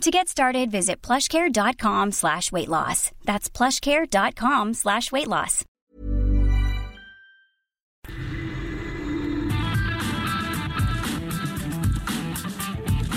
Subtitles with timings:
[0.00, 3.10] To get started, visit plushcare.com slash weight loss.
[3.24, 5.64] That's plushcare.com slash weight loss.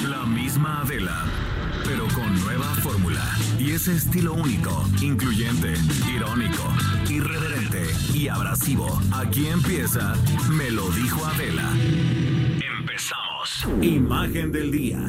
[0.09, 1.25] La misma Adela,
[1.83, 3.23] pero con nueva fórmula.
[3.59, 5.73] Y ese estilo único, incluyente,
[6.15, 6.63] irónico,
[7.09, 8.87] irreverente y abrasivo.
[9.13, 10.15] Aquí empieza
[10.51, 11.69] Me lo dijo Adela.
[12.79, 13.67] Empezamos.
[13.81, 14.99] Imagen del día.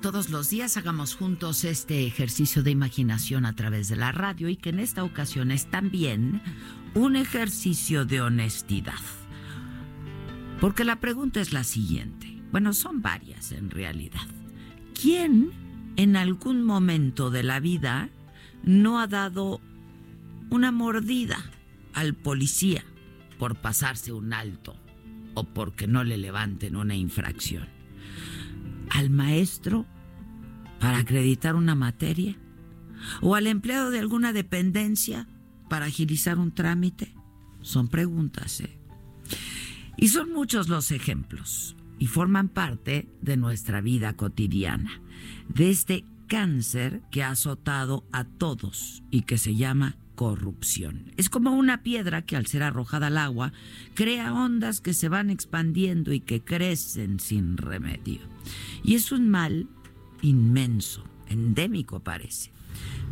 [0.00, 4.56] Todos los días hagamos juntos este ejercicio de imaginación a través de la radio y
[4.56, 6.40] que en esta ocasión es también
[6.94, 9.00] un ejercicio de honestidad.
[10.60, 12.40] Porque la pregunta es la siguiente.
[12.52, 14.26] Bueno, son varias en realidad.
[15.00, 15.50] ¿Quién
[15.96, 18.08] en algún momento de la vida
[18.62, 19.60] no ha dado
[20.50, 21.38] una mordida
[21.92, 22.84] al policía
[23.38, 24.76] por pasarse un alto
[25.34, 27.77] o porque no le levanten una infracción?
[28.90, 29.86] ¿Al maestro
[30.80, 32.36] para acreditar una materia?
[33.20, 35.28] ¿O al empleado de alguna dependencia
[35.68, 37.14] para agilizar un trámite?
[37.60, 38.78] Son preguntas, ¿eh?
[39.96, 45.00] Y son muchos los ejemplos y forman parte de nuestra vida cotidiana,
[45.48, 51.12] de este cáncer que ha azotado a todos y que se llama corrupción.
[51.16, 53.52] Es como una piedra que al ser arrojada al agua
[53.94, 58.18] crea ondas que se van expandiendo y que crecen sin remedio.
[58.82, 59.68] Y es un mal
[60.20, 62.50] inmenso, endémico parece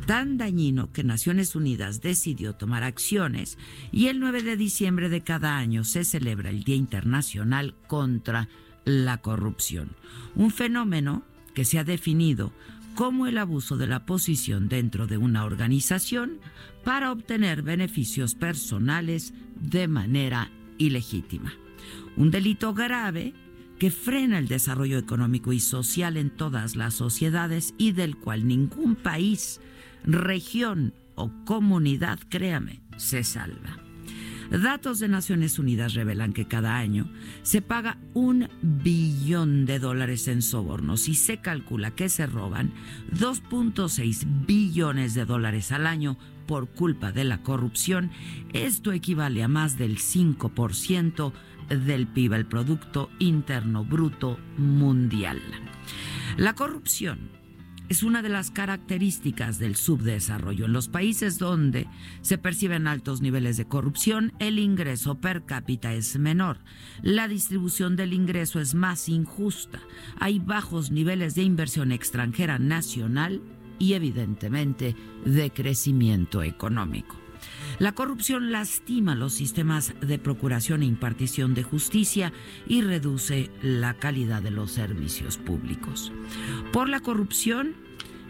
[0.06, 3.56] tan dañino que Naciones Unidas decidió tomar acciones
[3.92, 8.48] y el 9 de diciembre de cada año se celebra el Día Internacional contra
[8.84, 9.90] la Corrupción,
[10.36, 11.24] un fenómeno
[11.54, 12.52] que se ha definido
[12.96, 16.40] como el abuso de la posición dentro de una organización
[16.82, 21.52] para obtener beneficios personales de manera ilegítima.
[22.16, 23.34] Un delito grave
[23.78, 28.96] que frena el desarrollo económico y social en todas las sociedades y del cual ningún
[28.96, 29.60] país,
[30.02, 33.85] región o comunidad, créame, se salva.
[34.50, 37.10] Datos de Naciones Unidas revelan que cada año
[37.42, 42.72] se paga un billón de dólares en sobornos y se calcula que se roban
[43.12, 46.16] 2.6 billones de dólares al año
[46.46, 48.10] por culpa de la corrupción.
[48.52, 51.32] Esto equivale a más del 5%
[51.68, 55.40] del PIB, el Producto Interno Bruto Mundial.
[56.36, 57.30] La corrupción
[57.88, 60.66] es una de las características del subdesarrollo.
[60.66, 61.86] En los países donde
[62.20, 66.58] se perciben altos niveles de corrupción, el ingreso per cápita es menor.
[67.02, 69.80] La distribución del ingreso es más injusta.
[70.18, 73.40] Hay bajos niveles de inversión extranjera nacional
[73.78, 77.25] y evidentemente de crecimiento económico.
[77.78, 82.32] La corrupción lastima los sistemas de procuración e impartición de justicia
[82.66, 86.10] y reduce la calidad de los servicios públicos.
[86.72, 87.74] Por la corrupción,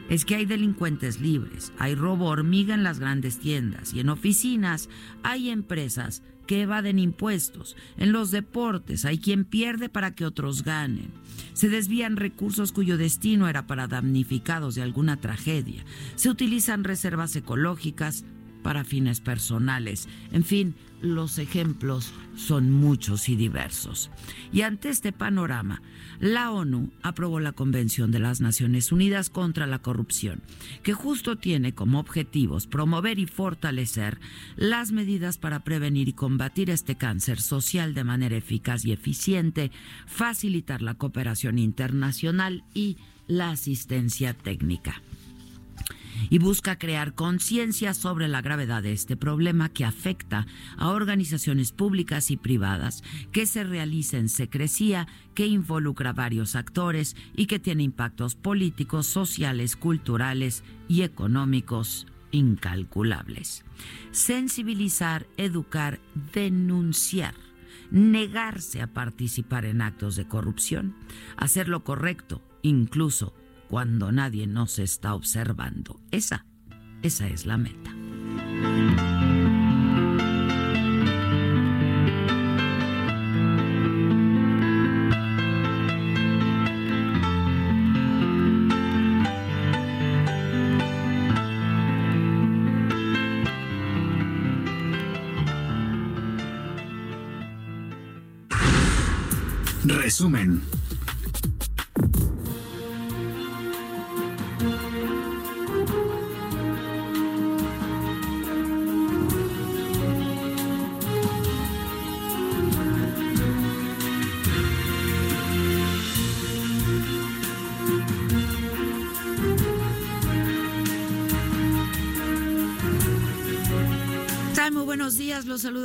[0.08, 4.88] es que hay delincuentes libres, hay robo hormiga en las grandes tiendas y en oficinas
[5.22, 7.76] hay empresas que evaden impuestos.
[7.96, 11.12] En los deportes hay quien pierde para que otros ganen.
[11.54, 15.84] Se desvían recursos cuyo destino era para damnificados de alguna tragedia.
[16.14, 18.24] Se utilizan reservas ecológicas
[18.66, 20.08] para fines personales.
[20.32, 24.10] En fin, los ejemplos son muchos y diversos.
[24.52, 25.82] Y ante este panorama,
[26.18, 30.42] la ONU aprobó la Convención de las Naciones Unidas contra la Corrupción,
[30.82, 34.18] que justo tiene como objetivos promover y fortalecer
[34.56, 39.70] las medidas para prevenir y combatir este cáncer social de manera eficaz y eficiente,
[40.08, 42.96] facilitar la cooperación internacional y
[43.28, 45.00] la asistencia técnica
[46.30, 50.46] y busca crear conciencia sobre la gravedad de este problema que afecta
[50.76, 53.02] a organizaciones públicas y privadas,
[53.32, 59.76] que se realiza en secrecía, que involucra varios actores y que tiene impactos políticos, sociales,
[59.76, 63.64] culturales y económicos incalculables.
[64.10, 66.00] Sensibilizar, educar,
[66.32, 67.34] denunciar
[67.90, 70.94] negarse a participar en actos de corrupción,
[71.36, 73.34] hacer lo correcto, incluso
[73.68, 76.00] cuando nadie nos está observando.
[76.10, 76.46] Esa,
[77.02, 77.92] esa es la meta.
[99.84, 100.75] Resumen.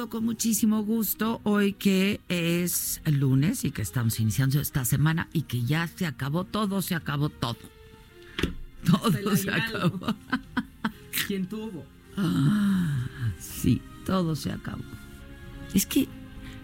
[0.01, 1.42] Saludo con muchísimo gusto.
[1.44, 6.44] Hoy que es lunes y que estamos iniciando esta semana y que ya se acabó
[6.44, 7.57] todo, se acabó todo.
[8.83, 10.15] Todo se acabó.
[11.27, 11.86] ¿Quién tuvo?
[13.39, 14.83] sí, todo se acabó.
[15.74, 16.07] Es que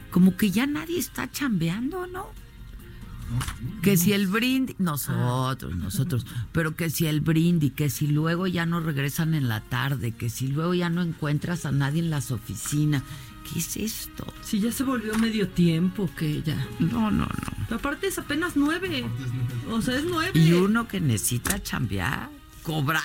[0.09, 2.25] como que ya nadie está chambeando, ¿no?
[3.81, 8.65] Que si el brindis, nosotros, nosotros, pero que si el brindis, que si luego ya
[8.65, 12.31] no regresan en la tarde, que si luego ya no encuentras a nadie en las
[12.31, 13.03] oficinas.
[13.51, 14.25] ¿Qué es esto?
[14.41, 16.67] Si ya se volvió medio tiempo que ya.
[16.79, 17.27] No, no,
[17.69, 17.75] no.
[17.75, 19.05] aparte es apenas nueve.
[19.71, 20.39] O sea, es nueve.
[20.39, 22.29] Y uno que necesita chambear,
[22.63, 23.01] cobrar.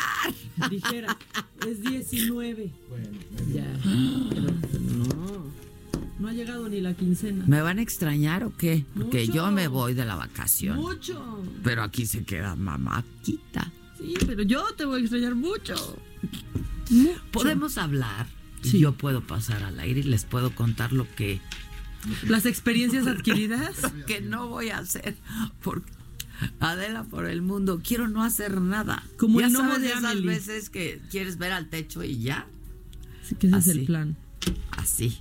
[0.70, 1.16] Dijera,
[1.66, 2.70] es diecinueve.
[2.88, 3.18] Bueno,
[3.52, 3.64] ya.
[4.80, 5.52] no.
[6.18, 7.44] No ha llegado ni la quincena.
[7.46, 8.84] ¿Me van a extrañar o qué?
[8.96, 10.76] Porque yo me voy de la vacación.
[10.76, 11.42] Mucho.
[11.64, 13.72] Pero aquí se queda mamáquita.
[13.98, 15.74] Sí, pero yo te voy a extrañar mucho.
[17.32, 18.26] Podemos hablar.
[18.62, 18.78] Sí.
[18.78, 21.40] Yo puedo pasar al aire y les puedo contar lo que.
[22.26, 23.76] Las experiencias adquiridas.
[24.06, 25.16] que no voy a hacer.
[25.62, 25.90] Porque
[26.60, 29.04] Adela por el mundo, quiero no hacer nada.
[29.16, 32.46] Como ya el sabes de esas veces que quieres ver al techo y ya.
[33.22, 34.16] Sí, que ese es el plan.
[34.72, 35.18] Así.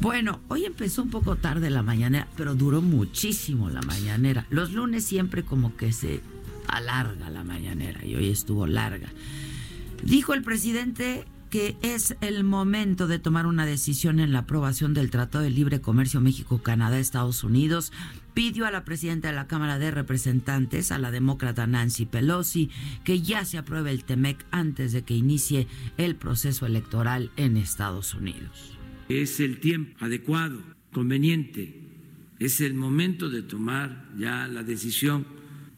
[0.00, 4.46] Bueno, hoy empezó un poco tarde la mañanera, pero duró muchísimo la mañanera.
[4.50, 6.20] Los lunes siempre como que se
[6.66, 9.08] alarga la mañanera y hoy estuvo larga.
[10.02, 11.24] Dijo el presidente
[11.54, 15.80] que es el momento de tomar una decisión en la aprobación del Tratado de Libre
[15.80, 17.92] Comercio México-Canadá-Estados Unidos.
[18.34, 22.70] Pidió a la presidenta de la Cámara de Representantes, a la demócrata Nancy Pelosi,
[23.04, 28.14] que ya se apruebe el TEMEC antes de que inicie el proceso electoral en Estados
[28.14, 28.76] Unidos.
[29.08, 30.60] Es el tiempo adecuado,
[30.92, 31.88] conveniente,
[32.40, 35.24] es el momento de tomar ya la decisión,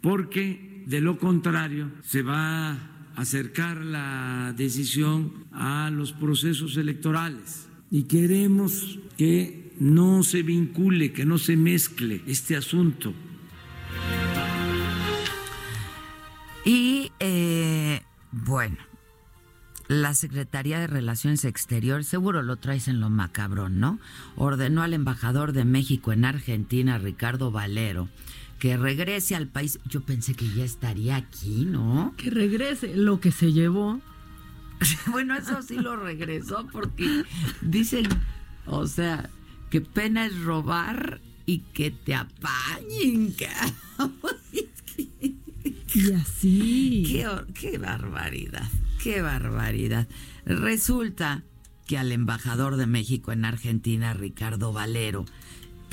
[0.00, 8.98] porque de lo contrario se va acercar la decisión a los procesos electorales y queremos
[9.16, 13.14] que no se vincule, que no se mezcle este asunto.
[16.64, 18.76] Y eh, bueno,
[19.88, 24.00] la Secretaría de Relaciones Exteriores, seguro lo traes en lo macabrón, ¿no?
[24.34, 28.08] Ordenó al embajador de México en Argentina, Ricardo Valero,
[28.58, 29.78] que regrese al país.
[29.88, 32.14] Yo pensé que ya estaría aquí, ¿no?
[32.16, 34.00] Que regrese lo que se llevó.
[35.10, 37.24] bueno, eso sí lo regresó porque
[37.60, 38.06] dicen,
[38.66, 39.30] o sea,
[39.70, 43.34] que pena es robar y que te apañen.
[45.94, 47.04] y así.
[47.06, 48.68] Qué, qué barbaridad.
[49.02, 50.08] Qué barbaridad.
[50.44, 51.42] Resulta
[51.86, 55.24] que al embajador de México en Argentina, Ricardo Valero,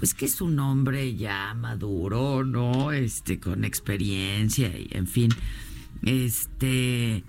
[0.03, 2.91] pues que es un hombre ya maduro, ¿no?
[2.91, 5.29] Este, con experiencia y en fin,
[6.01, 7.23] este,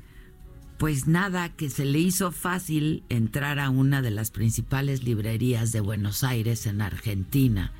[0.76, 5.78] pues nada, que se le hizo fácil entrar a una de las principales librerías de
[5.78, 7.70] Buenos Aires en Argentina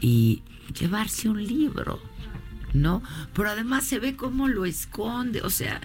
[0.00, 0.42] y
[0.76, 2.00] llevarse un libro,
[2.74, 3.04] ¿no?
[3.32, 5.80] Pero además se ve cómo lo esconde, o sea,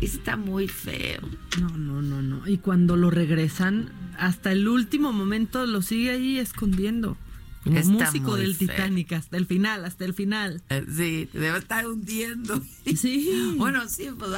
[0.00, 1.20] está muy feo.
[1.60, 2.48] No, no, no, no.
[2.48, 7.16] Y cuando lo regresan, hasta el último momento lo sigue ahí escondiendo.
[7.62, 10.62] Como músico del Titanic hasta el final, hasta el final.
[10.68, 12.60] Eh, sí, debe estar hundiendo.
[12.96, 13.54] Sí.
[13.56, 14.30] bueno, sí, pues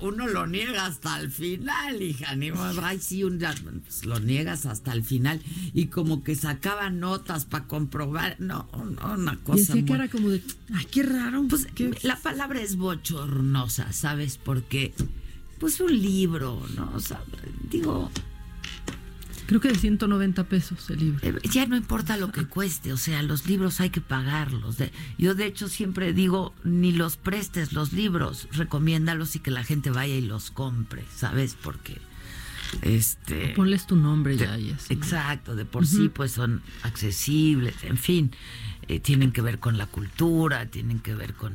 [0.00, 2.34] uno lo niega hasta el final, hija.
[2.36, 2.50] Ni
[2.82, 5.40] ay, sí, un, pues, lo niegas hasta el final.
[5.74, 8.36] Y como que sacaba notas para comprobar.
[8.38, 9.76] No, no, una cosa.
[9.76, 10.42] Y que era como de,
[10.72, 11.44] ay, qué raro.
[11.48, 11.66] Pues
[12.02, 14.38] la palabra es bochornosa, ¿sabes?
[14.38, 14.94] Porque,
[15.58, 16.92] pues un libro, ¿no?
[16.94, 17.20] O sea,
[17.70, 18.10] digo
[19.48, 21.26] Creo que de 190 pesos el libro.
[21.26, 24.76] Eh, ya no importa lo que cueste, o sea, los libros hay que pagarlos.
[25.16, 29.90] Yo de hecho siempre digo, ni los prestes los libros, recomiéndalos y que la gente
[29.90, 31.56] vaya y los compre, ¿sabes?
[31.60, 31.96] Porque
[32.82, 38.32] este ponles tu nombre ya y Exacto, de por sí pues son accesibles, en fin,
[38.86, 41.54] eh, tienen que ver con la cultura, tienen que ver con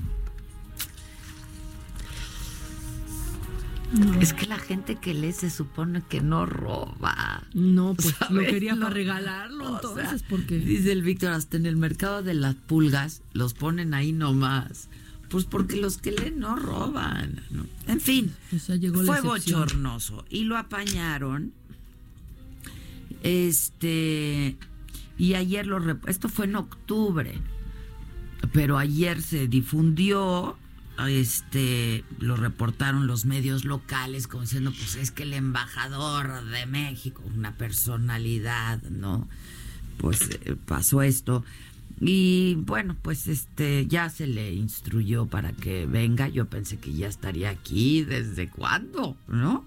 [4.19, 7.43] Es que la gente que lee se supone que no roba.
[7.53, 10.57] No, pues lo quería para regalarlo, entonces, porque.
[10.57, 14.89] Dice el Víctor, hasta en el mercado de las pulgas los ponen ahí nomás.
[15.29, 17.41] Pues porque los que leen no roban.
[17.87, 18.33] En fin,
[19.05, 20.25] fue bochornoso.
[20.29, 21.53] Y lo apañaron.
[23.21, 24.57] Este.
[25.17, 25.99] Y ayer lo.
[26.07, 27.39] Esto fue en octubre.
[28.51, 30.57] Pero ayer se difundió
[31.07, 37.23] este lo reportaron los medios locales como diciendo pues es que el embajador de México
[37.35, 39.27] una personalidad no
[39.97, 41.43] pues eh, pasó esto
[41.99, 46.27] y bueno pues este ya se le instruyó para que venga.
[46.27, 49.65] Yo pensé que ya estaría aquí desde cuándo no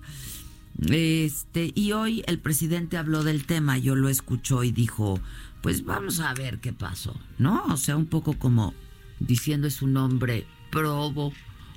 [0.91, 5.19] este y hoy el presidente habló del tema yo lo escuchó y dijo
[5.63, 8.75] pues vamos a ver qué pasó no o sea un poco como
[9.19, 11.33] diciendo es un hombre probo,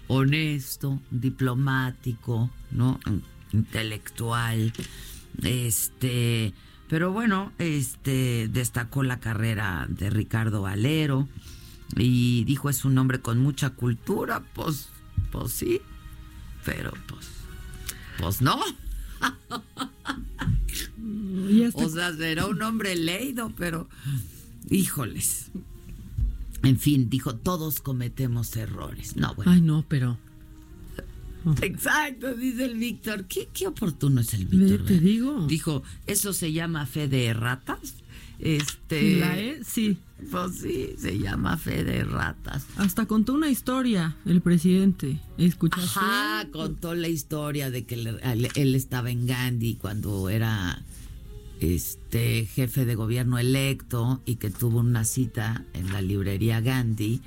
[0.10, 3.00] honesto, diplomático, ¿no?
[3.54, 4.74] intelectual.
[5.42, 6.54] Este,
[6.90, 11.30] pero bueno, este destacó la carrera de Ricardo Valero
[11.96, 14.90] y dijo es un hombre con mucha cultura, pues
[15.32, 15.80] pues sí,
[16.66, 17.30] pero pues
[18.20, 18.60] pues no.
[21.74, 23.88] o sea, será un hombre leído, pero
[24.70, 25.52] híjoles,
[26.64, 29.16] en fin, dijo, todos cometemos errores.
[29.16, 29.52] No, bueno.
[29.52, 30.18] Ay, no, pero...
[31.62, 33.26] Exacto, dice el Víctor.
[33.26, 34.86] ¿Qué, qué oportuno es el Víctor.
[34.86, 35.48] Te digo.
[35.48, 37.96] Dijo, eso se llama fe de ratas.
[38.40, 39.18] Este.
[39.20, 39.64] ¿La e?
[39.64, 39.98] Sí.
[40.32, 42.66] Pues sí, se llama fe de ratas.
[42.76, 45.20] Hasta contó una historia el presidente.
[45.38, 46.00] ¿Escuchaste?
[46.00, 50.84] Ajá, contó la historia de que él estaba en Gandhi cuando era
[51.60, 57.22] este jefe de gobierno electo y que tuvo una cita en la librería Gandhi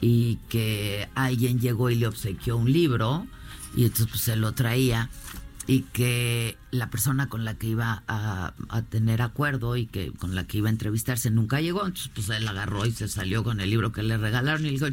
[0.00, 3.26] y que alguien llegó y le obsequió un libro
[3.76, 5.10] y entonces pues, se lo traía
[5.66, 8.52] y que la persona con la que iba a,
[8.90, 12.46] tener acuerdo y que con la que iba a entrevistarse nunca llegó, entonces pues él
[12.48, 14.86] agarró y se salió con el libro que le regalaron y le dijo,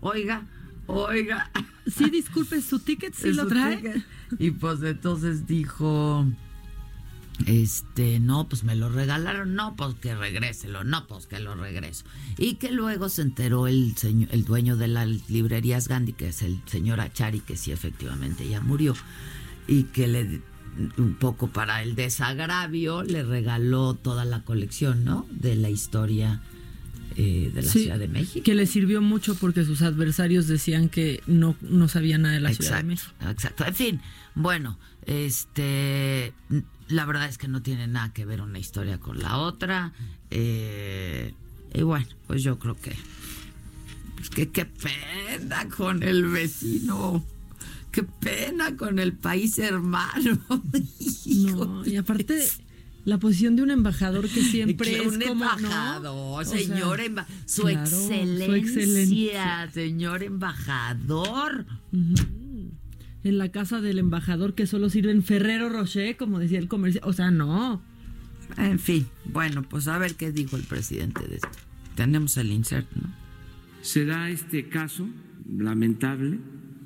[0.00, 0.46] oiga,
[0.86, 1.50] oiga.
[1.86, 4.04] Sí, disculpe, su ticket sí lo trae.
[4.38, 6.26] Y pues entonces dijo,
[7.44, 12.04] este, no, pues me lo regalaron, no, pues que regréselo, no, pues que lo regreso.
[12.38, 16.42] Y que luego se enteró el, señor, el dueño de las librerías Gandhi, que es
[16.42, 18.94] el señor Achari, que sí efectivamente ya murió,
[19.68, 20.40] y que le,
[20.96, 25.26] un poco para el desagravio, le regaló toda la colección, ¿no?
[25.30, 26.40] De la historia
[27.16, 28.44] eh, de la Ciudad de México.
[28.44, 32.54] Que le sirvió mucho porque sus adversarios decían que no, no sabía nada de la
[32.54, 33.12] Ciudad de México.
[33.28, 34.00] Exacto, en fin,
[34.34, 36.32] bueno, este
[36.88, 39.92] la verdad es que no tiene nada que ver una historia con la otra.
[40.30, 41.34] Eh,
[41.74, 42.94] y bueno, pues yo creo que.
[44.16, 47.24] Pues que qué pena con el vecino.
[47.90, 50.38] Qué pena con el país hermano.
[51.26, 52.46] no, y aparte
[53.06, 57.00] la posición de un embajador que siempre es un embajador, señor
[57.46, 61.64] su, excelencia, señor embajador
[63.26, 67.04] en la casa del embajador que solo sirven Ferrero Rocher, como decía el comercial.
[67.06, 67.82] O sea, no.
[68.56, 71.48] En fin, bueno, pues a ver qué dijo el presidente de esto.
[71.94, 73.12] Tenemos el insert, ¿no?
[73.82, 75.08] Se da este caso
[75.48, 76.38] lamentable.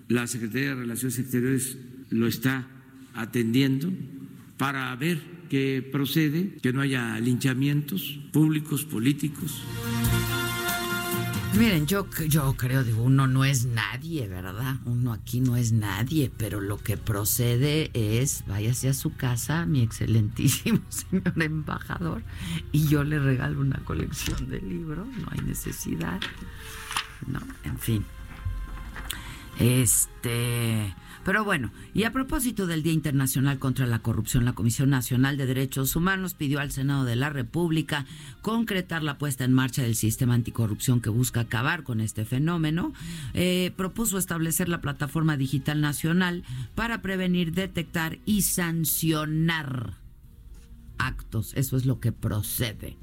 [0.08, 1.78] La Secretaría de Relaciones Exteriores
[2.10, 2.66] lo está
[3.14, 3.92] atendiendo
[4.56, 9.62] para ver qué procede, que no haya linchamientos públicos, políticos.
[11.54, 14.76] Miren, yo, yo creo, digo, uno no es nadie, ¿verdad?
[14.84, 19.82] Uno aquí no es nadie, pero lo que procede es, váyase a su casa, mi
[19.82, 22.22] excelentísimo señor embajador,
[22.70, 26.20] y yo le regalo una colección de libros, no hay necesidad.
[27.26, 28.04] No, en fin.
[29.58, 35.36] Este, pero bueno, y a propósito del Día Internacional contra la Corrupción, la Comisión Nacional
[35.36, 38.06] de Derechos Humanos pidió al Senado de la República
[38.40, 42.94] concretar la puesta en marcha del sistema anticorrupción que busca acabar con este fenómeno.
[43.34, 46.42] Eh, propuso establecer la plataforma digital nacional
[46.74, 49.98] para prevenir, detectar y sancionar
[50.98, 51.52] actos.
[51.54, 52.96] Eso es lo que procede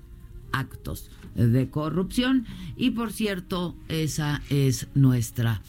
[0.51, 2.45] actos de corrupción.
[2.75, 5.61] Y por cierto, esa es nuestra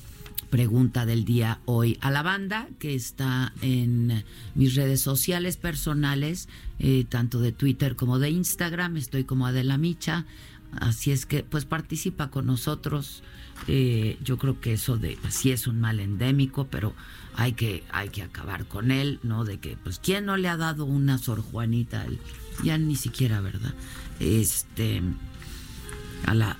[0.50, 4.24] pregunta del día hoy a la banda que está en
[4.54, 8.96] mis redes sociales personales, eh, tanto de Twitter como de Instagram.
[8.96, 10.26] Estoy como Adela Micha.
[10.72, 13.22] Así es que, pues participa con nosotros.
[13.66, 16.94] Eh, yo creo que eso de sí es un mal endémico, pero
[17.34, 19.44] hay que hay que acabar con él, ¿no?
[19.44, 22.06] De que, pues, ¿quién no le ha dado una Sor Juanita?
[22.62, 23.74] Ya ni siquiera, ¿verdad?
[24.20, 25.02] Este
[26.26, 26.56] a, la,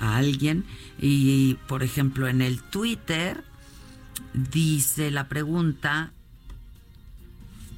[0.00, 0.64] a, alguien.
[1.02, 3.42] Y, por ejemplo, en el Twitter
[4.34, 6.12] dice la pregunta,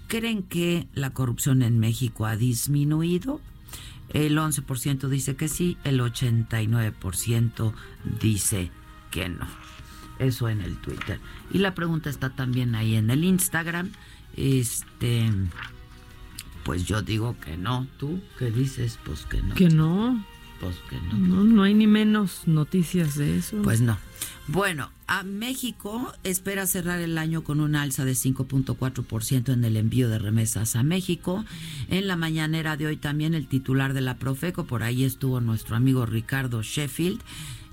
[0.09, 3.41] ¿creen que la corrupción en México ha disminuido?
[4.11, 7.73] El 11% dice que sí, el 89%
[8.21, 8.71] dice
[9.11, 9.47] que no.
[10.19, 11.19] Eso en el Twitter.
[11.51, 13.91] Y la pregunta está también ahí en el Instagram.
[14.37, 15.31] Este,
[16.63, 17.87] pues yo digo que no.
[17.99, 18.99] ¿Tú qué dices?
[19.03, 19.55] Pues que no.
[19.55, 20.25] Que no.
[20.89, 21.45] Pues no.
[21.45, 21.63] no.
[21.63, 23.61] hay ni menos noticias de eso.
[23.63, 23.99] Pues no.
[24.47, 30.09] Bueno, a México espera cerrar el año con una alza de 5.4% en el envío
[30.09, 31.45] de remesas a México.
[31.89, 35.77] En la mañanera de hoy también el titular de la Profeco, por ahí estuvo nuestro
[35.77, 37.21] amigo Ricardo Sheffield,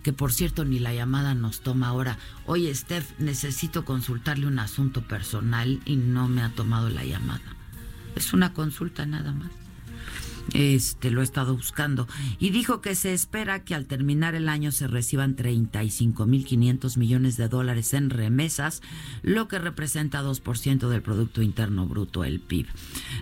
[0.01, 2.17] que por cierto ni la llamada nos toma ahora.
[2.45, 7.55] Oye, Steph, necesito consultarle un asunto personal y no me ha tomado la llamada.
[8.15, 9.60] Es una consulta nada más
[10.53, 12.07] este lo he estado buscando
[12.39, 17.47] y dijo que se espera que al terminar el año se reciban 35.500 millones de
[17.47, 18.81] dólares en remesas,
[19.21, 22.67] lo que representa 2% del producto interno bruto el PIB.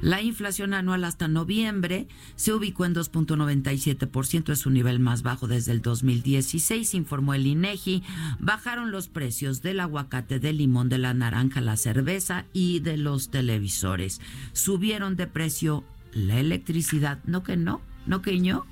[0.01, 5.71] La inflación anual hasta noviembre se ubicó en 2.97%, es su nivel más bajo desde
[5.71, 8.03] el 2016, informó el INEGI.
[8.39, 13.29] Bajaron los precios del aguacate, del limón, de la naranja, la cerveza y de los
[13.29, 14.21] televisores.
[14.53, 18.65] Subieron de precio la electricidad, no que no, no que no,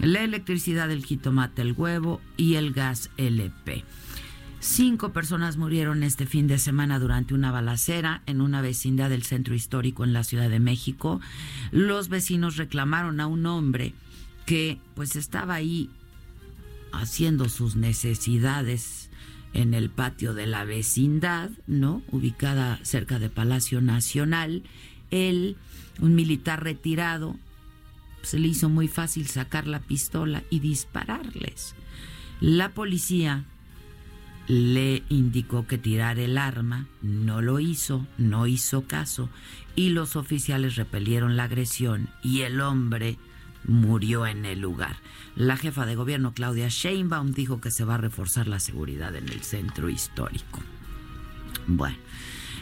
[0.00, 3.84] la electricidad, el jitomate, el huevo y el gas LP.
[4.60, 9.54] Cinco personas murieron este fin de semana durante una balacera en una vecindad del centro
[9.54, 11.20] histórico en la Ciudad de México.
[11.70, 13.92] Los vecinos reclamaron a un hombre
[14.46, 15.90] que pues estaba ahí
[16.92, 19.10] haciendo sus necesidades
[19.52, 22.02] en el patio de la vecindad, ¿no?
[22.10, 24.62] Ubicada cerca de Palacio Nacional.
[25.10, 25.56] Él
[26.00, 27.36] un militar retirado,
[28.22, 31.74] se le hizo muy fácil sacar la pistola y dispararles.
[32.40, 33.44] La policía
[34.46, 39.30] le indicó que tirar el arma, no lo hizo, no hizo caso
[39.74, 43.18] y los oficiales repelieron la agresión y el hombre
[43.66, 44.96] murió en el lugar.
[45.36, 49.28] La jefa de gobierno Claudia Sheinbaum dijo que se va a reforzar la seguridad en
[49.28, 50.60] el centro histórico.
[51.66, 51.96] Bueno,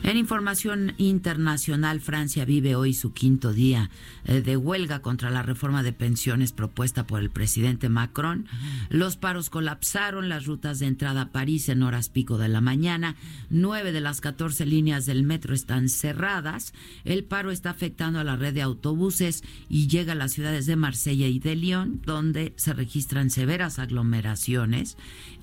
[0.03, 3.91] en información internacional, Francia vive hoy su quinto día
[4.25, 8.47] eh, de huelga contra la reforma de pensiones propuesta por el presidente Macron.
[8.91, 13.17] Los paros colapsaron las rutas de entrada a París en horas pico de la mañana.
[13.49, 16.75] Nueve de las 14 líneas del metro están cerradas.
[17.05, 20.77] El paro está afectando a la red de autobuses y llega a las ciudades de
[20.77, 24.97] Marsella y de Lyon, donde se registran severas aglomeraciones.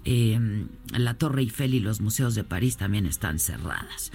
[0.05, 0.65] Eh,
[0.97, 4.11] la Torre Eiffel y los museos de París también están cerradas.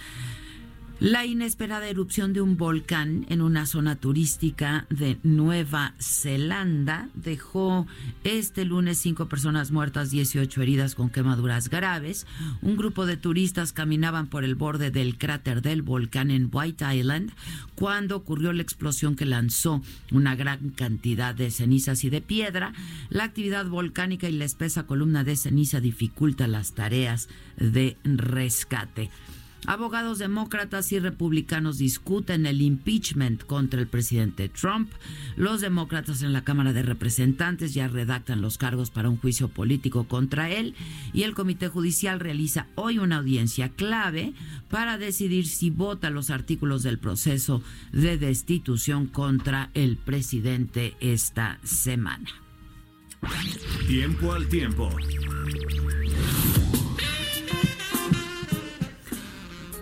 [1.00, 7.86] La inesperada erupción de un volcán en una zona turística de Nueva Zelanda dejó
[8.22, 12.26] este lunes cinco personas muertas, 18 heridas con quemaduras graves.
[12.62, 17.32] Un grupo de turistas caminaban por el borde del cráter del volcán en White Island
[17.74, 22.72] cuando ocurrió la explosión que lanzó una gran cantidad de cenizas y de piedra.
[23.10, 29.10] La actividad volcánica y la espesa columna de ceniza dificulta las tareas de rescate.
[29.66, 34.90] Abogados demócratas y republicanos discuten el impeachment contra el presidente Trump.
[35.36, 40.04] Los demócratas en la Cámara de Representantes ya redactan los cargos para un juicio político
[40.04, 40.74] contra él
[41.14, 44.34] y el Comité Judicial realiza hoy una audiencia clave
[44.68, 52.28] para decidir si vota los artículos del proceso de destitución contra el presidente esta semana.
[53.86, 54.90] Tiempo al tiempo.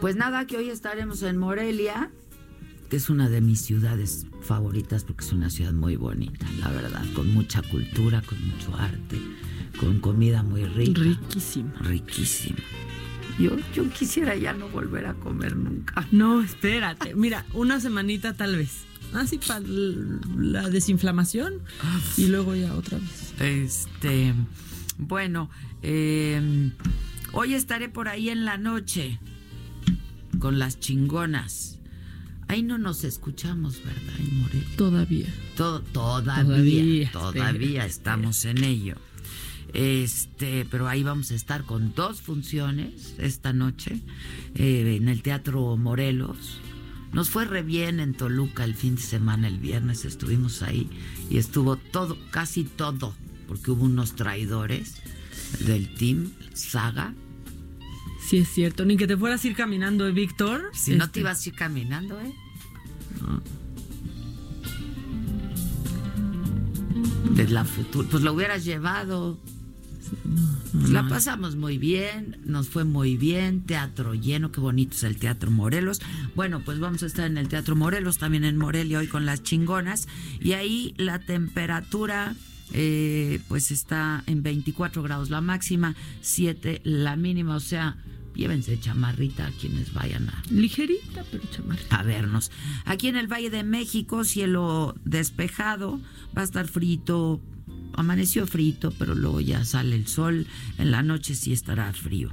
[0.03, 2.11] Pues nada, que hoy estaremos en Morelia,
[2.91, 7.05] que es una de mis ciudades favoritas porque es una ciudad muy bonita, la verdad,
[7.15, 9.21] con mucha cultura, con mucho arte,
[9.79, 11.03] con comida muy rica.
[11.03, 11.73] Riquísima.
[11.83, 12.59] Riquísima.
[13.39, 16.05] Yo, yo quisiera ya no volver a comer nunca.
[16.11, 17.15] No, espérate.
[17.15, 18.83] Mira, una semanita tal vez.
[19.13, 21.61] Así para la desinflamación
[22.17, 23.35] y luego ya otra vez.
[23.39, 24.35] Este,
[24.99, 25.49] bueno,
[25.81, 26.73] em,
[27.31, 29.21] hoy estaré por ahí en la noche
[30.39, 31.79] con las chingonas.
[32.49, 34.63] Ahí no nos escuchamos, ¿verdad, More?
[34.77, 35.27] Todavía.
[35.93, 38.97] todavía, todavía, estamos en ello.
[39.73, 44.01] Este, pero ahí vamos a estar con dos funciones esta noche
[44.55, 46.61] eh, en el Teatro Morelos.
[47.13, 50.89] Nos fue re bien en Toluca el fin de semana, el viernes estuvimos ahí
[51.31, 53.15] y estuvo todo, casi todo,
[53.49, 54.97] porque hubo unos traidores
[55.61, 57.15] del team Saga.
[58.33, 58.87] Sí, es cierto.
[58.87, 60.71] Ni que te fueras a ir caminando, ¿eh, Víctor?
[60.73, 61.21] Si no te este.
[61.21, 62.33] ibas a ir caminando, ¿eh?
[67.35, 68.09] De la futura.
[68.11, 69.39] Pues lo hubieras llevado
[70.89, 75.51] la pasamos muy bien, nos fue muy bien, teatro lleno, qué bonito es el Teatro
[75.51, 76.01] Morelos.
[76.35, 79.43] Bueno, pues vamos a estar en el Teatro Morelos, también en Morelia hoy con las
[79.43, 80.09] chingonas.
[80.41, 82.35] Y ahí la temperatura...
[82.75, 87.99] Eh, pues está en 24 grados la máxima, 7 la mínima, o sea,
[88.35, 90.43] llévense chamarrita a quienes vayan a...
[90.51, 91.97] Ligerita, pero chamarrita.
[91.97, 92.51] A vernos.
[92.85, 96.01] Aquí en el Valle de México, cielo despejado,
[96.37, 97.41] va a estar frito,
[97.95, 100.47] amaneció frito, pero luego ya sale el sol,
[100.79, 102.31] en la noche sí estará frío.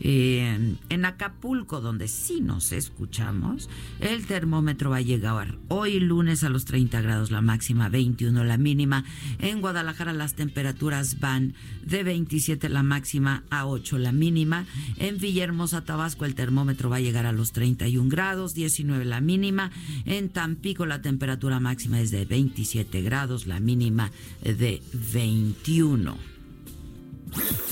[0.00, 3.68] Eh, en Acapulco, donde sí nos escuchamos,
[4.00, 8.58] el termómetro va a llegar hoy lunes a los 30 grados la máxima, 21 la
[8.58, 9.04] mínima.
[9.38, 14.66] En Guadalajara las temperaturas van de 27 la máxima a 8 la mínima.
[14.96, 19.70] En Villahermosa, Tabasco, el termómetro va a llegar a los 31 grados, 19 la mínima.
[20.04, 24.10] En Tampico la temperatura máxima es de 27 grados, la mínima
[24.42, 24.82] de
[25.12, 26.37] 21.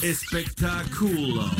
[0.03, 1.51] Espectáculo.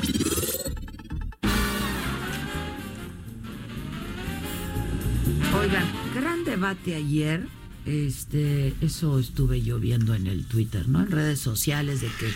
[5.59, 7.49] Oigan, gran debate ayer.
[7.87, 11.01] Este, eso estuve yo viendo en el Twitter, ¿no?
[11.03, 12.33] En redes sociales de que,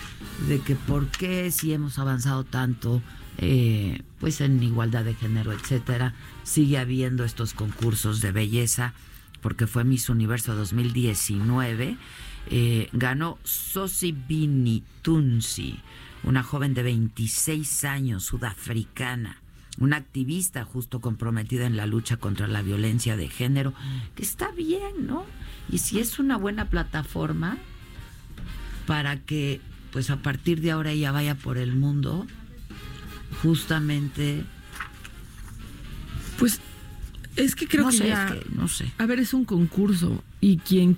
[0.48, 3.02] de que por qué si hemos avanzado tanto,
[3.38, 8.94] eh, pues en igualdad de género, etcétera, sigue habiendo estos concursos de belleza,
[9.40, 11.96] porque fue Miss Universo 2019
[12.48, 13.38] eh, ganó
[14.28, 15.78] Bini Tunsi,
[16.24, 19.40] una joven de 26 años, sudafricana,
[19.78, 23.72] una activista justo comprometida en la lucha contra la violencia de género,
[24.14, 25.24] que está bien, ¿no?
[25.70, 27.56] Y si es una buena plataforma
[28.86, 29.60] para que,
[29.92, 32.26] pues a partir de ahora ella vaya por el mundo,
[33.42, 34.44] justamente...
[36.38, 36.60] Pues
[37.36, 38.92] es que creo que, no sé.
[38.98, 40.96] A ver, es un concurso y quien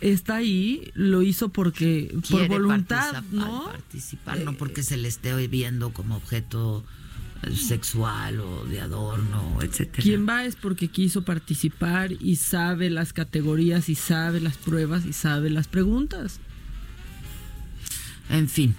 [0.00, 3.66] está ahí lo hizo porque por voluntad, ¿no?
[3.66, 6.84] Participar, no porque se le esté viendo como objeto
[7.42, 10.02] eh, sexual o de adorno, etcétera.
[10.02, 15.12] Quien va es porque quiso participar y sabe las categorías y sabe las pruebas y
[15.12, 16.40] sabe las preguntas.
[18.30, 18.74] En fin,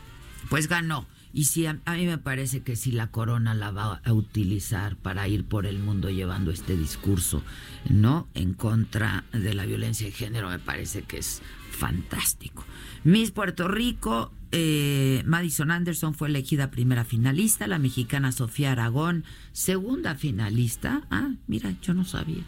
[0.49, 1.05] pues ganó.
[1.33, 5.27] Y sí, a, mí me parece que si la corona la va a utilizar para
[5.27, 7.43] ir por el mundo llevando este discurso,
[7.89, 8.27] ¿no?
[8.33, 11.41] En contra de la violencia de género, me parece que es
[11.71, 12.65] fantástico.
[13.03, 20.15] Miss Puerto Rico, eh, Madison Anderson fue elegida primera finalista, la mexicana Sofía Aragón, segunda
[20.15, 21.03] finalista.
[21.09, 22.43] Ah, mira, yo no sabía.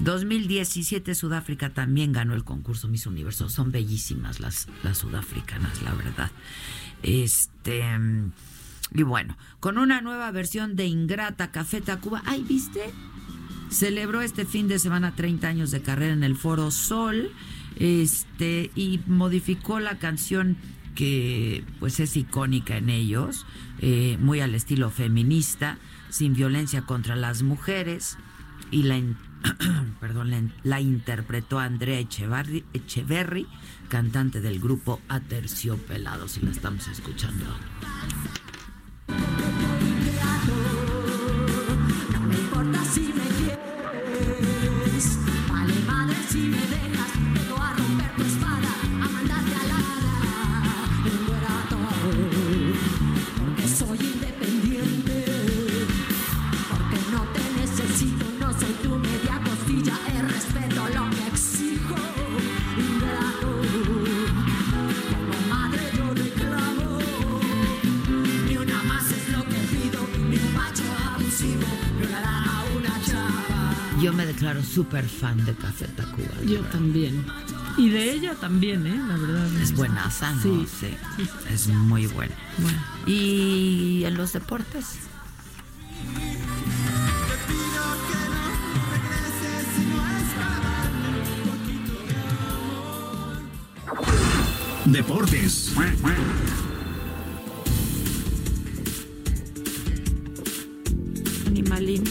[0.00, 3.48] 2017 Sudáfrica también ganó el concurso Miss Universo.
[3.48, 6.30] Son bellísimas las, las sudafricanas, la verdad.
[7.02, 7.82] Este.
[8.92, 12.22] Y bueno, con una nueva versión de Ingrata Café Tacuba.
[12.26, 12.92] ¡Ay, viste!
[13.70, 17.30] Celebró este fin de semana 30 años de carrera en el Foro Sol.
[17.76, 18.70] Este.
[18.74, 20.58] Y modificó la canción
[20.94, 23.46] que pues es icónica en ellos,
[23.80, 25.78] eh, muy al estilo feminista,
[26.08, 28.16] sin violencia contra las mujeres,
[28.70, 29.00] y la,
[30.00, 33.46] perdón, la, interpretó Andrea Echeverry, Echeverry
[33.88, 37.44] cantante del grupo Aterciopelados, y la estamos escuchando.
[74.04, 76.42] Yo me declaro súper fan de Café Tacuba.
[76.44, 77.24] Yo también.
[77.78, 79.00] Y de ella también, ¿eh?
[79.08, 79.62] La verdad.
[79.62, 80.42] Es buena, ¿no?
[80.42, 80.66] Sí.
[80.78, 80.94] sí.
[81.50, 82.34] Es muy buena.
[82.58, 82.78] Bueno.
[83.06, 84.98] ¿Y en los deportes?
[94.84, 95.72] Deportes.
[101.46, 102.04] Animalín.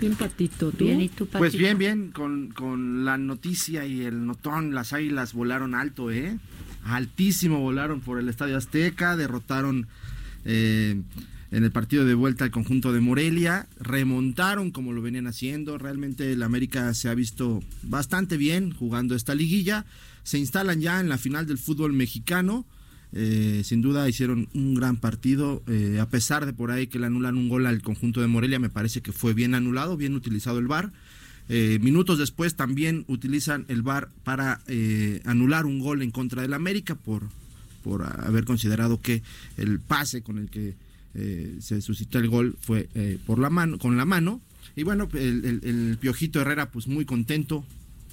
[0.00, 1.38] Bien patito, Bien, ¿y tú, patito?
[1.38, 6.38] Pues bien, bien, con, con la noticia y el notón, las águilas volaron alto, ¿eh?
[6.84, 9.86] Altísimo volaron por el Estadio Azteca, derrotaron
[10.46, 11.02] eh,
[11.50, 16.32] en el partido de vuelta al conjunto de Morelia, remontaron como lo venían haciendo, realmente
[16.32, 19.84] el América se ha visto bastante bien jugando esta liguilla,
[20.22, 22.64] se instalan ya en la final del fútbol mexicano,
[23.12, 27.06] eh, sin duda hicieron un gran partido, eh, a pesar de por ahí que le
[27.06, 30.58] anulan un gol al conjunto de Morelia, me parece que fue bien anulado, bien utilizado
[30.58, 30.92] el VAR.
[31.48, 34.60] Eh, minutos después también utilizan el VAR para
[35.24, 37.24] anular un gol en contra del América por,
[37.82, 39.22] por haber considerado que
[39.56, 40.74] el pase con el que
[41.58, 42.88] se suscitó el gol fue
[43.26, 44.40] por la mano, con la mano.
[44.76, 47.64] Y bueno, el, el Piojito Herrera pues muy contento,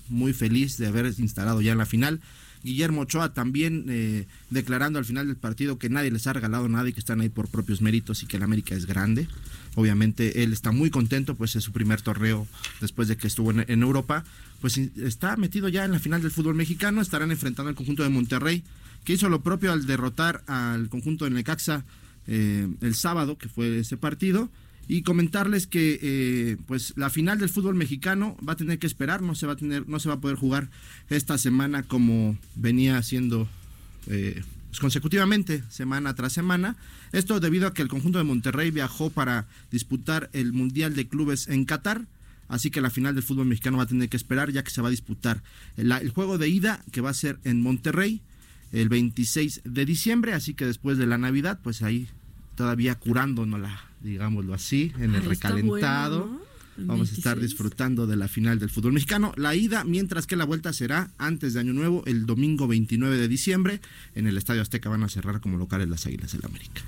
[0.09, 2.21] muy feliz de haber instalado ya en la final.
[2.63, 6.89] Guillermo Ochoa también eh, declarando al final del partido que nadie les ha regalado nada
[6.89, 9.27] y que están ahí por propios méritos y que el América es grande.
[9.75, 12.47] Obviamente él está muy contento, pues es su primer torneo
[12.81, 14.23] después de que estuvo en, Europa.
[14.59, 18.09] Pues está metido ya en la final del fútbol mexicano, estarán enfrentando al conjunto de
[18.09, 18.63] Monterrey,
[19.03, 21.85] que hizo lo propio al derrotar al conjunto de Necaxa
[22.25, 24.49] eh, el sábado, que fue ese partido
[24.87, 29.21] y comentarles que eh, pues la final del fútbol mexicano va a tener que esperar,
[29.21, 30.69] no se va a tener, no se va a poder jugar
[31.09, 33.49] esta semana como venía haciendo
[34.07, 36.77] eh, pues, consecutivamente, semana tras semana.
[37.11, 41.49] Esto debido a que el conjunto de Monterrey viajó para disputar el Mundial de Clubes
[41.49, 42.05] en Qatar.
[42.47, 44.81] Así que la final del fútbol mexicano va a tener que esperar ya que se
[44.81, 45.43] va a disputar
[45.75, 48.21] el, el juego de ida que va a ser en Monterrey
[48.71, 50.31] el 26 de diciembre.
[50.31, 52.07] Así que después de la Navidad, pues ahí
[52.55, 56.46] todavía curándonos la, digámoslo así, en el recalentado.
[56.77, 59.33] Vamos a estar disfrutando de la final del fútbol mexicano.
[59.35, 63.27] La ida, mientras que la vuelta será antes de Año Nuevo, el domingo 29 de
[63.27, 63.81] diciembre.
[64.15, 66.81] En el Estadio Azteca van a cerrar como locales las Águilas del América.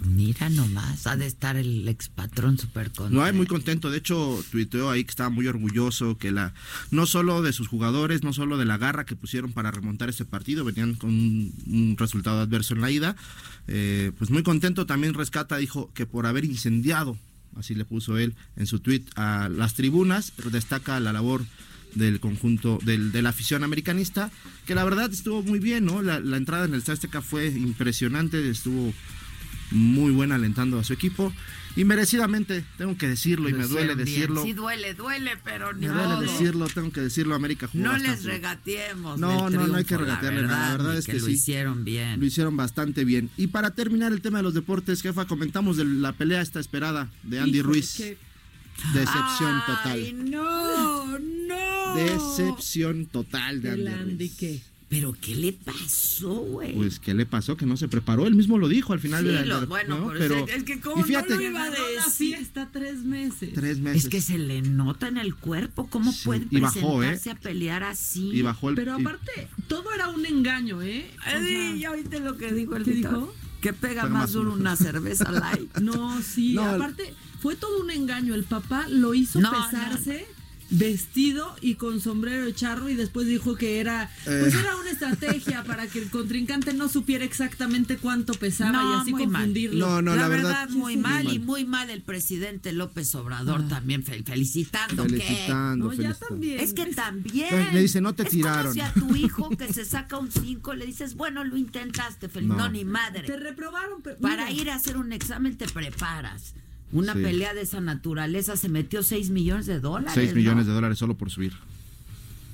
[0.00, 3.10] Mira nomás, ha de estar el expatrón súper contento.
[3.10, 3.90] No, hay muy contento.
[3.90, 6.52] De hecho, tuiteó ahí que estaba muy orgulloso, que la
[6.90, 10.24] no solo de sus jugadores, no solo de la garra que pusieron para remontar este
[10.24, 13.16] partido, venían con un, resultado adverso en la ida.
[13.68, 14.86] Eh, pues muy contento.
[14.86, 17.16] También rescata, dijo, que por haber incendiado
[17.56, 21.44] así le puso él en su tweet a las tribunas, destaca la labor
[21.94, 24.30] del conjunto del, de la afición americanista,
[24.66, 26.02] que la verdad estuvo muy bien, ¿no?
[26.02, 28.92] La, entrada en el Azteca fue impresionante, estuvo
[29.70, 31.32] muy buena alentando a su equipo.
[31.76, 34.42] Y merecidamente, tengo que decirlo y me duele decirlo.
[34.42, 37.34] Sí, duele, duele, pero ni Me duele decirlo, tengo que decirlo.
[37.34, 39.20] América jugó No les regateemos.
[39.20, 40.40] No, no, no hay que regatearle.
[40.40, 42.18] La verdad, la verdad es que, lo hicieron bien.
[42.18, 43.28] Lo hicieron bastante bien.
[43.36, 47.10] Y para terminar el tema de los deportes, jefa, comentamos de la pelea esta esperada
[47.22, 48.02] de Andy Ruiz.
[48.94, 50.30] Decepción total.
[50.30, 51.94] No, no.
[51.94, 54.75] Decepción total de Andy, Andy Ruiz.
[54.88, 56.72] ¿Pero qué le pasó, güey?
[56.74, 57.56] Pues, ¿qué le pasó?
[57.56, 58.26] Que no se preparó.
[58.28, 59.42] Él mismo lo dijo al final de la...
[59.44, 62.36] Lo, bueno, pero, es que como no lo iba a decir.
[62.36, 63.52] fiesta tres meses.
[63.52, 64.04] Tres meses.
[64.04, 65.88] Es que se le nota en el cuerpo.
[65.90, 66.48] ¿Cómo puede ¿eh?
[66.50, 68.30] presentarse a pelear así?
[68.30, 68.76] Y bajó el...
[68.76, 71.10] Pero aparte, todo era un engaño, ¿eh?
[71.42, 73.34] sí, ya oíste lo que dijo el ¿Qué dijo?
[73.60, 75.76] Que pega, más duro una cerveza light.
[75.80, 78.34] No, sí, aparte fue todo un engaño.
[78.34, 80.26] El papá lo hizo pesarse
[80.70, 84.58] vestido y con sombrero de charro y después dijo que era pues eh.
[84.58, 89.86] era una estrategia para que el contrincante no supiera exactamente cuánto pesaba y así confundirlo.
[89.86, 93.68] No, no, la, verdad, muy mal y muy mal el presidente López Obrador ah.
[93.68, 96.60] también felicitando, felicitando, que también.
[96.60, 98.72] Es que también le dice no te tiraron.
[98.74, 102.68] si a tu hijo que se saca un 5 le dices, "Bueno, lo intentaste, no.
[102.68, 106.54] ni madre." Te reprobaron, para ir a hacer un examen te preparas.
[106.92, 110.12] Una pelea de esa naturaleza se metió 6 millones de dólares.
[110.14, 111.52] 6 millones de dólares solo por subir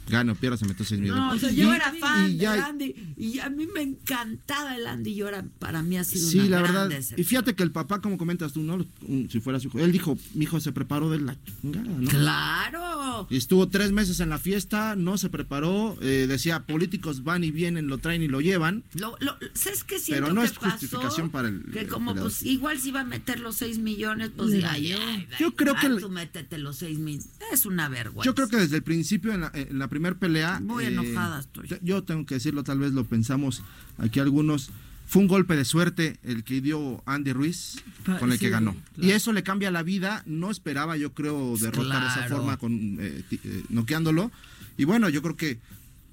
[0.09, 1.43] gana o pierda, se metió 6 millones.
[1.43, 5.21] No, yo era fan y de Andy y a mí me encantaba el Andy y
[5.23, 6.91] ahora para mí ha sido sí, la verdad.
[7.17, 8.85] Y fíjate que el papá, como comentas tú, ¿no?
[9.29, 12.09] Si fuera su hijo, él dijo, mi hijo se preparó de la chingada, ¿no?
[12.09, 13.27] ¡Claro!
[13.31, 17.51] Y estuvo tres meses en la fiesta, no se preparó, eh, decía, políticos van y
[17.51, 18.85] vienen, lo traen y lo llevan.
[18.95, 21.65] Lo, lo, ¿Sabes qué siento Pero no que es justificación para el...
[21.73, 25.55] Que como, pues, igual si va a meter los 6 millones, pues, ay, ay, yo
[25.55, 25.89] creo que...
[25.89, 27.29] Tú métete los 6 millones.
[27.53, 28.25] Es una vergüenza.
[28.25, 30.59] Yo creo que desde el principio, en la, en primer pelea.
[30.59, 31.69] Muy eh, enojada estoy.
[31.83, 33.63] Yo tengo que decirlo, tal vez lo pensamos
[33.99, 34.71] aquí algunos.
[35.07, 37.83] fue un golpe de suerte el que dio Andy Ruiz
[38.19, 38.75] con el que ganó.
[38.97, 40.23] Y eso le cambia la vida.
[40.25, 44.31] No esperaba, yo creo, derrotar de esa forma con eh, eh, noqueándolo.
[44.79, 45.59] Y bueno, yo creo que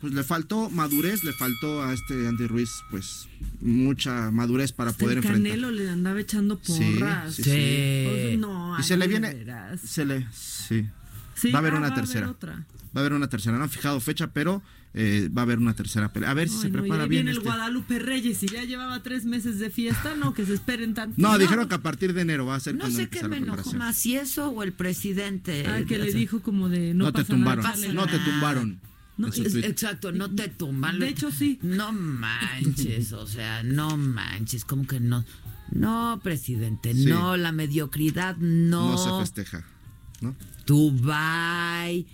[0.02, 3.30] pues le faltó madurez, le faltó a este Andy Ruiz, pues
[3.62, 5.52] mucha madurez para poder el enfrentar.
[5.52, 7.34] Canelo le andaba echando porras.
[7.34, 9.46] Sí, sí, no, y se le viene,
[9.82, 10.86] se le, sí.
[11.54, 12.34] va a haber una tercera.
[12.95, 13.58] Va a haber una tercera.
[13.58, 16.32] No han fijado fecha, pero eh, va a haber una tercera pelea.
[16.32, 17.25] A ver si se prepara bien.
[17.25, 17.49] Viene el este.
[17.49, 21.15] Guadalupe Reyes y ya llevaba tres meses de fiesta, no, que se esperen tanto.
[21.17, 23.73] No, dijeron que a partir de enero va a ser no sé qué me enojó
[23.73, 25.65] más, si eso o el presidente.
[25.67, 28.80] Ah, que le dijo como de no, no te tumbaron, no te tumbaron.
[29.17, 30.97] No, exacto, no te tumban.
[30.97, 31.60] De hecho, sí.
[31.62, 35.25] No manches, o sea, no manches, como que no.
[35.71, 38.91] No, presidente, no, la mediocridad no.
[38.91, 39.65] No se festeja,
[40.21, 40.36] ¿no?
[40.65, 42.08] Dubai,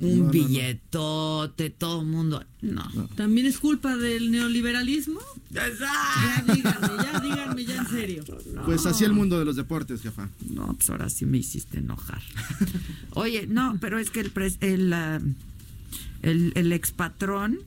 [0.00, 2.44] un billetote, todo el mundo.
[2.60, 2.82] No.
[3.14, 5.20] ¿También es culpa del neoliberalismo?
[5.50, 8.24] Ya díganme, ya díganme, ya en serio.
[8.64, 10.28] Pues así el mundo de los deportes, jefa.
[10.50, 12.22] No, pues ahora sí me hiciste enojar.
[13.14, 14.94] Oye, no, pero es que el, el,
[16.22, 17.60] el, el expatrón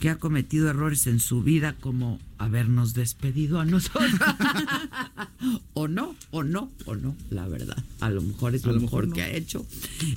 [0.00, 4.10] que ha cometido errores en su vida como habernos despedido a nosotros.
[5.74, 7.82] o no, o no, o no, la verdad.
[8.00, 9.66] A lo mejor es lo, mejor, que ha hecho.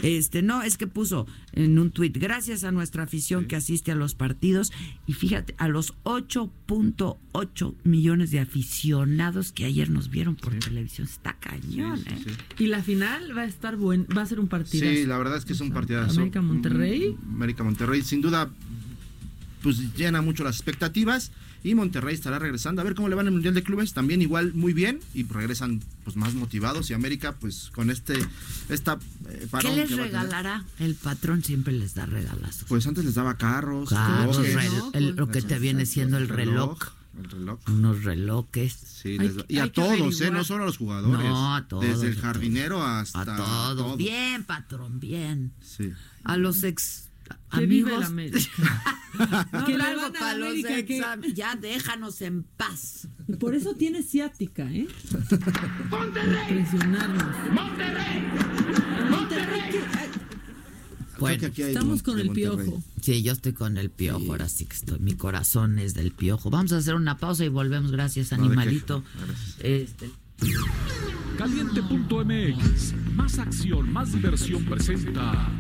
[0.03, 3.95] Este, no, es que puso en un tuit, gracias a nuestra afición que asiste a
[3.95, 4.71] los partidos
[5.08, 11.34] y fíjate, a los 8.8 millones de aficionados que ayer nos vieron por televisión, está
[11.39, 12.25] cañón, ¿eh?
[12.58, 14.89] Y la final va a estar buen, va a ser un partido.
[14.89, 16.19] Sí, la verdad es que es un partidazo.
[16.19, 17.15] América Monterrey.
[17.27, 18.49] América Monterrey, sin duda
[19.62, 21.32] pues llena mucho las expectativas
[21.63, 24.22] y Monterrey estará regresando a ver cómo le va en el Mundial de Clubes, también
[24.22, 28.17] igual muy bien y regresan pues más motivados y América pues con este
[28.69, 28.98] esta
[29.30, 30.63] eh, ¿Qué les regalará?
[30.80, 32.65] El patrón siempre les da regalazos.
[32.67, 33.93] Pues antes les daba carros,
[34.93, 36.80] lo que te viene siendo el reloj.
[37.17, 37.60] El reloj.
[37.67, 39.04] Unos relojes.
[39.48, 40.32] y a todos, ¿eh?
[40.32, 41.28] No solo a los jugadores.
[41.28, 41.84] No, a todos.
[41.84, 43.22] Desde el jardinero hasta.
[43.22, 43.98] A todo.
[43.98, 45.52] Bien, patrón, bien.
[45.62, 45.91] Sí.
[46.24, 47.09] A los ex
[47.51, 48.39] que vive la América.
[49.65, 51.33] que luego para los exámenes.
[51.33, 53.07] Ya déjanos en paz.
[53.39, 54.88] Por eso tiene ciática, ¿eh?
[55.89, 56.45] ¡Monterrey!
[56.49, 57.51] Impresionarnos.
[57.51, 58.23] ¡Monterrey!
[59.09, 59.59] ¡Monterrey!
[61.19, 62.81] Bueno, estamos con el piojo.
[63.01, 64.99] Sí, yo estoy con el piojo, ahora sí que estoy.
[64.99, 66.49] Mi corazón es del piojo.
[66.49, 67.91] Vamos a hacer una pausa y volvemos.
[67.91, 69.03] Gracias, animalito.
[69.59, 70.09] Este.
[71.38, 72.93] Caliente.mx.
[73.15, 75.51] Más acción, más diversión presenta.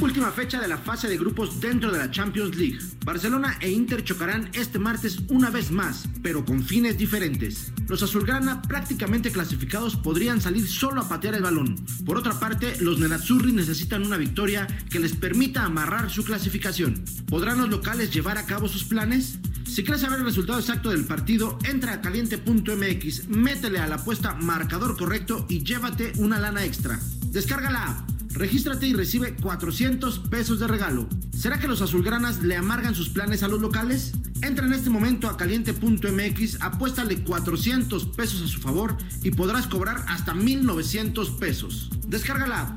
[0.00, 2.78] Última fecha de la fase de grupos dentro de la Champions League.
[3.04, 7.72] Barcelona e Inter chocarán este martes una vez más, pero con fines diferentes.
[7.88, 11.74] Los azulgrana prácticamente clasificados podrían salir solo a patear el balón.
[12.06, 17.02] Por otra parte, los Nerazzurri necesitan una victoria que les permita amarrar su clasificación.
[17.26, 19.40] ¿Podrán los locales llevar a cabo sus planes?
[19.66, 24.34] Si quieres saber el resultado exacto del partido, entra a caliente.mx, métele a la apuesta
[24.34, 27.00] marcador correcto y llévate una lana extra.
[27.32, 31.08] Descarga la app Regístrate y recibe 400 pesos de regalo.
[31.36, 34.12] ¿Será que los azulgranas le amargan sus planes a los locales?
[34.42, 40.04] Entra en este momento a caliente.mx, apuéstale 400 pesos a su favor y podrás cobrar
[40.08, 41.90] hasta 1900 pesos.
[42.06, 42.76] Descárgala,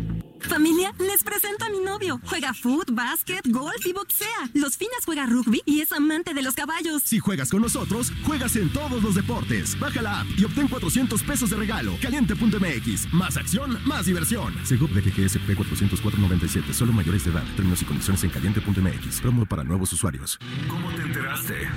[0.49, 2.19] Familia, les presento a mi novio.
[2.25, 4.49] Juega foot, básquet, golf y boxea.
[4.53, 7.03] Los Finas juega rugby y es amante de los caballos.
[7.05, 9.79] Si juegas con nosotros, juegas en todos los deportes.
[9.79, 11.95] Baja la app y obtén 400 pesos de regalo.
[12.01, 13.13] Caliente.mx.
[13.13, 14.53] Más acción, más diversión.
[14.65, 16.73] Seguro de GGSP 404.97.
[16.73, 17.43] Solo mayores de edad.
[17.55, 19.21] Términos y condiciones en caliente.mx.
[19.21, 20.37] Promo para nuevos usuarios.
[20.67, 21.67] ¿Cómo te enteraste?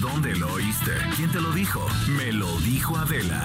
[0.00, 0.92] ¿Dónde lo oíste?
[1.16, 1.86] ¿Quién te lo dijo?
[2.16, 3.44] Me lo dijo Adela.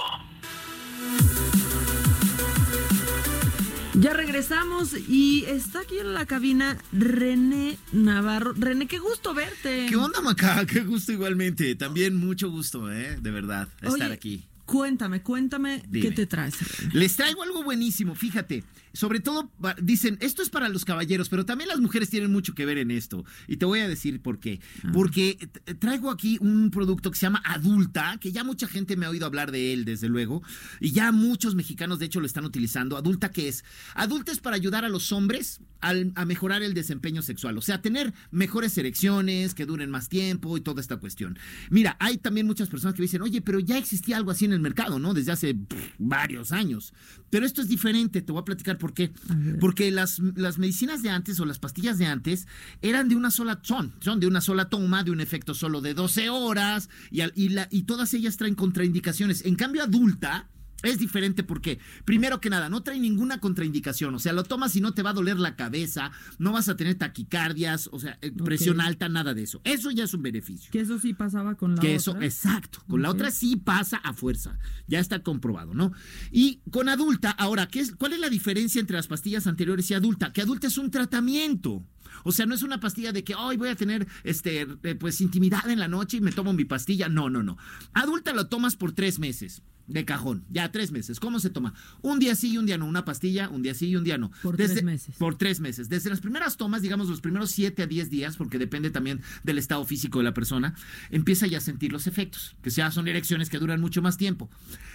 [4.01, 8.53] Ya regresamos y está aquí en la cabina René Navarro.
[8.57, 9.85] René, qué gusto verte.
[9.87, 10.65] ¿Qué onda, Maca?
[10.71, 11.75] Qué gusto igualmente.
[11.75, 13.19] También mucho gusto, ¿eh?
[13.21, 14.43] De verdad, estar aquí.
[14.71, 16.55] Cuéntame, cuéntame qué te traes.
[16.93, 18.63] Les traigo algo buenísimo, fíjate.
[18.93, 19.51] Sobre todo,
[19.81, 22.91] dicen, esto es para los caballeros, pero también las mujeres tienen mucho que ver en
[22.91, 23.23] esto.
[23.47, 24.59] Y te voy a decir por qué.
[24.83, 24.91] Ah.
[24.93, 25.37] Porque
[25.79, 29.25] traigo aquí un producto que se llama Adulta, que ya mucha gente me ha oído
[29.25, 30.41] hablar de él, desde luego.
[30.79, 32.97] Y ya muchos mexicanos, de hecho, lo están utilizando.
[32.97, 33.63] Adulta, ¿qué es?
[33.95, 37.57] Adulta es para ayudar a los hombres a mejorar el desempeño sexual.
[37.57, 41.39] O sea, tener mejores erecciones, que duren más tiempo y toda esta cuestión.
[41.69, 44.60] Mira, hay también muchas personas que dicen, oye, pero ya existía algo así en el
[44.61, 45.13] mercado, ¿no?
[45.13, 45.55] Desde hace
[45.97, 46.93] varios años.
[47.29, 49.11] Pero esto es diferente, te voy a platicar por qué.
[49.59, 52.47] Porque las, las medicinas de antes o las pastillas de antes
[52.81, 55.93] eran de una sola, son, son de una sola toma, de un efecto solo de
[55.93, 59.45] 12 horas y, y, la, y todas ellas traen contraindicaciones.
[59.45, 60.49] En cambio, adulta,
[60.83, 64.15] es diferente porque, primero que nada, no trae ninguna contraindicación.
[64.15, 66.75] O sea, lo tomas y no te va a doler la cabeza, no vas a
[66.75, 69.61] tener taquicardias, o sea, eh, presión alta, nada de eso.
[69.63, 70.71] Eso ya es un beneficio.
[70.71, 72.79] Que eso sí pasaba con la que eso, exacto.
[72.87, 74.57] Con la otra sí pasa a fuerza.
[74.87, 75.91] Ya está comprobado, ¿no?
[76.31, 79.93] Y con adulta, ahora, ¿qué es, ¿cuál es la diferencia entre las pastillas anteriores y
[79.93, 80.31] adulta?
[80.33, 81.83] Que adulta es un tratamiento.
[82.23, 85.21] O sea, no es una pastilla de que hoy voy a tener este, eh, pues
[85.21, 87.09] intimidad en la noche y me tomo mi pastilla.
[87.09, 87.57] No, no, no.
[87.93, 89.61] Adulta lo tomas por tres meses.
[89.87, 91.19] De cajón, ya tres meses.
[91.19, 91.73] ¿Cómo se toma?
[92.01, 92.85] Un día sí y un día no.
[92.85, 94.31] Una pastilla, un día sí y un día no.
[94.41, 95.15] Por tres meses.
[95.17, 95.89] Por tres meses.
[95.89, 99.57] Desde las primeras tomas, digamos los primeros siete a diez días, porque depende también del
[99.57, 100.75] estado físico de la persona,
[101.09, 104.49] empieza ya a sentir los efectos, que ya son erecciones que duran mucho más tiempo.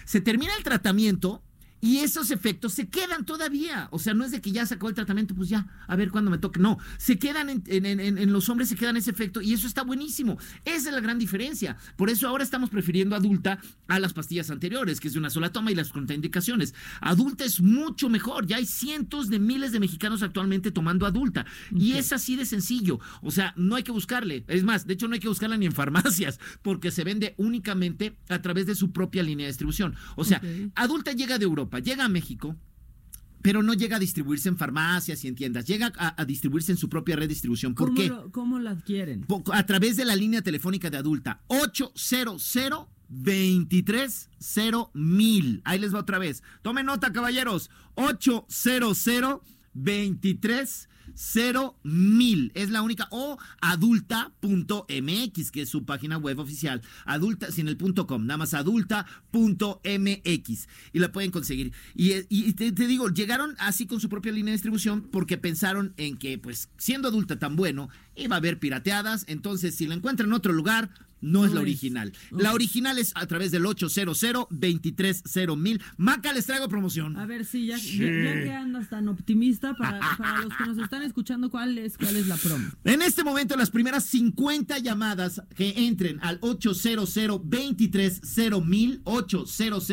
[0.04, 1.42] Se termina el tratamiento
[1.80, 3.88] y esos efectos se quedan todavía.
[3.90, 6.30] O sea, no es de que ya sacó el tratamiento, pues ya, a ver cuándo
[6.30, 6.58] me toque.
[6.58, 10.38] No, se quedan en, los hombres, se quedan ese efecto y eso está buenísimo.
[10.64, 11.76] Esa es la gran diferencia.
[11.96, 13.58] Por eso ahora estamos prefiriendo adulta
[13.88, 16.74] a las pastillas anteriores, que es de una sola toma y las contraindicaciones.
[17.00, 18.46] Adulta es mucho mejor.
[18.46, 21.46] Ya hay cientos de miles de mexicanos actualmente tomando adulta.
[21.70, 23.00] Y es así de sencillo.
[23.22, 24.44] O sea, no hay que buscarle.
[24.48, 28.16] Es más, de hecho, no hay que buscarla ni en farmacias, porque se vende únicamente
[28.28, 29.94] a través de su propia línea de distribución.
[30.16, 30.40] O sea,
[30.74, 32.56] adulta llega de Europa llega a México,
[33.42, 36.88] pero no llega a distribuirse en farmacias y en tiendas, llega a, distribuirse en su
[36.88, 37.74] propia red de distribución.
[37.74, 38.30] ¿Por ¿Cómo qué?
[38.32, 39.24] ¿Cómo la adquieren?
[39.52, 44.30] A través de la línea telefónica de adulta 800 23
[44.94, 45.62] mil.
[45.64, 46.42] Ahí les va otra vez.
[46.62, 47.70] Tomen nota, caballeros.
[47.94, 49.40] 800
[49.74, 50.95] 23 cero
[51.82, 52.52] mil.
[52.54, 53.08] Es la única.
[53.10, 56.82] O adulta.mx, que es su página web oficial.
[57.04, 59.08] Adulta, sin el punto com, nada más adulta.mx.
[60.92, 61.72] Y la pueden conseguir.
[61.94, 66.38] Y, te, digo, llegaron así con su propia línea de distribución porque pensaron en que,
[66.38, 69.24] pues, siendo adulta tan bueno, iba a haber pirateadas.
[69.28, 70.90] Entonces, si la encuentran en otro lugar,
[71.26, 72.12] no, es la original.
[72.30, 74.16] La original es a través del 800
[75.56, 77.16] mil Maca, les traigo promoción.
[77.16, 80.00] A ver, si ya, que andas tan optimista, para,
[80.42, 82.68] los que nos están escuchando, ¿cuál es, ¿cuál es la promo?
[82.84, 87.16] En este momento, las primeras 50 llamadas que entren al 800
[88.64, 89.88] mil 800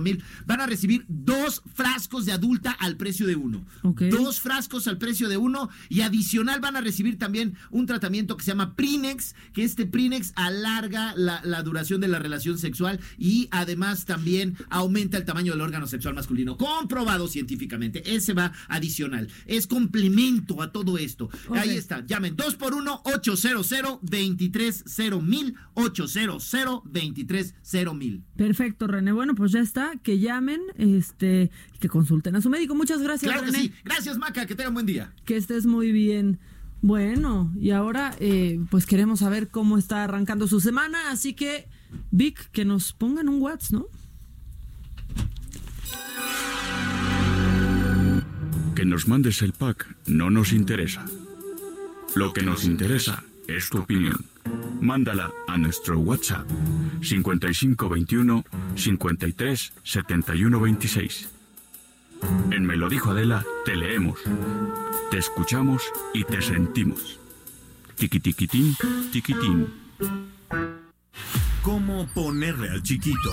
[0.00, 3.64] mil van a recibir dos frascos de adulta al precio de uno.
[3.82, 8.44] Dos frascos al precio de uno y adicional van a recibir también un tratamiento que
[8.44, 14.04] se llama Prinex, que este Prinex alarga la, duración de la relación sexual y además
[14.04, 16.56] también aumenta el tamaño del órgano sexual masculino.
[16.56, 18.14] Comprobado científicamente.
[18.14, 19.28] Ese va adicional.
[19.46, 21.30] Es complemento a todo esto.
[21.50, 22.04] Ahí está.
[22.06, 23.70] Llamen 2 por 1 800
[24.02, 26.50] 230 mil 800
[26.84, 28.24] 230 mil.
[28.36, 29.12] Perfecto, René.
[29.12, 29.92] Bueno, pues ya está.
[30.02, 32.74] Que llamen, este, que consulten a su médico.
[32.74, 33.72] Muchas gracias, claro René.
[33.84, 34.46] Gracias, Maca.
[34.46, 35.12] Que tengan buen día.
[35.24, 36.38] Que estés muy bien.
[36.82, 41.68] Bueno, y ahora eh, pues queremos saber cómo está arrancando su semana, así que
[42.10, 43.86] Vic, que nos pongan un WhatsApp, ¿no?
[48.74, 51.04] Que nos mandes el pack no nos interesa.
[52.14, 54.24] Lo que nos interesa es tu opinión.
[54.80, 56.48] Mándala a nuestro WhatsApp
[57.02, 61.39] 5521 53 71 26.
[62.50, 64.18] En Me lo dijo Adela, te leemos
[65.10, 65.82] te escuchamos
[66.14, 67.18] y te sentimos.
[67.96, 68.76] Tiquitiquitín,
[69.10, 69.66] tiquitín.
[71.62, 73.32] ¿Cómo ponerle al chiquito?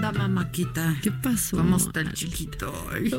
[0.00, 0.96] Dama Maquita.
[1.02, 1.56] ¿Qué pasó?
[1.56, 2.72] ¿Cómo está el chiquito?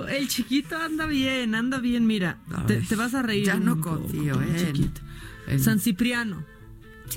[0.08, 2.38] El chiquito anda bien, anda bien, mira.
[2.66, 3.46] Te, vas a reír.
[3.46, 5.60] Ya no confío, eh.
[5.60, 6.46] San Cipriano.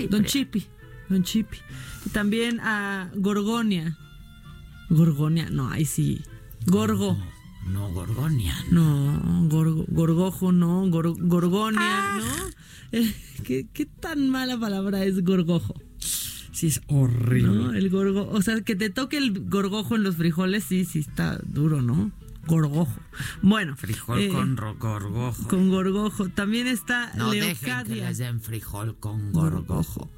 [0.08, 0.66] Don Chipi.
[1.08, 1.58] Don Chipi.
[2.06, 3.96] Y también a Gorgonia.
[4.90, 6.20] Gorgonia, no, ahí sí.
[6.66, 7.16] Gorgo.
[7.66, 8.54] No, Gorgonia.
[8.70, 10.88] No, Gorgojo, no.
[10.90, 12.18] gorgonia, ah.
[12.18, 12.98] ¿no?
[12.98, 15.74] Eh, ¿qué, ¿qué, tan mala palabra es gorgojo?
[15.98, 17.76] Sí, es horrible.
[17.76, 21.40] El gorgo, o sea, que te toque el gorgojo en los frijoles, sí, sí está
[21.42, 22.12] duro, ¿no?
[22.46, 22.94] Gorgojo.
[23.42, 23.76] Bueno.
[23.76, 25.48] Frijol eh, con gorgojo.
[25.48, 26.28] Con gorgojo.
[26.28, 28.08] También está no dejen que Leocadia.
[28.08, 30.10] les den frijol con gorgojo.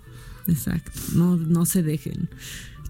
[0.46, 2.30] Exacto, no, no se dejen.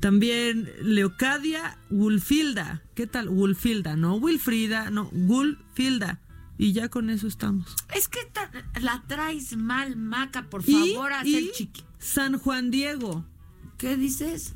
[0.01, 2.83] También Leocadia Wulfilda.
[2.95, 3.29] ¿Qué tal?
[3.31, 6.21] Wulfilda, no Wilfrida, no Wulfilda.
[6.59, 7.75] Y ya con eso estamos.
[7.95, 11.83] Es que ta- la traes mal, Maca, por favor, haz el chiqui.
[11.99, 13.25] San Juan Diego.
[13.79, 14.55] ¿Qué dices?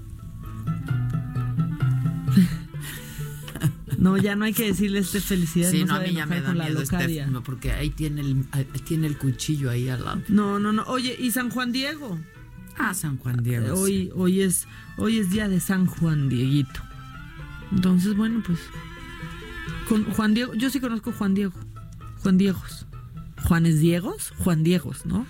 [4.00, 5.70] No, ya no hay que decirle este felicidad.
[5.70, 8.46] Sí, no, a mí ya me da miedo este, no, porque ahí tiene el,
[8.84, 10.22] tiene el cuchillo ahí al lado.
[10.28, 10.84] No, no, no.
[10.84, 12.18] Oye, y San Juan Diego.
[12.78, 13.76] Ah, San Juan Diego.
[13.76, 13.82] sí.
[13.82, 16.80] Hoy, hoy es, hoy es día de San Juan Dieguito.
[17.72, 18.58] Entonces, bueno, pues.
[19.86, 21.52] Con Juan Diego, yo sí conozco Juan Diego.
[22.22, 22.86] Juan Diegos.
[23.44, 25.26] Juanes Diegos, Juan Diegos, ¿no?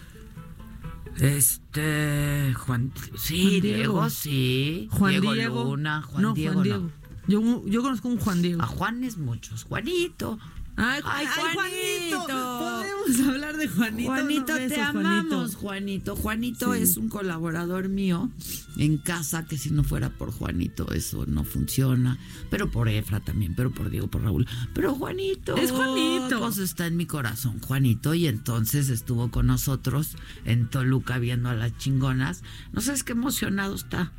[1.19, 4.11] Este, Juan, sí, Juan Diego, Diego.
[4.11, 4.89] sí.
[4.91, 5.65] Juan Diego, Diego.
[5.65, 7.00] Luna, Juan no, Diego, Juan no.
[7.31, 8.61] Yo, yo conozco un Juan Diego.
[8.63, 9.65] A Juanes muchos.
[9.65, 10.39] Juanito.
[10.77, 12.27] Ay, Ay, ay, Juanito.
[12.27, 14.11] Podemos hablar de Juanito.
[14.11, 16.17] Juanito, no, te amamos, Juanito.
[16.17, 16.81] Juanito Sí.
[16.83, 18.31] es un colaborador mío
[18.79, 22.17] en casa, que si no fuera por Juanito eso no funciona.
[22.51, 24.47] Pero por Efra también, pero por Diego, por Raúl.
[24.73, 25.55] Pero Juanito.
[25.57, 26.41] Es Juanito.
[26.41, 28.15] Pues está en mi corazón, Juanito.
[28.15, 30.17] Y entonces estuvo con nosotros
[30.47, 32.43] en Toluca viendo a las chingonas.
[32.73, 34.13] No sabes qué emocionado está.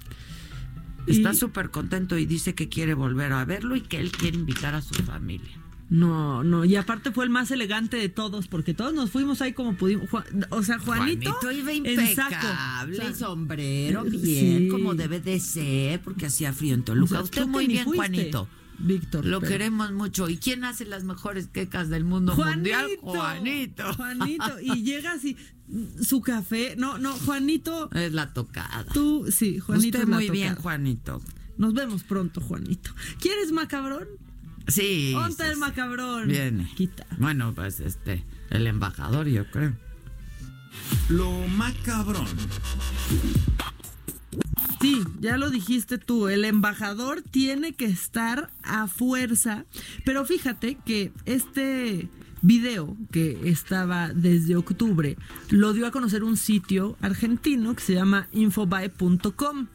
[1.07, 4.75] Está súper contento y dice que quiere volver a verlo y que él quiere invitar
[4.75, 5.57] a su familia.
[5.89, 9.51] No, no, y aparte fue el más elegante de todos, porque todos nos fuimos ahí
[9.51, 10.09] como pudimos.
[10.09, 11.83] Juan- o sea, Juanito, iba en
[12.15, 12.33] saco.
[12.33, 14.67] impecable, O sea, sombrero, bien, sí.
[14.71, 17.09] como debe de ser, porque hacía frío en O Toluca.
[17.15, 18.47] sea, Usted muy bien, fuiste, Juanito.
[18.79, 19.25] Víctor.
[19.25, 20.29] Lo pero- queremos mucho.
[20.29, 22.87] ¿Y quién hace las mejores quecas del mundo mundial?
[23.01, 23.93] Juanito.
[23.93, 24.59] Juanito.
[24.61, 25.37] Y llegas y mm,
[26.01, 26.75] su café.
[26.77, 27.89] No, no, Juanito.
[27.93, 28.85] Es la tocada.
[28.93, 29.87] Tú, sí, Juanito.
[29.87, 30.55] Usted es la muy bien.
[30.55, 31.21] Juanito.
[31.57, 32.91] Nos vemos pronto, Juanito.
[33.19, 34.07] ¿Quieres macabrón?
[34.67, 35.11] Sí.
[35.13, 36.27] ¿Dónde sí, el macabrón?
[36.27, 36.71] Viene.
[36.75, 37.05] Quita.
[37.17, 39.73] Bueno, pues este, el embajador, yo creo.
[41.09, 42.27] Lo macabrón.
[44.79, 49.65] Sí, ya lo dijiste tú, el embajador tiene que estar a fuerza,
[50.05, 52.09] pero fíjate que este
[52.41, 55.17] video que estaba desde octubre
[55.49, 59.67] lo dio a conocer un sitio argentino que se llama infobae.com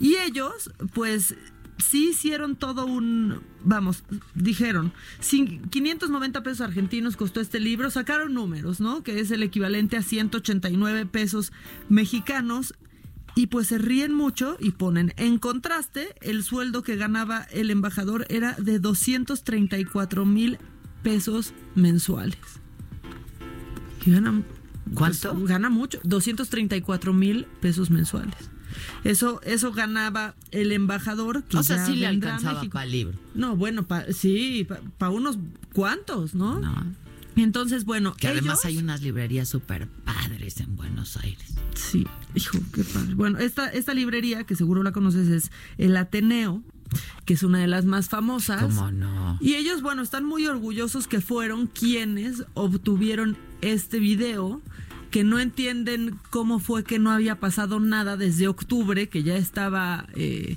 [0.00, 1.34] y ellos pues
[1.78, 4.02] sí hicieron todo un, vamos,
[4.34, 4.92] dijeron,
[5.22, 9.04] cin- 590 pesos argentinos costó este libro, sacaron números, ¿no?
[9.04, 11.52] Que es el equivalente a 189 pesos
[11.88, 12.74] mexicanos
[13.36, 18.26] y pues se ríen mucho y ponen en contraste el sueldo que ganaba el embajador
[18.28, 20.58] era de 234 mil
[21.02, 22.38] pesos mensuales.
[24.02, 24.44] Que ganan,
[24.94, 25.32] ¿Cuánto?
[25.34, 28.34] pues, gana mucho, 234 mil pesos mensuales.
[29.04, 31.42] Eso, eso ganaba el embajador.
[31.44, 33.18] Que O sea, sí le alcanzaba para libro.
[33.34, 34.66] No, bueno, pa- sí,
[34.98, 35.38] para unos
[35.72, 36.60] cuantos, ¿no?
[36.60, 36.84] No.
[37.36, 41.54] Entonces, bueno, Que además hay unas librerías súper padres en Buenos Aires.
[41.74, 43.14] Sí, hijo, qué padre.
[43.14, 46.62] Bueno, esta, esta librería, que seguro la conoces, es el Ateneo,
[47.24, 48.62] que es una de las más famosas.
[48.62, 49.38] ¿Cómo no?
[49.40, 54.60] Y ellos, bueno, están muy orgullosos que fueron quienes obtuvieron este video,
[55.10, 60.06] que no entienden cómo fue que no había pasado nada desde octubre, que ya estaba,
[60.14, 60.56] eh,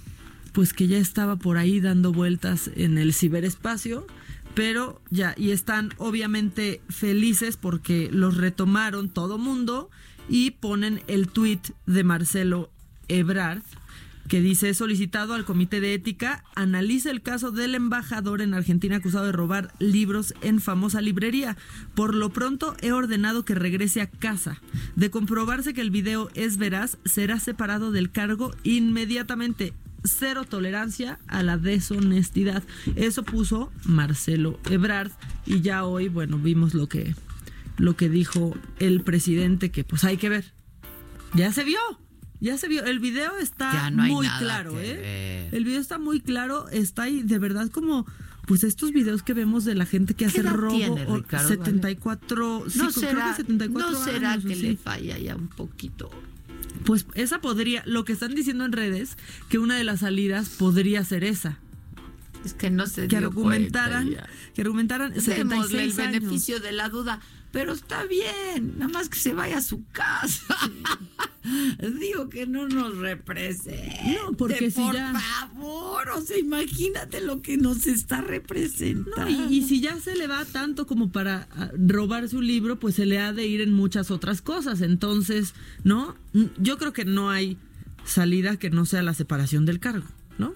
[0.52, 4.06] pues que ya estaba por ahí dando vueltas en el ciberespacio.
[4.54, 9.90] Pero ya, y están obviamente felices porque los retomaron todo mundo
[10.28, 12.70] y ponen el tweet de Marcelo
[13.08, 13.64] Ebrard
[14.32, 18.96] que dice "He solicitado al Comité de Ética analice el caso del embajador en Argentina
[18.96, 21.58] acusado de robar libros en famosa librería.
[21.96, 24.62] Por lo pronto he ordenado que regrese a casa.
[24.96, 29.74] De comprobarse que el video es veraz, será separado del cargo inmediatamente.
[30.06, 32.64] Cero tolerancia a la deshonestidad.
[32.96, 35.12] Eso puso Marcelo Ebrard
[35.46, 37.16] y ya hoy, bueno, vimos lo que
[37.76, 40.54] lo que dijo el presidente que pues hay que ver.
[41.34, 41.80] Ya se vio.
[42.42, 45.48] Ya se vio, el video está no muy claro, que ¿eh?
[45.50, 45.56] ver.
[45.56, 48.06] El video está muy claro, está ahí de verdad como
[48.48, 51.48] pues estos videos que vemos de la gente que ¿Qué hace robo tiene, Ricardo?
[51.48, 54.62] 74, sí, No creo será, que 74 no será años, que sí.
[54.64, 56.10] le falla ya un poquito.
[56.86, 59.18] Pues esa podría, lo que están diciendo en redes,
[59.48, 61.60] que una de las salidas podría ser esa.
[62.44, 64.10] Es que no se Que dio argumentaran,
[64.56, 66.22] que argumentaran Démosle 76 el años.
[66.22, 67.20] beneficio de la duda,
[67.52, 70.56] pero está bien, nada más que se vaya a su casa.
[72.00, 74.00] Digo que no nos represente.
[74.24, 79.18] No, porque si por ya- favor, o sea, imagínate lo que nos está representando.
[79.18, 82.80] No, y, y si ya se le va tanto como para ah, robarse un libro,
[82.80, 84.82] pues se le ha de ir en muchas otras cosas.
[84.82, 86.16] Entonces, ¿no?
[86.34, 87.58] Mm, Yo creo que no hay
[88.06, 90.06] salida que no sea la separación del cargo,
[90.38, 90.54] ¿no?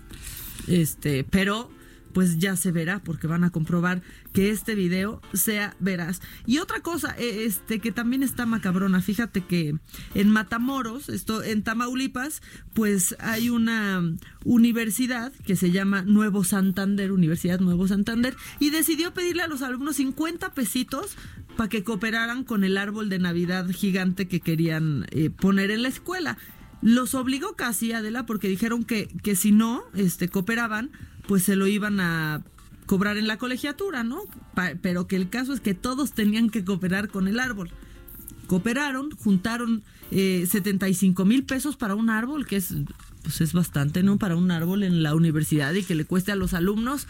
[0.68, 1.70] Este, pero
[2.16, 4.01] pues ya se verá porque van a comprobar
[4.32, 6.22] que este video sea veraz.
[6.45, 9.76] Y otra cosa, eh, este que también está macabrona, fíjate que
[10.13, 12.41] en Matamoros, esto en Tamaulipas,
[12.74, 14.01] pues hay una
[14.45, 19.97] universidad que se llama Nuevo Santander, Universidad Nuevo Santander, y decidió pedirle a los alumnos
[19.97, 21.18] 50 pesitos
[21.57, 25.89] para que cooperaran con el árbol de Navidad gigante que querían eh, poner en la
[25.89, 26.38] escuela.
[26.82, 30.91] Los obligó casi, Adela, porque dijeron que, que si no este, cooperaban,
[31.28, 32.43] pues se lo iban a
[32.86, 34.21] cobrar en la colegiatura, ¿no?
[34.82, 37.71] pero que el caso es que todos tenían que cooperar con el árbol.
[38.47, 42.73] Cooperaron, juntaron eh, 75 mil pesos para un árbol, que es,
[43.23, 44.17] pues es bastante, ¿no?
[44.17, 47.07] Para un árbol en la universidad y que le cueste a los alumnos.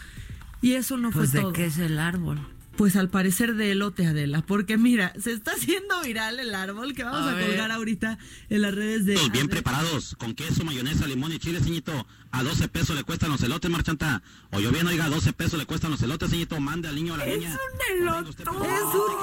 [0.62, 1.52] Y eso no pues fue de todo.
[1.52, 2.40] qué es el árbol?
[2.76, 7.04] Pues al parecer de elote, Adela, porque mira, se está haciendo viral el árbol que
[7.04, 8.18] vamos a, colgar ahorita
[8.50, 9.14] en las redes de...
[9.14, 9.48] Bien Adela.
[9.48, 12.06] preparados, con queso, mayonesa, limón y chile, señito.
[12.32, 14.22] A 12 pesos le cuestan los elotes, marchanta.
[14.50, 16.60] O yo bien, oiga, a 12 pesos le cuestan los elotes, señito.
[16.60, 17.56] Mande al niño a la niña.
[17.56, 18.42] un elote.
[18.42, 18.48] Es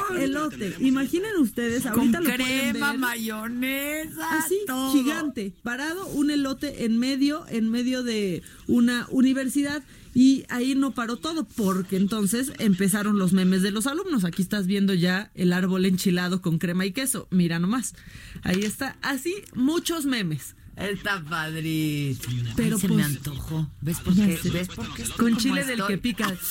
[0.10, 0.76] un elote.
[0.80, 3.00] Imaginen ustedes, ahorita Con lo pueden crema, ver.
[3.00, 4.92] mayonesa, Así, todo.
[4.94, 9.84] gigante, parado un elote en medio, en medio de una universidad.
[10.14, 14.24] Y ahí no paró todo, porque entonces empezaron los memes de los alumnos.
[14.26, 17.28] Aquí estás viendo ya el árbol enchilado con crema y queso.
[17.32, 17.96] Mira nomás.
[18.44, 18.98] Ahí está.
[19.02, 20.56] Así, muchos memes.
[20.76, 22.52] Está padrísimo.
[22.56, 23.70] Pero Ay, se pues- me antojó.
[23.82, 24.40] ¿Ves por qué?
[24.52, 26.34] ¿Ves por qué Con chile del que pica.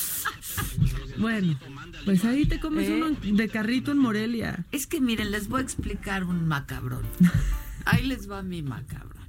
[1.17, 1.59] Bueno,
[2.05, 2.93] pues ahí te comes ¿Eh?
[2.93, 4.65] uno de carrito en Morelia.
[4.71, 7.03] Es que miren, les voy a explicar un macabrón.
[7.85, 9.22] Ahí les va mi macabrón.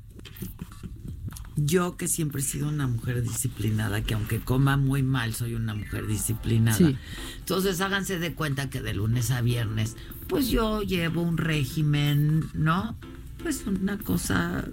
[1.57, 5.74] Yo que siempre he sido una mujer disciplinada, que aunque coma muy mal, soy una
[5.74, 6.76] mujer disciplinada.
[6.76, 6.96] Sí.
[7.38, 9.96] Entonces háganse de cuenta que de lunes a viernes,
[10.26, 12.96] pues yo llevo un régimen, ¿no?
[13.42, 14.64] Pues una cosa,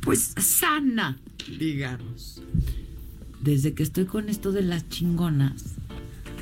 [0.00, 1.18] pues sana,
[1.58, 2.42] digamos.
[3.40, 5.76] Desde que estoy con esto de las chingonas,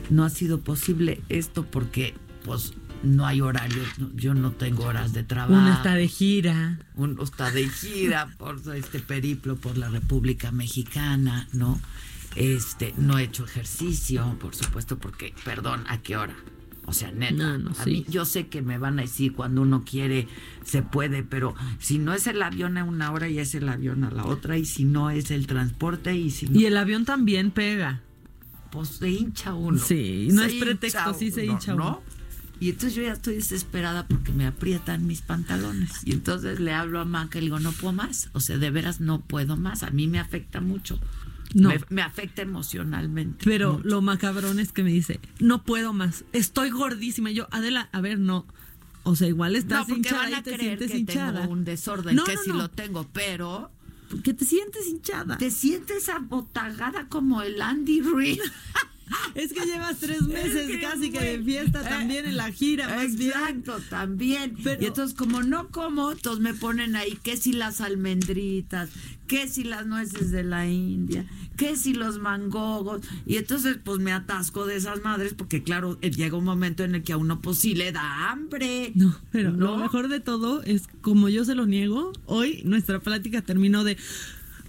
[0.09, 2.15] no ha sido posible esto porque,
[2.45, 2.73] pues,
[3.05, 5.53] no hay horarios, no- yo no tengo horas de trabajo.
[5.61, 6.79] Uno está de gira.
[6.95, 11.81] Uno está de gira por este periplo por la República Mexicana, ¿no?
[12.37, 16.35] Este, no he hecho ejercicio, por supuesto, porque, perdón, ¿a qué hora?
[16.87, 17.91] O sea, neta, No, no, a sí.
[17.91, 20.29] mí, yo sé que me van a decir cuando uno quiere,
[20.65, 24.05] se puede, pero si no es el avión a una hora, ya es el avión
[24.05, 27.05] a la otra, y si no es el transporte, y si no, Y el avión
[27.07, 28.03] también pega.
[28.71, 29.79] pues se hincha uno.
[29.79, 31.85] Sí, no Se es pretexto, sí se hincha uno.
[31.85, 32.03] ¿no?
[32.61, 35.91] Y entonces yo ya estoy desesperada porque me aprietan mis pantalones.
[36.05, 38.31] Y entonces le hablo a Maca y le digo, no puedo más.
[38.33, 39.83] O sea, de veras no puedo más.
[39.83, 40.99] A mí me afecta mucho.
[41.53, 41.69] No.
[41.69, 43.45] Me, me afecta emocionalmente.
[43.45, 43.89] Pero mucho.
[43.89, 47.31] lo macabrón es que me dice, no puedo más, estoy gordísima.
[47.31, 48.47] Y yo, Adela, a ver, no.
[49.03, 51.41] O sea, igual no, estás porque hinchada van a y te creer sientes que hinchada.
[51.43, 52.55] tengo un desorden, No, que no, no.
[52.55, 53.71] lo tengo, pero
[54.25, 55.37] Que te sientes hinchada.
[55.39, 58.41] te sientes abotagada como el Andy Reid.
[59.35, 62.89] Es que llevas tres meses que, casi que de fiesta eh, también en la gira,
[62.89, 63.31] más bien.
[63.31, 64.57] Exacto, también.
[64.63, 68.91] Pero- y entonces, como no como, entonces me ponen ahí que si las almendritas,
[69.27, 71.25] que si las nueces de la India,
[71.57, 73.01] que si los mangogos.
[73.27, 76.95] Y entonces, pues me atasco de esas madres, porque claro, eh, llega un momento en
[76.95, 78.93] el que a uno, pues sí le da hambre.
[78.95, 83.43] No, pero lo mejor de todo es, como yo se lo niego, hoy nuestra plática
[83.43, 83.97] terminó de,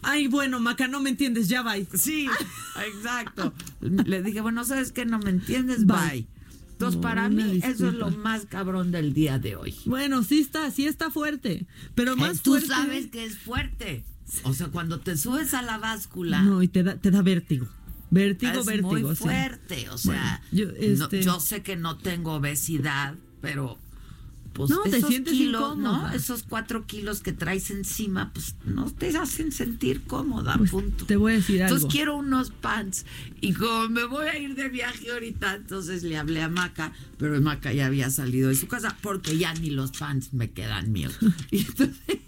[0.05, 1.85] ay, bueno, Maca, no me entiendes, ya bye.
[1.95, 2.27] Sí,
[2.87, 3.53] exacto.
[3.81, 5.05] Le dije, bueno, ¿sabes qué?
[5.05, 5.97] No me entiendes, bye.
[5.97, 6.27] Bye.
[6.73, 9.73] Entonces, No, para mí, eso es lo más cabrón del día de hoy.
[9.85, 12.67] Bueno, sí está, sí está fuerte, pero más Eh, Tú fuerte.
[12.67, 14.03] sabes que es fuerte.
[14.43, 16.41] O sea, cuando te subes a la báscula.
[16.41, 17.67] No, y te da, te da vértigo.
[18.11, 18.89] Vértigo, es vértigo.
[18.91, 19.23] muy sí.
[19.23, 19.89] fuerte.
[19.89, 23.79] O sea, Bueno, yo, no- este- yo sé que no tengo obesidad, pero.
[24.55, 26.09] Pues No, te esos sientes kilos, ¿no?
[26.13, 31.05] Esos cuatro kilos que traes encima, pues no te hacen sentir cómoda, Pues, punto.
[31.05, 31.91] te voy a decir Entonces algo.
[31.91, 33.05] quiero unos pants.
[33.41, 37.39] Y como me voy a ir de viaje ahorita, entonces le hablé a Maca, pero
[37.41, 41.17] Maca ya había salido de su casa porque ya ni los pants me quedan míos.
[41.51, 42.19] Y entonces,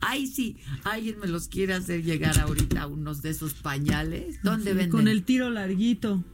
[0.00, 4.40] ay sí, alguien me los quiere hacer llegar ahorita unos de esos pañales.
[4.42, 4.90] ¿Dónde Sí, venden?
[4.90, 6.24] Con el tiro larguito.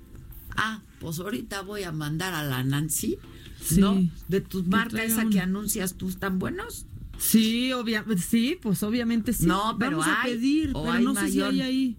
[0.57, 3.19] Ah, pues ahorita voy a mandar a la Nancy,
[3.65, 3.81] Sí.
[3.81, 4.03] ¿no?
[4.29, 5.31] De tus marcas uno.
[5.31, 6.87] que anuncias tú, ¿están buenos?
[7.19, 9.47] Sí, obviamente, sí, pues obviamente sí.
[9.47, 11.97] No, pero Vamos a hay, pedir, o pero hay no sé si hay ahí.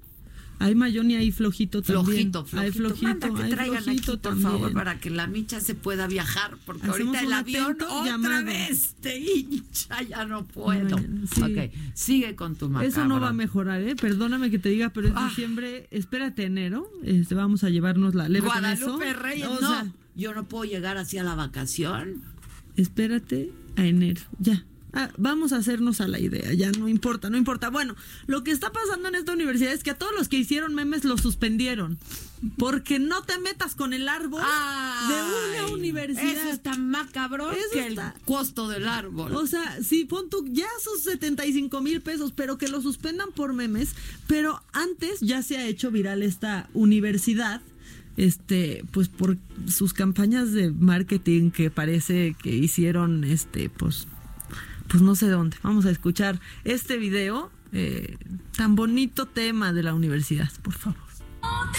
[0.60, 2.06] Hay mayón y hay flojito también.
[2.06, 2.62] Flojito, flojito.
[2.62, 4.52] Hay flojito, Manda que hay traigan flojito aquí, por también.
[4.52, 8.46] favor, para que la micha se pueda viajar, porque Hacemos ahorita el avión otra llamado.
[8.46, 10.66] vez te hincha, ya no puedo.
[10.68, 10.98] Bueno,
[11.34, 11.42] sí.
[11.42, 12.88] Ok, sigue con tu macabro.
[12.88, 13.96] Eso no va a mejorar, ¿eh?
[13.96, 15.28] Perdóname que te diga, pero es Ah.
[15.28, 18.86] diciembre, espérate enero, este, vamos a llevarnos la leve con eso.
[18.98, 19.70] Guadalupe Reyes, O no.
[19.70, 22.22] sea, yo no puedo llegar así a la vacación.
[22.76, 24.66] espérate a enero, ya.
[24.96, 27.72] Ah, vamos a hacernos a la idea, ya no importa, no importa.
[27.72, 27.96] Bueno,
[28.28, 31.04] lo que está pasando en esta universidad es que a todos los que hicieron memes
[31.04, 31.98] los suspendieron.
[32.60, 36.28] Porque no te metas con el árbol de una universidad.
[36.46, 39.34] Eso está más cabrón Eso que está- el costo del árbol.
[39.36, 43.54] O sea, sí, pon tú ya sus 75 mil pesos, pero que lo suspendan por
[43.54, 43.96] memes.
[44.28, 47.62] Pero antes ya se ha hecho viral esta universidad,
[48.18, 49.38] este, pues por
[49.68, 54.08] sus campañas de marketing que parece que hicieron, este, pues,
[54.88, 55.58] pues no sé dónde.
[55.64, 58.18] Vamos a escuchar este video, eh,
[58.56, 61.00] tan bonito tema de la universidad, por favor.
[61.42, 61.72] Una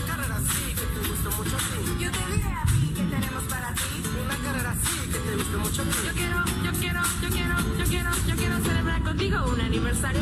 [0.00, 2.04] carrera así que te gusta mucho a ti.
[2.04, 3.82] Yo te diré a ti que tenemos para ti.
[4.24, 5.90] Una carrera así que te gusta mucho a ti.
[6.06, 10.21] Yo quiero, yo quiero, yo quiero, yo quiero, yo quiero celebrar contigo un aniversario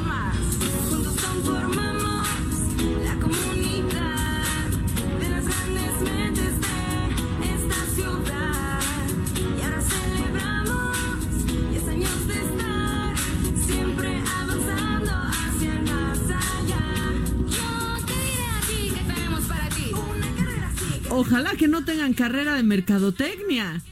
[21.11, 23.83] Ojalá que no tengan carrera de mercadotecnia.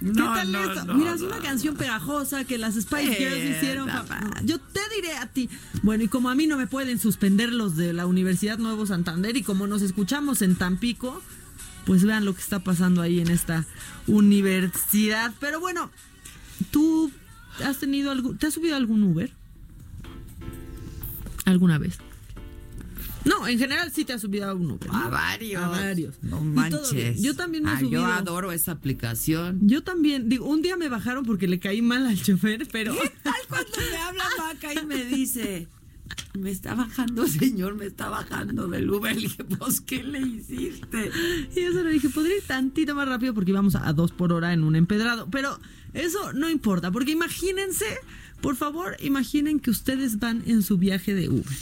[0.00, 0.84] ¿Qué No, tal no, esto?
[0.84, 3.88] no, Mira, es una canción pegajosa que las Spice Girls hicieron.
[4.44, 5.48] Yo te diré a ti.
[5.82, 9.36] Bueno, y como a mí no me pueden suspender los de la Universidad Nuevo Santander
[9.36, 11.22] y como nos escuchamos en Tampico,
[11.86, 13.64] pues vean lo que está pasando ahí en esta
[14.06, 15.32] universidad.
[15.40, 15.90] Pero bueno,
[16.70, 17.10] ¿tú
[17.64, 19.32] has tenido algún, te has subido a algún Uber?
[21.46, 21.98] ¿Alguna vez?
[23.26, 24.88] No, en general sí te has subido a un Uber.
[24.88, 24.96] ¿no?
[24.96, 25.62] A varios.
[25.62, 26.14] A varios.
[26.22, 27.20] No manches.
[27.20, 28.00] Yo también me he Ah, subido.
[28.02, 29.58] Yo adoro esa aplicación.
[29.62, 32.94] Yo también, digo, un día me bajaron porque le caí mal al chofer, pero...
[32.94, 35.66] ¿Qué tal cuando me habla Maca y me dice,
[36.38, 39.14] me está bajando, señor, me está bajando del Uber?
[39.16, 41.10] Le dije, pues, ¿qué le hiciste?
[41.56, 44.32] Y yo se lo dije, podría ir tantito más rápido porque íbamos a dos por
[44.32, 45.26] hora en un empedrado.
[45.30, 45.58] Pero
[45.94, 47.86] eso no importa, porque imagínense,
[48.40, 51.56] por favor, imaginen que ustedes van en su viaje de Uber.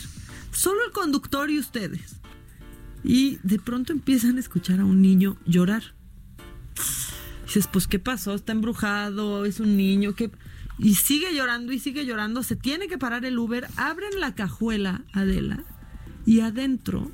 [0.54, 2.16] Solo el conductor y ustedes.
[3.02, 5.94] Y de pronto empiezan a escuchar a un niño llorar.
[7.44, 8.34] Dices, pues, ¿qué pasó?
[8.34, 10.14] Está embrujado, es un niño,
[10.78, 12.42] Y sigue llorando y sigue llorando.
[12.42, 13.66] Se tiene que parar el Uber.
[13.76, 15.64] Abren la cajuela, Adela.
[16.24, 17.10] Y adentro,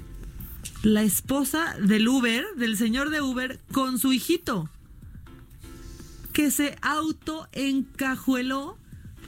[0.83, 4.69] la esposa del Uber, del señor de Uber, con su hijito.
[6.33, 8.77] Que se autoencajueló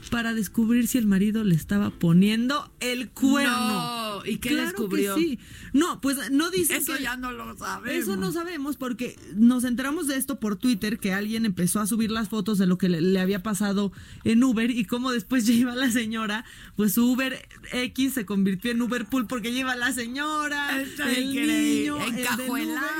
[0.09, 4.19] para descubrir si el marido le estaba poniendo el cuerno.
[4.19, 5.15] No, ¿y qué Claro descubrió?
[5.15, 5.39] que sí.
[5.73, 8.03] No, pues no dice Eso que- ya no lo sabemos.
[8.03, 12.11] Eso no sabemos porque nos enteramos de esto por Twitter, que alguien empezó a subir
[12.11, 13.91] las fotos de lo que le, le había pasado
[14.23, 16.45] en Uber y cómo después ya iba la señora,
[16.75, 21.23] pues su Uber X se convirtió en Uber Pool porque lleva la señora, Está el
[21.23, 22.23] increíble, niño, Uber y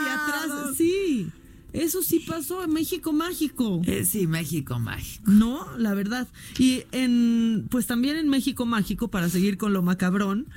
[0.09, 0.75] atrás.
[0.77, 1.27] Sí,
[1.73, 3.81] eso sí pasó en México Mágico.
[3.85, 5.23] Eh, sí, México Mágico.
[5.29, 6.27] No, la verdad.
[6.59, 10.47] Y en, pues también en México Mágico, para seguir con lo macabrón,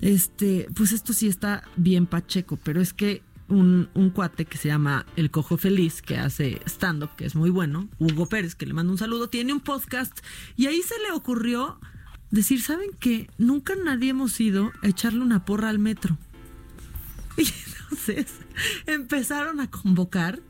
[0.00, 4.68] este, pues esto sí está bien pacheco, pero es que un, un cuate que se
[4.68, 8.72] llama El Cojo Feliz, que hace stand-up, que es muy bueno, Hugo Pérez, que le
[8.72, 10.20] mando un saludo, tiene un podcast
[10.56, 11.78] y ahí se le ocurrió
[12.30, 13.28] decir, ¿saben qué?
[13.36, 16.16] Nunca nadie hemos ido a echarle una porra al metro.
[17.36, 18.26] Y entonces
[18.86, 20.40] empezaron a convocar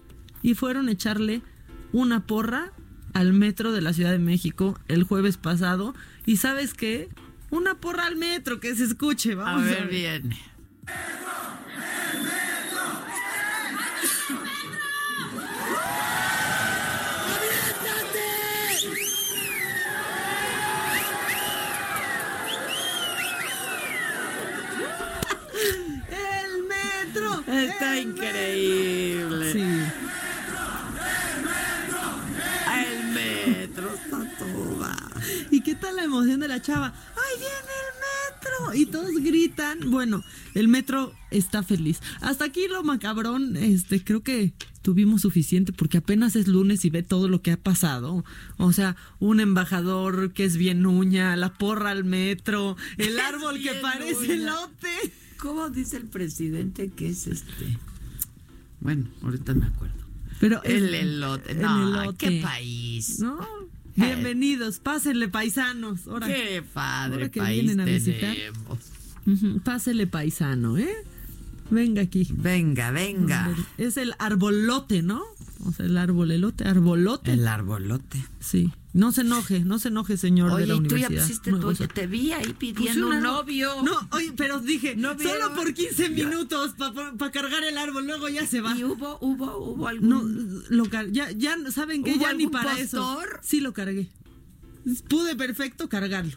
[0.42, 1.42] y fueron a echarle
[1.92, 2.72] una porra
[3.12, 5.94] al metro de la Ciudad de México el jueves pasado.
[6.26, 7.08] ¿Y sabes qué?
[7.50, 9.32] Una porra al metro, que se escuche.
[9.32, 10.22] A Vamos a ver, ver.
[10.22, 10.30] bien.
[26.08, 27.44] ¡El metro!
[27.46, 29.52] Está ¡El increíble.
[29.52, 30.01] Sí.
[35.82, 36.94] ¿Y qué tal la emoción de la chava?
[37.16, 38.74] ¡Ay, viene el metro!
[38.74, 39.90] Y todos gritan.
[39.90, 40.22] Bueno,
[40.54, 42.00] el metro está feliz.
[42.20, 44.52] Hasta aquí lo macabrón, este, creo que
[44.82, 48.24] tuvimos suficiente porque apenas es lunes y ve todo lo que ha pasado.
[48.58, 53.72] O sea, un embajador que es bien uña, la porra al metro, el árbol que
[53.82, 54.52] parece uña.
[54.52, 55.12] lote.
[55.38, 57.76] ¿Cómo dice el presidente que es este?
[58.80, 59.96] Bueno, ahorita me acuerdo.
[60.38, 61.52] Pero es- el elote.
[61.52, 62.16] el No, elote.
[62.18, 63.18] qué país.
[63.20, 63.38] ¿No?
[63.96, 66.06] Bienvenidos, pásenle paisanos.
[66.06, 68.34] Ahora, Qué padre ahora que país vienen a visitar.
[68.34, 68.78] tenemos.
[69.26, 70.94] Ujú, Pásele paisano, ¿eh?
[71.72, 72.28] Venga aquí.
[72.32, 73.54] Venga, venga.
[73.78, 75.22] Es el arbolote, ¿no?
[75.64, 77.32] O sea, el arbolelote, arbolote.
[77.32, 78.24] El arbolote.
[78.40, 78.72] Sí.
[78.92, 81.22] No se enoje, no se enoje, señor de Oye, la y tú ya universidad.
[81.22, 83.22] pusiste Nuevo tu, te vi ahí Puse pidiendo un árbol.
[83.32, 83.70] novio.
[83.82, 88.46] No, oye, pero dije, ¿No solo por 15 minutos para cargar el árbol, luego ya
[88.46, 88.76] se va.
[88.76, 90.08] ¿Y hubo, hubo, hubo algún...
[90.10, 90.22] No,
[90.68, 92.98] lo car- ya, ya saben que ¿Hubo ya ni para eso.
[92.98, 93.40] postor?
[93.42, 94.10] Sí lo cargué.
[95.08, 96.36] Pude perfecto cargarlo.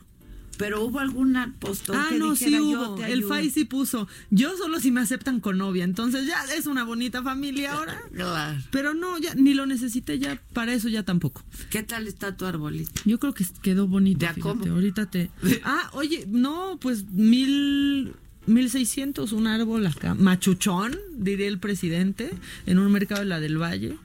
[0.58, 2.96] Pero hubo alguna postor Ah, que no, sí yo hubo.
[2.96, 3.24] te El?
[3.24, 4.08] FAI sí puso.
[4.30, 5.84] Yo solo si me aceptan con novia.
[5.84, 8.02] Entonces ya es una bonita familia ahora.
[8.14, 8.62] Claro.
[8.72, 10.42] Pero no, ya ni lo necesité ya.
[10.54, 11.44] Para eso ya tampoco.
[11.70, 13.02] ¿Qué tal está tu arbolito?
[13.06, 14.26] Yo creo que quedó bonito.
[14.26, 14.42] ¿De fíjate.
[14.60, 14.74] cómo?
[14.74, 15.30] Ahorita te.
[15.64, 18.14] Ah, oye, no, pues mil.
[18.48, 22.30] 1600, un árbol acá, machuchón, diría el presidente,
[22.68, 23.98] en un mercado de la del Valle,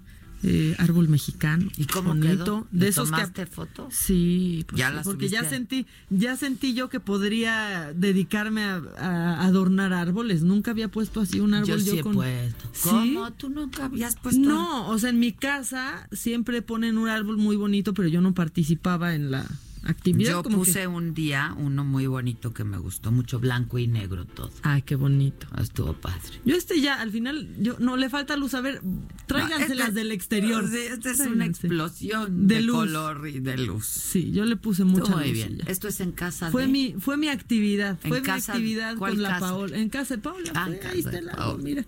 [0.42, 1.70] eh, árbol mexicano.
[1.76, 2.66] ¿Y cómo bonito, quedó?
[2.70, 3.88] De ¿Le esos que tomaste foto?
[3.90, 9.44] Sí, pues ¿Ya sí, porque ya sentí, ya sentí yo que podría dedicarme a, a
[9.44, 10.42] adornar árboles.
[10.42, 12.14] Nunca había puesto así un árbol Yo yo, sí he con.
[12.14, 12.68] puesto.
[12.72, 12.88] ¿Sí?
[12.88, 13.32] ¿Cómo?
[13.32, 14.40] ¿Tú nunca habías puesto?
[14.40, 18.34] No, o sea, en mi casa siempre ponen un árbol muy bonito, pero yo no
[18.34, 19.46] participaba en la
[19.84, 20.30] actividad.
[20.32, 23.86] Yo como puse que- un día uno muy bonito que me gustó mucho, blanco y
[23.86, 24.50] negro todo.
[24.62, 25.46] Ay, qué bonito.
[25.60, 26.20] Estuvo padre.
[26.44, 28.54] Yo este ya, al final, yo no le falta luz.
[28.54, 28.80] A ver,
[29.26, 30.68] tráiganselas este- del exterior.
[30.68, 32.76] Sí, esta es una explosión De de, luz.
[32.76, 33.86] color y de luz.
[33.86, 35.52] Sí, yo le puse mucha Estuvo muy luz bien.
[35.54, 35.64] y ya.
[35.70, 36.68] Esto es en casa Fue de...
[36.68, 39.38] mi, fue mi actividad, ¿En fue mi actividad con la?
[39.38, 39.76] Paola.
[39.78, 41.62] En casa de Paola, Ah, fue, ahí está Paola.
[41.62, 41.84] mira.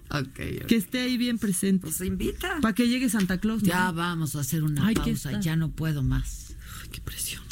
[0.67, 1.83] Que esté ahí bien presente.
[1.89, 2.59] Pues invita.
[2.61, 3.63] Para que llegue Santa Claus.
[3.63, 3.69] ¿no?
[3.69, 5.41] Ya vamos a hacer una Ay, ¿qué pausa.
[5.41, 6.57] Ya no puedo más.
[6.91, 7.42] Qué presión.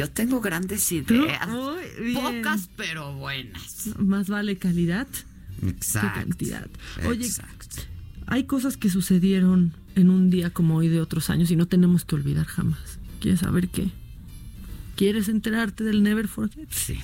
[0.00, 1.46] Yo tengo grandes ideas.
[1.46, 2.42] Muy bien.
[2.42, 3.90] Pocas, pero buenas.
[3.98, 5.06] Más vale calidad
[5.66, 6.08] Exacto.
[6.14, 6.70] que cantidad.
[7.06, 7.82] Oye, Exacto.
[8.26, 12.06] hay cosas que sucedieron en un día como hoy de otros años y no tenemos
[12.06, 12.98] que olvidar jamás.
[13.20, 13.90] ¿Quieres saber qué?
[14.96, 16.70] ¿Quieres enterarte del Never Forget?
[16.70, 16.98] Sí.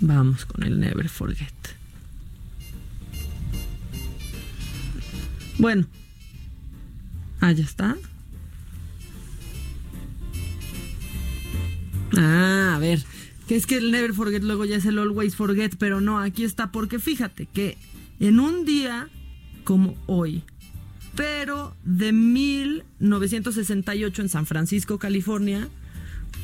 [0.00, 1.48] Vamos con el Never Forget.
[5.56, 5.86] Bueno.
[7.40, 7.96] Ah, ya está.
[12.16, 13.02] Ah, a ver.
[13.48, 16.44] Que es que el Never Forget luego ya es el Always Forget, pero no, aquí
[16.44, 17.76] está porque fíjate que
[18.20, 19.08] en un día
[19.64, 20.42] como hoy,
[21.14, 25.68] pero de 1968 en San Francisco, California,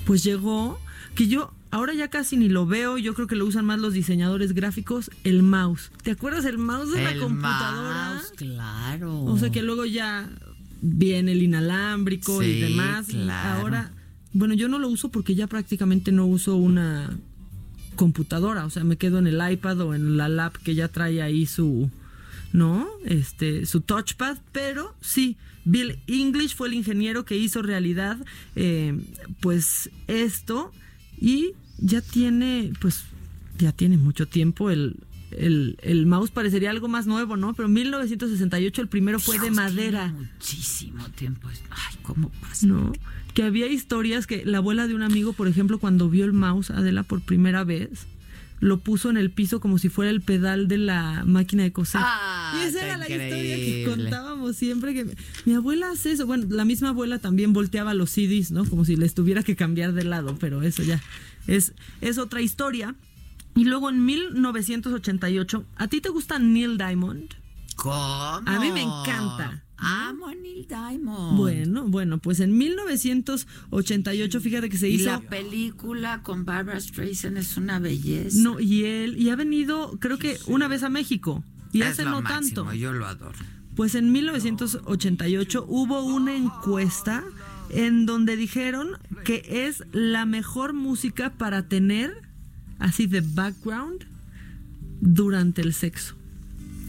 [0.04, 0.78] pues llegó
[1.14, 3.94] que yo ahora ya casi ni lo veo, yo creo que lo usan más los
[3.94, 5.90] diseñadores gráficos, el mouse.
[6.02, 8.14] ¿Te acuerdas el mouse de la computadora?
[8.14, 9.24] mouse, claro.
[9.24, 10.28] O sea que luego ya
[10.82, 13.06] viene el inalámbrico y demás.
[13.06, 13.60] claro.
[13.60, 13.92] ahora,
[14.32, 17.10] bueno, yo no lo uso porque ya prácticamente no uso una
[17.96, 18.64] computadora.
[18.64, 21.46] O sea, me quedo en el iPad o en la lap que ya trae ahí
[21.46, 21.90] su,
[22.52, 22.88] ¿no?
[23.04, 24.38] Este, su touchpad.
[24.52, 28.18] Pero sí, Bill English fue el ingeniero que hizo realidad,
[28.56, 28.98] eh,
[29.40, 30.72] pues esto
[31.20, 33.04] y ya tiene, pues,
[33.58, 34.96] ya tiene mucho tiempo el,
[35.30, 37.54] el, el mouse parecería algo más nuevo, ¿no?
[37.54, 40.08] Pero en 1968 el primero fue de madera.
[40.08, 41.48] Muchísimo tiempo.
[41.48, 42.66] Ay, ¿cómo pasa?
[42.66, 42.92] ¿no?
[43.34, 46.70] Que había historias que la abuela de un amigo, por ejemplo, cuando vio el mouse
[46.70, 48.06] Adela por primera vez,
[48.60, 52.02] lo puso en el piso como si fuera el pedal de la máquina de coser.
[52.04, 55.16] Ah, y esa era la historia que contábamos siempre que
[55.46, 56.26] mi abuela hace eso.
[56.26, 58.66] Bueno, la misma abuela también volteaba los CDs, ¿no?
[58.66, 61.00] Como si les tuviera que cambiar de lado, pero eso ya
[61.46, 61.72] es,
[62.02, 62.94] es otra historia.
[63.56, 67.34] Y luego en 1988, ¿a ti te gusta Neil Diamond?
[67.76, 67.94] ¿Cómo?
[67.94, 69.64] A mí me encanta.
[69.80, 71.36] Amo a Neil Diamond.
[71.36, 75.06] Bueno, bueno, pues en 1988, fíjate que se y hizo.
[75.06, 78.38] la película con Barbara Streisand es una belleza.
[78.40, 81.42] No, y él, y ha venido, creo que una vez a México.
[81.72, 82.74] Y es hace lo no máximo, tanto.
[82.74, 83.38] Yo lo adoro.
[83.76, 87.24] Pues en 1988 hubo una encuesta
[87.70, 92.12] en donde dijeron que es la mejor música para tener
[92.78, 94.06] así de background
[95.00, 96.19] durante el sexo.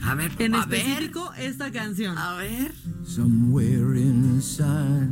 [0.04, 1.12] A ver, En a ver.
[1.38, 2.18] esta canción.
[2.18, 2.72] A ver.
[3.06, 5.10] Somewhere inside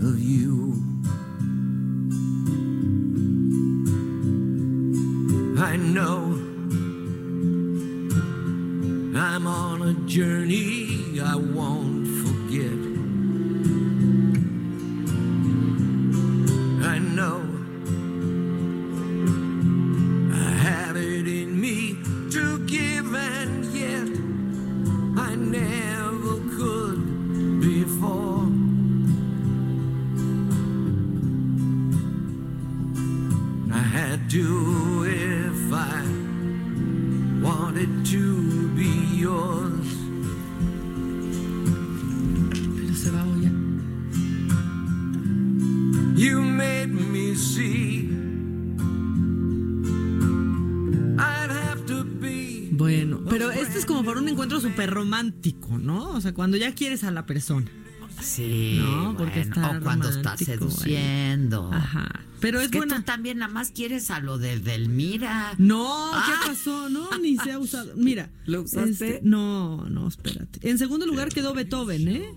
[0.00, 0.74] of you.
[5.60, 6.34] I know
[9.16, 11.97] I'm on a journey I won't
[55.52, 56.10] romántico, ¿no?
[56.10, 57.66] O sea, cuando ya quieres a la persona.
[58.20, 58.78] Sí.
[58.80, 60.44] No, porque bueno, está o cuando estás eh.
[60.46, 61.70] seduciendo.
[61.72, 62.08] Ajá.
[62.40, 62.96] Pero es que buena.
[62.96, 65.54] tú también nada más quieres a lo de Delmira.
[65.58, 66.42] No, ¿qué Ah.
[66.46, 66.88] pasó?
[66.88, 67.92] No, ni se ha usado.
[67.96, 68.30] Mira.
[68.46, 68.90] ¿Lo usaste?
[68.90, 70.68] este, no, no, espérate.
[70.68, 72.34] En segundo lugar quedó Beethoven, ¿eh?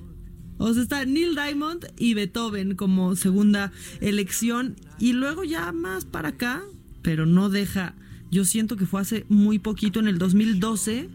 [0.59, 4.75] O sea, está Neil Diamond y Beethoven como segunda elección.
[4.99, 6.61] Y luego ya más para acá,
[7.01, 7.95] pero no deja.
[8.29, 11.09] Yo siento que fue hace muy poquito, en el 2012,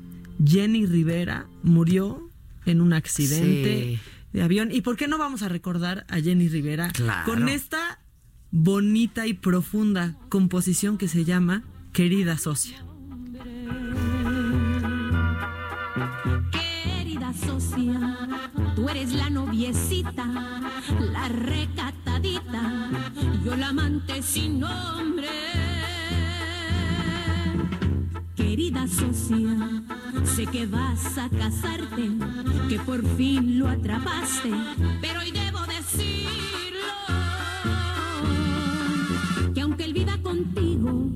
[0.45, 2.31] Jenny Rivera murió
[2.65, 4.01] en un accidente
[4.33, 4.71] de avión.
[4.73, 7.31] ¿Y por qué no vamos a recordar a Jenny Rivera Claro.
[7.33, 8.01] con esta
[8.51, 11.63] bonita y profunda composición que se llama
[11.93, 12.83] Querida Socia?
[16.53, 18.29] Querida socia,
[18.75, 20.27] tú eres la noviecita,
[21.13, 22.91] la recatadita,
[23.45, 25.29] yo la amante sin nombre.
[28.37, 29.83] Querida socia,
[30.25, 32.11] sé que vas a casarte,
[32.69, 34.51] que por fin lo atrapaste,
[35.01, 36.93] pero hoy debo decirlo,
[39.55, 41.11] que aunque él viva contigo,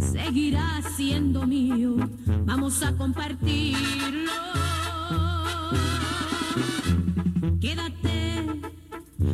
[0.00, 1.96] seguirá siendo mío,
[2.44, 4.32] vamos a compartirlo.
[7.60, 8.44] Quédate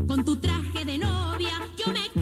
[0.07, 2.14] con tu traje de novia, yo me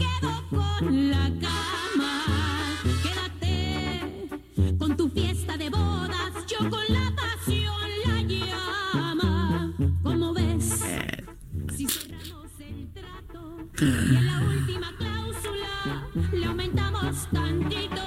[13.83, 18.03] y en la última cláusula le aumentamos tantito,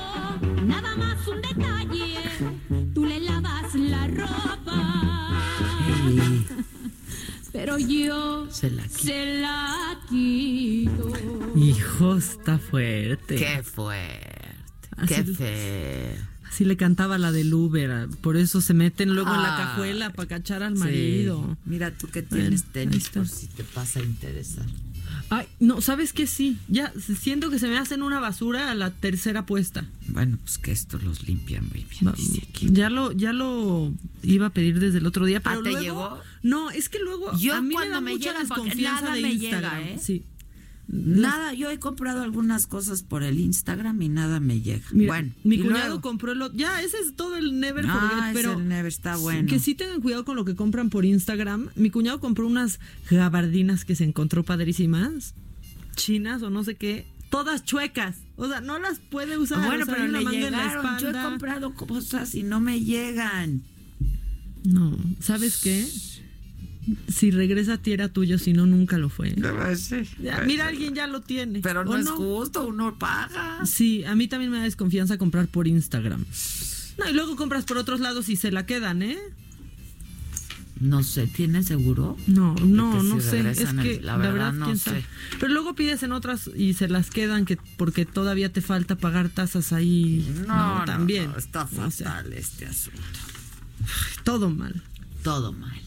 [0.65, 2.19] nada más un detalle,
[2.95, 5.33] tú le lavas la ropa.
[7.53, 8.99] Pero yo Se la quito.
[8.99, 11.13] se la quito.
[11.57, 13.37] Hijo, está fuerte.
[13.37, 14.57] Qué fuerte.
[14.97, 16.27] Así- Qué feo.
[16.49, 19.63] Así le cantaba la del Uber, por eso se meten luego en la Ay.
[19.65, 20.81] cajuela para cachar al Sí.
[20.85, 21.57] marido.
[21.67, 24.65] Mira tú que Bueno, tienes ahí tenis por si te pasa a interesar.
[25.29, 26.27] Ay, no, ¿sabes qué?
[26.27, 29.85] Sí, ya siento que se me hacen una basura a la tercera puesta.
[30.09, 32.13] Bueno, pues que esto los limpia muy bien.
[32.17, 32.69] dice aquí.
[32.71, 35.81] Ya lo, ya lo iba a pedir desde el otro día, pero Ah, ¿te luego-
[35.83, 36.19] llegó?
[36.43, 39.33] No, es que luego Yo a mí me da me mucha desconfianza nada de me
[39.33, 39.79] Instagram.
[39.83, 39.99] llega, ¿eh?
[40.01, 40.23] Sí.
[40.89, 44.85] Nada, yo he comprado algunas cosas por el Instagram y nada me llega.
[44.93, 46.57] Mira, bueno, mi cuñado luego- compró el otro.
[46.57, 49.49] Ya, ese es todo el Never Ah, Forget, pero el Never está bueno.
[49.49, 51.71] que sí tengan cuidado con lo que compran por Instagram.
[51.75, 52.79] Mi cuñado compró unas
[53.11, 55.35] gabardinas que se encontró padrísimas,
[55.97, 58.19] chinas o no sé qué, todas chuecas.
[58.37, 59.67] O sea, no las puede usar.
[59.67, 60.99] bueno, pero una le llegaron.
[61.01, 63.63] Yo he comprado cosas y no me llegan.
[64.65, 65.85] No, ¿sabes qué?
[67.09, 69.35] Si regresa tierra tuyo, si no, nunca lo fue.
[69.37, 71.61] Ya, mira, alguien ya lo tiene.
[71.61, 73.67] Pero no ¿O es justo, uno paga.
[73.67, 76.25] Sí, a mí también me da desconfianza comprar por Instagram.
[76.99, 79.19] No, y luego compras por otros lados y se la quedan, ¿eh?
[80.79, 82.19] No sé, ¿tiene seguro?
[82.27, 83.51] No, no, si no sé.
[83.51, 84.85] Es el- que la la, verdad, no quién sé.
[84.91, 85.05] sabe.
[85.41, 89.31] Pero luego pides en otras y se las quedan que porque todavía te falta pagar
[89.31, 90.27] tasas ahí.
[90.47, 91.31] No, no, también.
[91.33, 93.01] no, está O sea, fatal este asunto.
[94.23, 94.83] todo mal.
[95.23, 95.81] Todo mal.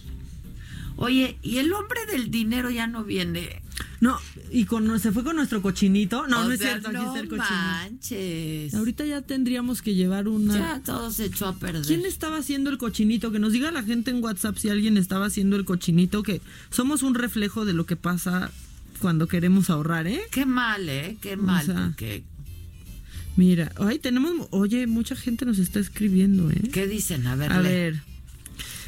[1.01, 3.61] Oye, ¿y el hombre del dinero ya no viene?
[4.01, 4.19] No,
[4.51, 6.27] y con, se fue con nuestro cochinito.
[6.27, 7.53] No, O no es cierto, aquí no está el cochinito.
[7.53, 8.73] manches.
[8.73, 10.57] Ahorita ya tendríamos que llevar una.
[10.57, 11.85] Ya todo se echó a perder.
[11.85, 13.31] ¿Quién estaba haciendo el cochinito?
[13.31, 17.01] Que nos diga la gente en WhatsApp si alguien estaba haciendo el cochinito, que somos
[17.01, 18.51] un reflejo de lo que pasa
[18.99, 20.19] cuando queremos ahorrar, ¿eh?
[20.31, 21.17] Qué mal, ¿eh?
[21.21, 22.23] Qué O mal, sea, porque...
[23.37, 26.69] Mira, ay, tenemos, oye, mucha gente nos está escribiendo, ¿eh?
[26.73, 27.25] ¿Qué dicen?
[27.27, 28.01] A ver, A ver.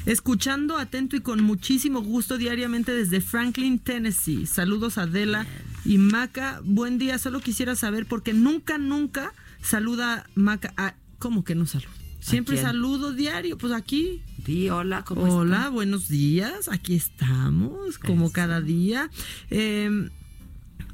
[0.06, 4.48] Escuchando atento y con muchísimo gusto diariamente desde Franklin, Tennessee.
[4.48, 5.46] Saludos a Adela
[5.86, 6.60] y Maca.
[6.64, 9.32] Buen día, solo quisiera saber porque nunca, nunca
[9.62, 10.74] saluda Maca.
[10.76, 11.92] Ah, ¿Cómo que no saluda?
[12.20, 14.22] Siempre saludo diario, pues aquí.
[14.46, 15.70] Di hola, ¿cómo Hola, está?
[15.70, 19.10] buenos días, aquí estamos, como cada día.
[19.50, 20.10] Eh,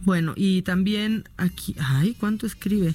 [0.03, 2.93] bueno, y también aquí, ay, ¿cuánto escribe?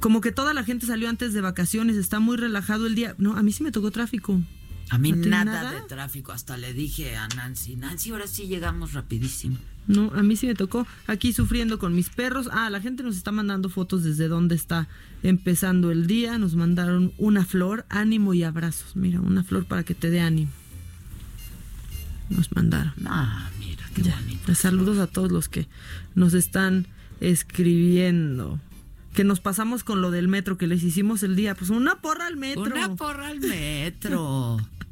[0.00, 3.14] Como que toda la gente salió antes de vacaciones, está muy relajado el día.
[3.18, 4.40] No, a mí sí me tocó tráfico.
[4.90, 9.56] A mí nada, de tráfico, hasta le dije a Nancy, Nancy, ahora sí llegamos rapidísimo.
[9.86, 12.48] No, a mí sí me tocó aquí sufriendo con mis perros.
[12.52, 14.88] Ah, la gente nos está mandando fotos desde dónde está
[15.22, 16.38] empezando el día.
[16.38, 18.96] Nos mandaron una flor, ánimo y abrazos.
[18.96, 20.50] Mira, una flor para que te dé ánimo.
[22.28, 22.92] Nos mandaron.
[23.06, 24.42] Ah, mira, qué bonito.
[24.46, 25.66] Pues saludos a todos los que
[26.14, 26.86] nos están
[27.20, 28.60] escribiendo.
[29.14, 31.54] Que nos pasamos con lo del metro que les hicimos el día.
[31.54, 32.62] Pues una porra al metro.
[32.62, 34.58] Una porra al metro.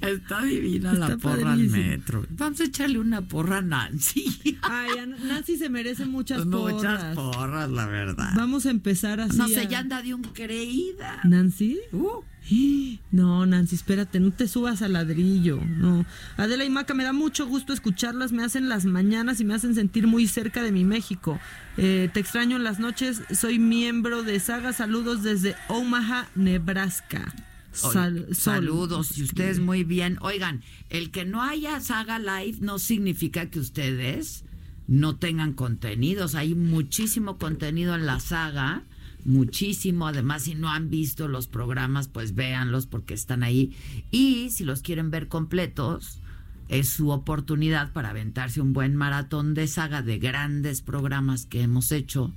[0.00, 1.76] Está divina Está la porra al padrísimo.
[1.76, 2.26] metro.
[2.30, 4.58] Vamos a echarle una porra a Nancy.
[4.62, 6.74] Ay, a Nancy se merece muchas porras.
[6.76, 8.30] Muchas porras, la verdad.
[8.36, 9.36] Vamos a empezar así.
[9.36, 11.20] No sé, a- ya anda de un creída.
[11.24, 11.78] ¿Nancy?
[11.92, 12.22] Uh.
[13.10, 15.60] No, Nancy, espérate, no te subas al ladrillo.
[15.64, 16.04] No.
[16.36, 19.74] Adela y Maca, me da mucho gusto escucharlas, me hacen las mañanas y me hacen
[19.74, 21.38] sentir muy cerca de mi México.
[21.76, 27.34] Eh, te extraño en las noches, soy miembro de Saga, saludos desde Omaha, Nebraska.
[27.72, 30.18] Sal- saludos y ustedes muy bien.
[30.20, 34.44] Oigan, el que no haya saga live no significa que ustedes
[34.86, 36.34] no tengan contenidos.
[36.34, 38.82] Hay muchísimo contenido en la saga,
[39.24, 40.06] muchísimo.
[40.08, 43.76] Además, si no han visto los programas, pues véanlos porque están ahí.
[44.10, 46.20] Y si los quieren ver completos,
[46.68, 51.92] es su oportunidad para aventarse un buen maratón de saga de grandes programas que hemos
[51.92, 52.32] hecho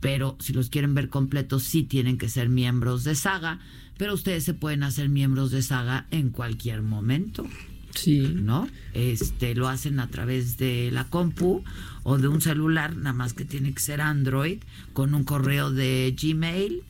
[0.00, 3.58] pero si los quieren ver completos sí tienen que ser miembros de Saga,
[3.98, 7.46] pero ustedes se pueden hacer miembros de Saga en cualquier momento.
[7.94, 8.20] Sí.
[8.36, 8.68] ¿No?
[8.94, 11.64] Este lo hacen a través de la compu
[12.04, 14.58] o de un celular, nada más que tiene que ser Android
[14.92, 16.82] con un correo de Gmail.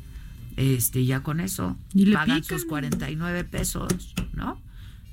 [0.57, 2.59] Este, ya con eso Y le pagan pican.
[2.59, 4.61] sus 49 pesos, ¿no?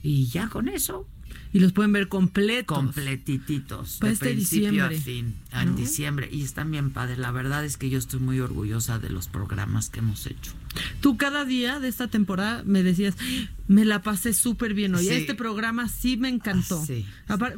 [0.04, 1.08] Y ya con eso
[1.54, 2.78] Y los pueden ver completos.
[2.78, 5.76] completititos Para de este principio a fin en ¿no?
[5.76, 9.28] diciembre y están bien padres la verdad es que yo estoy muy orgullosa de los
[9.28, 10.52] programas que hemos hecho
[11.02, 13.16] Tú cada día de esta temporada me decías,
[13.68, 15.04] me la pasé súper bien hoy.
[15.06, 15.14] Sí.
[15.14, 16.80] Este programa sí me encantó.
[16.82, 17.06] Ah, sí.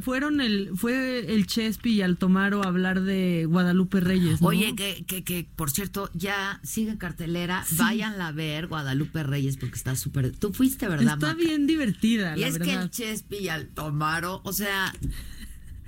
[0.02, 4.42] Fueron el, fue el Chespi y Altomaro a hablar de Guadalupe Reyes.
[4.42, 4.48] ¿no?
[4.48, 7.76] oye que, que, que por cierto ya sigue cartelera Sí.
[7.78, 11.34] váyanla a ver Guadalupe Reyes porque está súper tú fuiste verdad está Maca?
[11.34, 14.94] bien divertida, y la es que el Chespi y el Tomaro o sea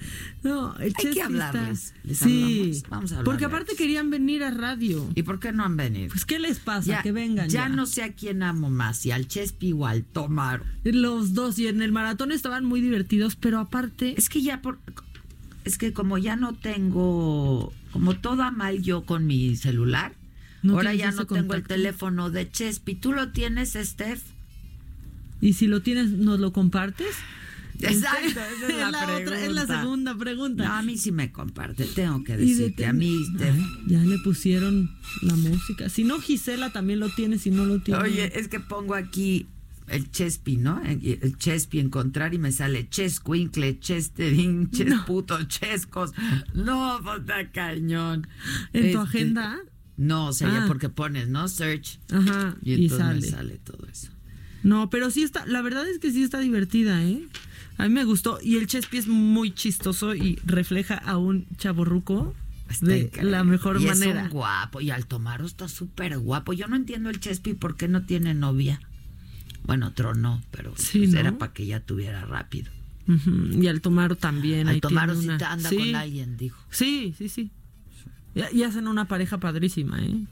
[0.44, 4.50] No, el hay que hablarles ¿Les Sí, vamos a hablar porque aparte querían venir a
[4.50, 5.08] radio.
[5.14, 6.10] ¿Y por qué no han venido?
[6.10, 7.02] Pues, ¿qué les pasa?
[7.04, 7.70] que vengan ya ya.
[7.70, 11.68] no sé a quién amo más si al Chespi o al Tomaro Los dos, y
[11.68, 14.16] en el maratón estaban muy divertidos, pero aparte...
[14.18, 14.80] Es que ya por
[15.64, 20.14] es que como ya no tengo como toda mal yo con mi celular,
[20.64, 22.96] No ahora ya no tengo el teléfono de Chespi.
[22.96, 24.22] ¿Tú lo tienes, Steph?
[25.42, 27.16] Y si lo tienes, ¿nos lo compartes?
[27.80, 30.64] Exacto, esa es la, otra, es la segunda pregunta.
[30.66, 33.58] No, a mí sí me comparte, tengo que Y de decir que a mí, Steph.
[33.88, 34.92] Ya le pusieron
[35.22, 35.90] la música.
[35.90, 38.02] Si no, Gisela también lo tiene, si no lo tiene.
[38.02, 39.48] Oye, es que pongo aquí
[39.88, 40.82] el Chespi, ¿no?
[40.84, 46.12] El el Chespi encontrar y me sale Chescuincle, Chesterín, Chesputo, Chescos.
[46.54, 48.28] No, pues está cañón.
[48.74, 49.60] ¿En tu Este, agenda?
[49.98, 50.68] No, sería Ah.
[50.68, 51.48] porque pones, ¿no?
[51.48, 52.00] Search.
[52.12, 53.30] Ajá, Y y, entonces me sale.
[53.30, 54.12] sale todo eso.
[54.64, 57.24] No, pero sí está, la verdad es que sí está divertida, ¿eh?
[57.82, 58.38] A mí me gustó.
[58.44, 62.36] Y el Chespi es muy chistoso y refleja a un chaborruco
[62.82, 63.32] de increíble.
[63.32, 64.20] la mejor y manera.
[64.22, 64.82] Es un guapo.
[64.82, 66.54] Y Altomaro está súper guapo.
[66.54, 68.80] Yo no entiendo el Chespi por qué no tiene novia.
[69.64, 71.20] Bueno, tronó, pero Sí, pues ¿no?
[71.20, 72.72] era para que ya tuviera rápido.
[73.08, 74.68] Ujú, Y Altomaro también.
[74.68, 75.78] Altomaro sí una- anda Sí.
[75.78, 76.62] con alguien, dijo.
[76.70, 77.52] Sí, sí, sí.
[78.36, 80.24] Y, y hacen una pareja padrísima, ¿eh?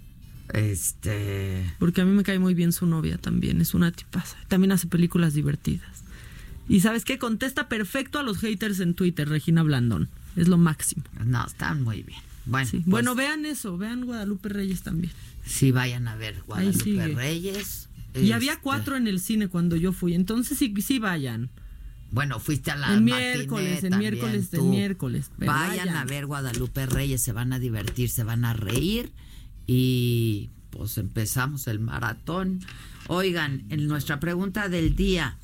[0.54, 1.74] Este.
[1.80, 4.38] Porque a mí me cae muy bien su novia también, es una tipaza.
[4.48, 6.04] También hace películas divertidas.
[6.70, 7.18] Y ¿sabes qué?
[7.18, 10.08] Contesta perfecto a los haters en Twitter, Regina Blandón.
[10.38, 11.04] Es lo máximo.
[11.26, 12.22] No, están muy bien.
[12.46, 12.78] Bueno, Sí.
[12.78, 15.12] pues, Bueno, vean eso, vean Guadalupe Reyes también.
[15.46, 17.08] sí vayan a ver Guadalupe.
[17.16, 17.90] Reyes.
[18.14, 21.50] Y Este, había cuatro en el cine cuando yo fui, entonces sí, sí vayan.
[22.12, 23.02] Bueno, fuiste a la matiné
[23.36, 24.64] miércoles, también, miércoles, tú.
[24.70, 25.90] miércoles, Vayan, vayan.
[25.90, 29.12] a ver Guadalupe Reyes, se van a divertir, se van a reír
[29.68, 32.62] y pues empezamos el maratón.
[33.08, 35.38] Oigan, en nuestra pregunta del día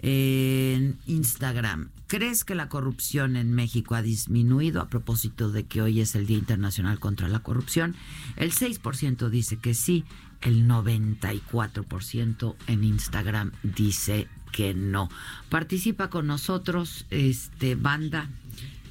[0.00, 6.00] en Instagram, ¿crees que la corrupción en México ha disminuido a propósito de que hoy
[6.00, 7.96] es el Día Internacional contra la Corrupción?
[8.36, 10.04] El 6% dice que sí,
[10.40, 15.08] el 94% en Instagram dice que no.
[15.48, 18.30] Participa con nosotros, este banda.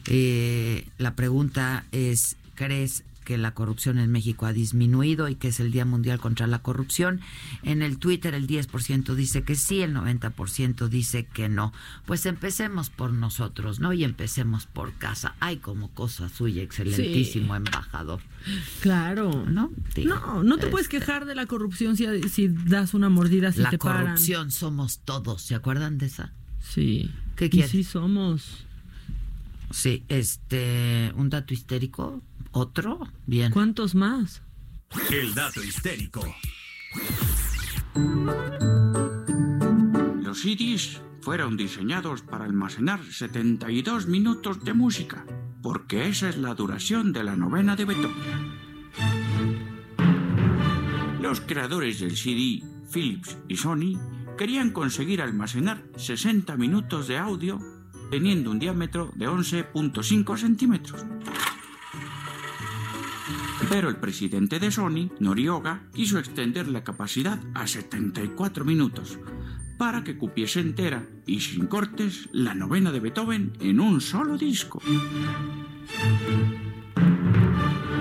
[0.08, 5.60] Eh, la pregunta es, ¿crees que la corrupción en México ha disminuido y que es
[5.60, 7.20] el Día Mundial contra la Corrupción.
[7.62, 11.74] En el Twitter el 10% dice que sí, el 90% dice que no.
[12.06, 13.92] Pues empecemos por nosotros, ¿no?
[13.92, 15.36] Y empecemos por casa.
[15.42, 18.22] Ay, como cosa suya, excelentísimo embajador.
[18.80, 19.44] Claro.
[19.46, 19.72] ¿No?
[19.94, 23.52] Digo, No, no te puedes este, quejar de la corrupción si, si das una mordida,
[23.52, 24.04] si la te paran.
[24.06, 26.32] corrupción somos todos, ¿se acuerdan de esa?
[26.62, 27.12] Sí.
[27.36, 27.72] ¿Qué Y quieres?
[27.72, 28.64] sí somos.
[29.70, 32.22] Sí, este, un dato histérico,
[32.52, 33.52] otro, bien.
[33.52, 34.42] ¿Cuántos más?
[35.12, 36.22] El dato histérico.
[40.22, 45.26] Los CDs fueron diseñados para almacenar 72 minutos de música,
[45.62, 48.58] porque esa es la duración de la novena de Beethoven.
[51.22, 54.00] Los creadores del CD, Philips y Sony,
[54.38, 57.60] querían conseguir almacenar 60 minutos de audio
[58.10, 61.06] teniendo un diámetro de 11.5 centímetros.
[63.70, 69.20] Pero el presidente de Sony, Norioga, quiso extender la capacidad a 74 minutos
[69.78, 74.82] para que cupiese entera y sin cortes la novena de Beethoven en un solo disco.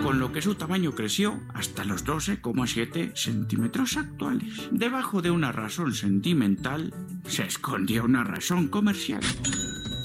[0.02, 4.68] Con lo que su tamaño creció hasta los 12,7 centímetros actuales.
[4.70, 6.94] Debajo de una razón sentimental
[7.26, 9.22] se escondía una razón comercial.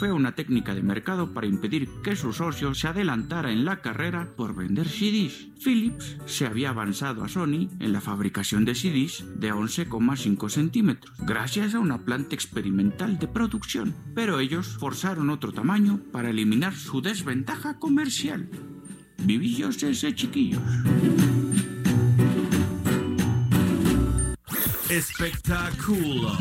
[0.01, 4.29] Fue una técnica de mercado para impedir que su socio se adelantara en la carrera
[4.35, 5.49] por vender CDs.
[5.63, 11.75] Philips se había avanzado a Sony en la fabricación de CDs de 11,5 centímetros, gracias
[11.75, 17.77] a una planta experimental de producción, pero ellos forzaron otro tamaño para eliminar su desventaja
[17.77, 18.49] comercial.
[19.19, 20.63] Vivillos ese chiquillos.
[24.89, 26.39] Espectáculo.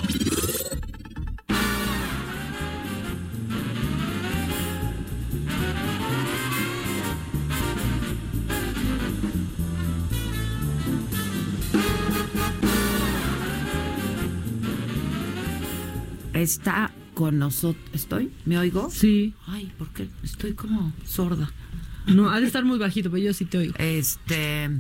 [16.41, 17.85] Está con nosotros.
[17.93, 18.33] ¿Estoy?
[18.47, 18.91] ¿Me oigo?
[18.91, 19.35] Sí.
[19.47, 21.51] Ay, porque estoy como sorda.
[22.07, 23.75] No, ha de estar muy bajito, pero yo sí te oigo.
[23.79, 24.71] Este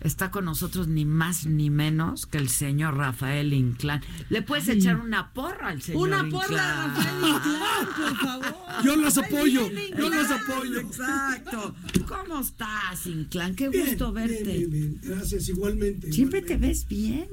[0.00, 4.00] está con nosotros ni más ni menos que el señor Rafael Inclán.
[4.30, 4.78] ¿Le puedes Ay.
[4.78, 6.94] echar una porra al señor Una porra a Inclán?
[6.94, 8.84] Rafael Inclán, por favor.
[8.84, 10.80] Yo los apoyo, yo los Inclán, apoyo.
[10.80, 11.74] Exacto.
[12.06, 13.56] ¿Cómo estás, Inclán?
[13.56, 14.44] Qué Bien, gusto verte.
[14.44, 15.00] bien, bien.
[15.02, 16.12] Gracias, igualmente.
[16.12, 17.26] Siempre te ves bien.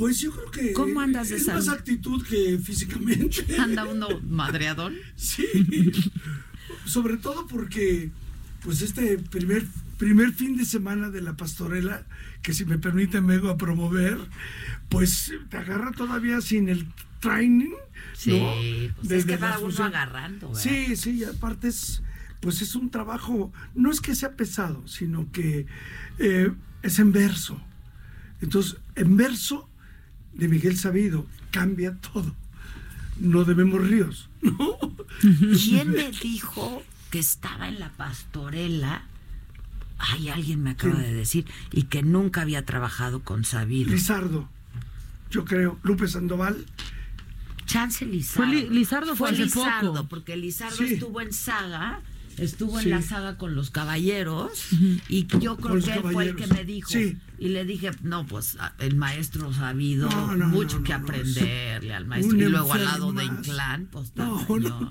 [0.00, 0.72] Pues yo creo que.
[0.72, 1.66] ¿Cómo andas de Es salud?
[1.66, 3.44] más actitud que físicamente.
[3.58, 4.94] Anda uno madreadón.
[5.14, 5.46] Sí.
[6.86, 8.10] Sobre todo porque,
[8.62, 9.66] pues este primer,
[9.98, 12.06] primer fin de semana de la pastorela,
[12.40, 14.16] que si me permiten me vengo a promover,
[14.88, 16.86] pues te agarra todavía sin el
[17.20, 17.74] training.
[18.14, 18.94] Sí, ¿no?
[19.02, 20.62] pues es que va uno agarrando, ¿verdad?
[20.62, 22.02] Sí, sí, y aparte es,
[22.40, 25.66] pues es un trabajo, no es que sea pesado, sino que
[26.18, 26.50] eh,
[26.82, 27.60] es en verso.
[28.40, 29.69] Entonces, en verso
[30.40, 32.34] de Miguel Sabido cambia todo.
[33.18, 34.78] No debemos ríos, ¿no?
[35.20, 39.02] ¿Quién me dijo que estaba en la pastorela?
[39.98, 41.44] Ay, alguien me acaba de decir.
[41.72, 43.90] Y que nunca había trabajado con Sabido.
[43.92, 44.48] Lizardo,
[45.30, 46.64] yo creo, Lupe Sandoval.
[47.66, 48.50] Chance Lizardo.
[48.50, 50.08] Fue Li- Lizardo fue hace Lizardo, poco.
[50.08, 50.94] porque Lizardo Sí.
[50.94, 52.00] estuvo en saga,
[52.36, 52.84] estuvo Sí.
[52.86, 54.50] en la saga con los caballeros,
[55.08, 56.88] y yo creo que él fue el que me dijo.
[56.90, 57.16] Sí.
[57.38, 62.06] Y le dije, no, pues el maestro Sabido, No, no, mucho no, que aprenderle al
[62.06, 62.36] maestro.
[62.36, 63.24] Un Y luego al lado de.
[63.24, 64.68] Inclán, pues No, tamaño.
[64.80, 64.90] no,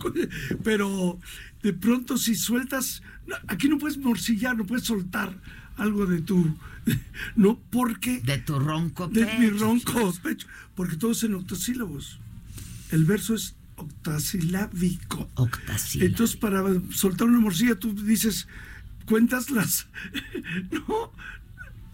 [0.64, 1.20] pero
[1.64, 3.02] de pronto si sueltas,
[3.48, 5.36] aquí no puedes morcillar, no puedes soltar
[5.78, 6.56] algo de tu,
[7.36, 9.40] no porque De tu ronco de pecho.
[9.40, 12.20] mi ronco pecho, porque todo es en octosílabos.
[12.92, 15.30] El verso es octasilábico.
[15.36, 16.06] Octasílabico.
[16.12, 18.48] Entonces para soltar una morcilla tú dices,
[19.06, 19.88] cuentas las,
[20.72, 21.12] no,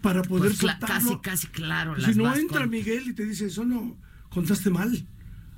[0.02, 1.20] para poder Pues cla- soltarlo.
[1.22, 1.96] casi, casi claro.
[1.96, 3.96] las Si no entra con- Miguel y te dice, eso no,
[4.30, 5.04] contaste mal.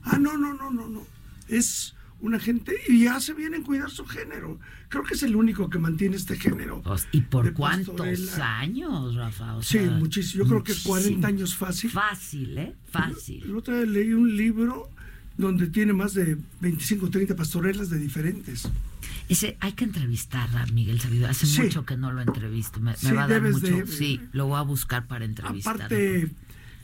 [0.03, 1.07] Ah, no, no, no, no, no.
[1.49, 4.59] Es una gente y hace bien en cuidar su género.
[4.89, 6.81] Creo que es el único que mantiene este género.
[6.83, 8.59] Pues, ¿Y por cuántos pastorela.
[8.59, 9.57] años, Rafa?
[9.57, 10.45] O Sí, muchísimo.
[10.45, 10.95] Yo creo que muchísimo.
[10.95, 11.91] 40 años fácil.
[11.91, 12.75] Fácil, ¿eh?
[12.91, 13.43] Fácil.
[13.45, 14.89] El otro día leí un libro
[15.39, 18.69] donde tiene más de 25 o 30 pastorelas de diferentes.
[19.29, 21.29] Ese, hay que entrevistar a Miguel Sabido.
[21.29, 21.63] Hace Sí.
[21.63, 22.81] mucho que no lo entrevisto.
[22.81, 23.67] Me, me Sí, va a dar mucho.
[23.67, 25.77] de- sí, lo voy a buscar para entrevistar.
[25.77, 26.31] Aparte,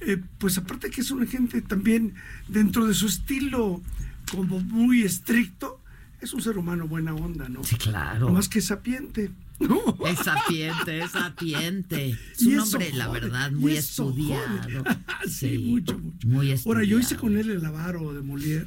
[0.01, 2.15] eh, pues aparte que es una gente también
[2.49, 3.83] dentro de su estilo
[4.31, 5.81] como muy estricto,
[6.21, 7.65] es un ser humano buena onda, ¿no?
[7.65, 8.31] Sí, claro.
[8.31, 9.31] Más que sapiente.
[10.07, 12.19] Es sapiente, es sapiente.
[12.33, 14.59] Es un hombre, la verdad, muy estudiado.
[14.63, 14.97] jode.
[15.29, 16.29] sí, mucho, mucho.
[16.29, 16.79] Muy estudiado.
[16.79, 18.67] Ahora, yo hice con él el avaro de Molière,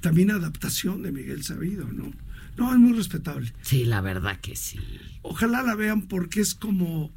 [0.00, 2.12] también adaptación de Miguel Sabido, ¿no?
[2.56, 3.52] No, es muy respetable.
[3.62, 4.78] Sí, la verdad que sí.
[5.22, 7.10] Ojalá la vean porque es como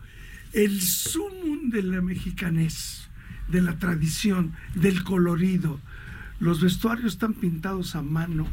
[0.54, 3.10] el sumum de la mexicanés,
[3.50, 5.80] de la tradición, del colorido.
[6.40, 8.48] Los vestuarios están pintados a mano,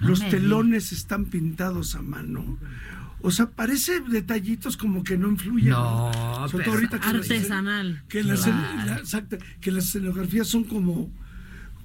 [0.00, 2.58] No los telones están pintados a mano.
[3.20, 5.70] O sea, parece detallitos como que no influyen.
[5.70, 6.12] No,
[6.48, 8.02] Sobre pero- todo ahorita que las- Artesanal.
[8.08, 8.86] que las, Claro.
[8.86, 11.10] la- exacto, que las escenografías son como,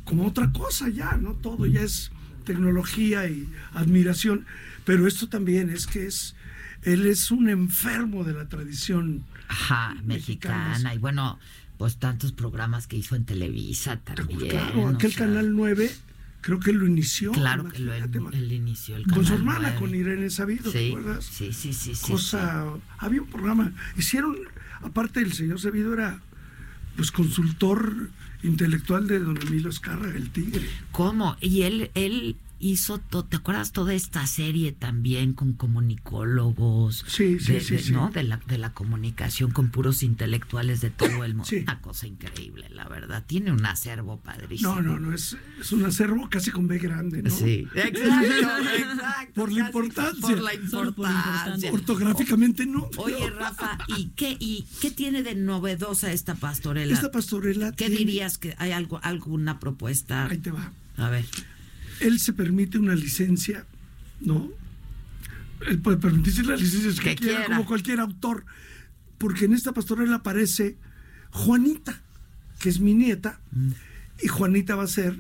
[0.04, 1.34] como otra cosa ya, ¿no?
[1.34, 2.12] Todo ya es
[2.46, 4.46] tecnología y admiración.
[4.86, 6.36] Pero esto también es que es,
[6.84, 9.24] él es un enfermo de la tradición.
[9.48, 10.94] Ajá, mexicana.
[10.94, 11.40] Y bueno,
[11.78, 14.50] pues tantos programas que hizo en Televisa también.
[14.50, 15.90] Claro, o aquel sea, canal 9,
[16.44, 17.32] creo que lo inició.
[17.32, 19.80] Claro que lo, él, inició el Con su hermana, 9.
[19.80, 21.26] con Irene Sabido, ¿te Sí, acuerdas?
[21.26, 21.96] Sí, sí, sí.
[21.96, 22.66] sí, Cosa,
[23.00, 24.38] había un programa, hicieron,
[24.82, 26.20] aparte el señor Sabido era
[26.96, 28.10] pues consultor
[28.44, 30.68] intelectual de don Emilio Escárraga, el tigre.
[30.92, 31.38] ¿Cómo?
[31.42, 37.04] Y él, él hizo, to- ¿te acuerdas toda esta serie también con comunicólogos?
[37.08, 37.92] Sí, sí, de, sí, de-.
[37.92, 38.10] ¿no?
[38.10, 41.50] de, la, de la comunicación con puros intelectuales de todo el mundo.
[41.62, 43.24] Una cosa increíble, la verdad.
[43.28, 44.76] Tiene un acervo padrísimo.
[44.76, 47.30] No, no, no, es, es un acervo casi con B grande, ¿no?
[47.30, 48.00] Sí, exacto,
[48.78, 49.34] exacto.
[49.34, 50.22] Por la importancia.
[50.22, 51.72] Por la importancia.
[51.72, 52.90] Ortográficamente no.
[52.98, 56.94] Oye, Rafa, ¿y qué, ¿y qué tiene de novedosa esta pastorela?
[56.94, 60.26] Esta pastorela ¿Qué tiene- dirías que hay algo, alguna propuesta?
[60.28, 60.72] Ahí te va.
[60.98, 61.26] A ver.
[62.04, 63.66] Él se permite una licencia,
[64.22, 64.50] ¿no?
[65.68, 67.56] Él puede permitirse las licencias que, Que quiera, quiera.
[67.56, 68.46] como cualquier autor.
[69.18, 70.78] Porque en esta pastorela aparece
[71.32, 72.02] Juanita,
[72.60, 73.72] que es mi nieta, Mm.
[74.24, 75.18] y Juanita va a ser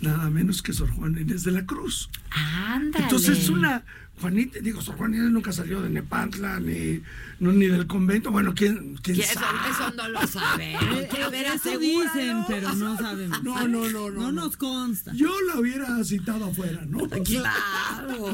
[0.00, 2.08] nada menos que Sor Juana Inés de la Cruz.
[2.30, 3.04] Ándale.
[3.04, 3.84] Entonces una
[4.20, 7.00] Juanita, digo, Sor Juana Inés nunca salió de Nepantla ni,
[7.38, 8.30] no, ni del convento.
[8.30, 9.58] Bueno, quién, quién sabe.
[9.70, 10.20] eso no lo
[11.30, 13.42] ver, eso dicen, pero no sabemos.
[13.42, 14.20] No, no, no, no.
[14.20, 15.12] No nos consta.
[15.14, 17.00] Yo la hubiera citado afuera, ¿no?
[17.24, 18.32] Claro.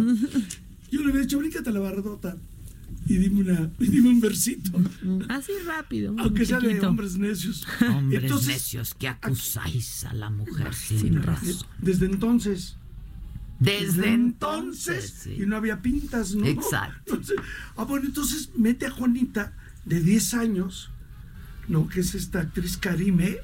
[0.91, 2.37] Yo le hubiera dicho, bríncate la bardota
[3.07, 4.71] y dime, una, y dime un versito.
[5.29, 6.15] Así rápido.
[6.19, 7.67] Aunque sea de hombres necios.
[7.81, 11.57] Hombres Entonces, necios que acusáis a la mujer sin, razón.
[11.81, 12.77] Desde entonces.
[13.59, 15.37] Desde entonces, sí.
[15.41, 16.47] Y no había pintas, ¿no?
[16.47, 16.97] Exacto.
[17.15, 17.37] Entonces,
[17.77, 19.55] ah, bueno, entonces mete a Juanita
[19.87, 20.91] de 10 años,
[21.67, 21.89] ¿no?
[21.89, 23.39] Que es esta actriz Karime,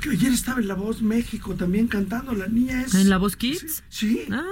[0.00, 2.32] que ayer estaba en La Voz México también cantando.
[2.34, 2.94] La niña es.
[2.94, 3.82] ¿En La Voz Kids?
[3.90, 4.22] Sí.
[4.30, 4.42] Ah.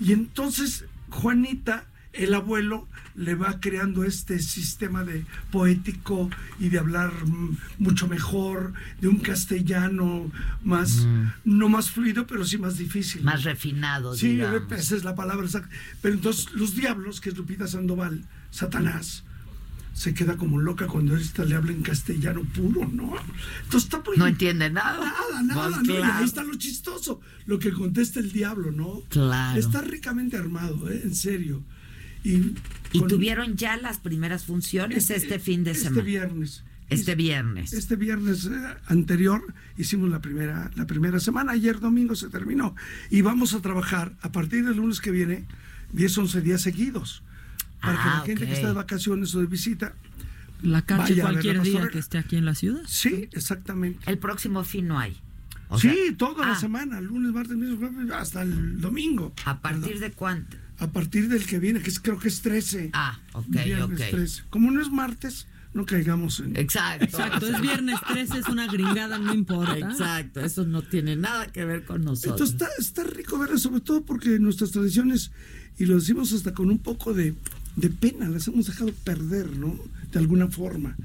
[0.00, 7.12] Y entonces Juanita, el abuelo, le va creando este sistema de poético y de hablar
[7.26, 10.30] mm, mucho mejor, de un castellano
[10.62, 11.06] más,
[11.44, 13.22] no más fluido, pero sí más difícil.
[13.22, 13.24] Mm.
[13.24, 14.72] Más refinado, Sí, digamos.
[14.72, 15.68] esa es la palabra exacta.
[16.02, 19.22] Pero entonces los diablos, que es Lupita Sandoval, Satanás,
[19.92, 23.14] se queda como loca cuando esta le habla en castellano puro, ¿no?
[23.62, 24.98] Entonces está muy- No entiende nada.
[24.98, 26.12] Nada, nada, Pues claro.
[26.14, 29.02] ahí está lo chistoso, lo que contesta el diablo, ¿no?
[29.08, 29.56] Claro.
[29.58, 31.00] Está ricamente armado, ¿eh?
[31.04, 31.62] En serio.
[32.24, 32.54] Y,
[33.08, 36.02] tuvieron ya las primeras funciones este, fin de este semana.
[36.02, 36.64] viernes.
[36.88, 37.72] Este viernes.
[37.72, 38.50] Este viernes eh,
[38.86, 39.42] anterior
[39.76, 42.74] hicimos la primera, la primera semana, ayer domingo se terminó.
[43.10, 45.44] Y vamos a trabajar a partir del lunes que viene
[45.92, 47.22] 10, 11 días seguidos.
[47.80, 48.48] Para que Ah, la gente ok.
[48.48, 49.94] que está de vacaciones o de visita
[50.62, 52.82] La cache vaya a ver cualquier la día que esté aquí en la ciudad.
[52.86, 54.10] Sí, exactamente.
[54.10, 55.16] El próximo fin no hay.
[55.68, 56.60] O sí, sea, toda la ah.
[56.60, 59.34] semana, lunes, martes, miércoles, jueves, hasta el domingo.
[59.44, 60.56] ¿A partir de cuánto?
[60.78, 62.90] A partir del que viene, que es, creo que es 13.
[62.92, 64.10] Ah, ok, Viernes ok.
[64.10, 64.42] 13.
[64.50, 66.56] Como no es martes, no caigamos en...
[66.56, 67.04] Exacto.
[67.04, 69.76] Exacto, es viernes 13, es una gringada, no importa.
[69.76, 72.50] Exacto, eso no tiene nada que ver con nosotros.
[72.52, 75.32] Entonces está, está rico verlo, sobre todo porque nuestras tradiciones,
[75.78, 77.34] y lo decimos hasta con un poco de,
[77.76, 79.78] de pena, las hemos dejado perder, ¿no?
[80.12, 80.96] De alguna forma.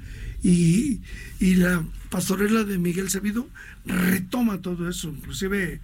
[0.42, 1.00] Y,
[1.38, 3.48] y la pastorela de Miguel Sabido
[3.84, 5.08] retoma todo eso.
[5.08, 5.80] Inclusive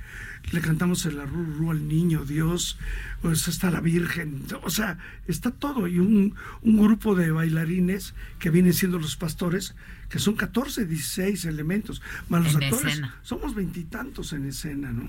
[0.52, 2.78] le cantamos el arrurú al niño, Dios,
[3.22, 5.88] pues está la Virgen, o sea, está todo.
[5.88, 9.74] Y un, un grupo de bailarines que vienen siendo los pastores,
[10.08, 12.92] que son 14, 16 elementos, más los En actores.
[12.92, 13.14] escena.
[13.22, 15.08] Somos veintitantos en escena, ¿no?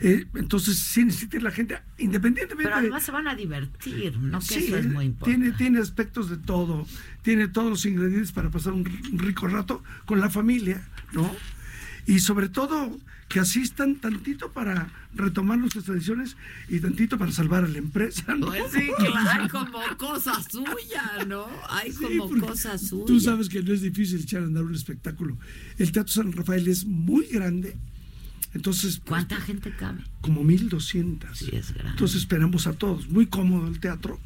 [0.00, 4.18] Eh, entonces, sí necesita ir la gente, independientemente Pero de- además se van a divertir,
[4.18, 4.40] ¿no?
[4.40, 5.40] Que Sí, eso es muy importante.
[5.42, 6.86] tiene, tiene aspectos de todo,
[7.22, 8.84] tiene todos los ingredientes para pasar un,
[9.18, 11.34] rico rato con la familia, ¿no?
[12.06, 12.98] Y sobre todo
[13.28, 16.36] que asistan tantito para retomar nuestras tradiciones
[16.68, 18.46] y tantito para salvar a la empresa, ¿no?
[18.46, 21.46] Pues sí, claro, como cosa suya, ¿no?
[21.70, 23.06] Hay Sí, como cosa suya.
[23.06, 25.36] Tú sabes que no es difícil echar a andar un espectáculo.
[25.78, 27.76] El Teatro San Rafael es muy grande,
[28.56, 28.98] entonces...
[28.98, 30.02] pues, ¿Cuánta gente cabe?
[30.20, 31.38] como 1200.
[31.38, 31.92] Sí, es grande.
[31.92, 34.18] Entonces esperamos a todos, muy cómodo el teatro.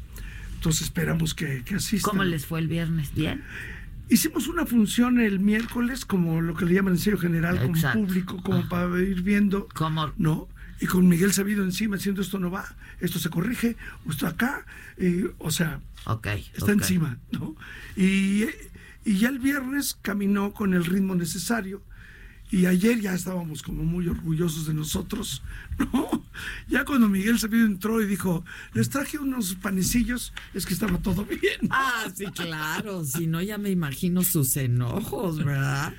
[0.55, 2.09] Entonces esperamos que, que asistan.
[2.11, 3.13] ¿Cómo les fue el viernes?
[3.13, 3.43] ¿Bien?
[4.09, 7.93] Hicimos una función el miércoles, como lo que le llaman en serio general, Exacto.
[7.93, 9.67] como público, como para ir viendo.
[9.73, 10.11] ¿Cómo?
[10.17, 10.49] ¿No?
[10.81, 12.65] y con Miguel Sabido encima diciendo esto no va,
[12.99, 13.77] esto se corrige,
[14.09, 14.65] esto acá,
[14.97, 15.79] y, o sea,
[16.55, 17.55] está encima, ¿no?
[17.95, 18.45] Y,
[19.05, 21.83] y ya el viernes caminó con el ritmo necesario.
[22.51, 25.41] Y ayer ya estábamos como muy orgullosos de nosotros,
[25.79, 26.25] ¿no?
[26.67, 31.23] Ya cuando Miguel Sabido entró y dijo, les traje unos panecillos, es que estaba todo
[31.25, 31.41] bien.
[31.69, 33.05] Ah, sí, claro.
[33.05, 35.93] Si no, ya me imagino sus enojos, ¿verdad?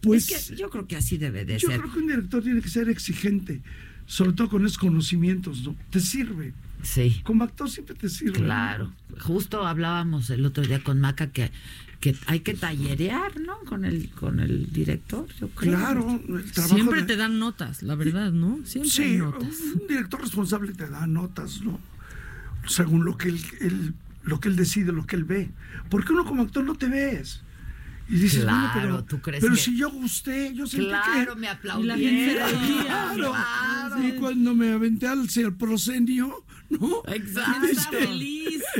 [0.00, 1.80] Pues Es que yo creo que así debe de yo ser.
[1.80, 3.60] creo que un director tiene que ser exigente,
[4.06, 5.76] sobre todo con esos conocimientos, ¿no?
[5.90, 6.54] Te sirve.
[6.82, 7.20] Sí.
[7.22, 8.38] Como actor siempre te sirve.
[8.40, 8.44] ¿no?
[8.44, 8.92] Claro.
[9.20, 11.52] Justo hablábamos el otro día con Maca que,
[12.02, 13.58] que hay que tallerear, ¿no?
[13.60, 15.76] Con el, con el director, yo creo.
[15.78, 18.58] Claro, el trabajo Siempre de- te dan notas, la verdad, ¿no?
[18.64, 19.48] Siempre hay Sí, notas.
[19.80, 21.78] un director responsable te da notas, ¿no?
[22.66, 25.50] Según lo que él, él- lo que él decide, lo que él ve.
[25.90, 27.40] Porque uno como actor no te ves.
[28.08, 31.34] Y dices, bueno, Claro, pero, ¿tú crees pero que- si yo gusté, yo sentí Claro,
[31.34, 31.40] que...
[31.40, 31.98] me Y la aplaudieron.
[32.00, 32.84] gente.
[32.84, 33.32] Claro.
[33.32, 34.08] Claro.
[34.08, 35.26] Y cuando me aventé al
[35.56, 37.02] proscenio, ¿no?
[37.06, 37.66] Exacto.
[37.68, 38.62] Dice, feliz.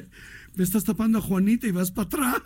[0.54, 2.42] Me estás tapando a Juanita y vas para atrás.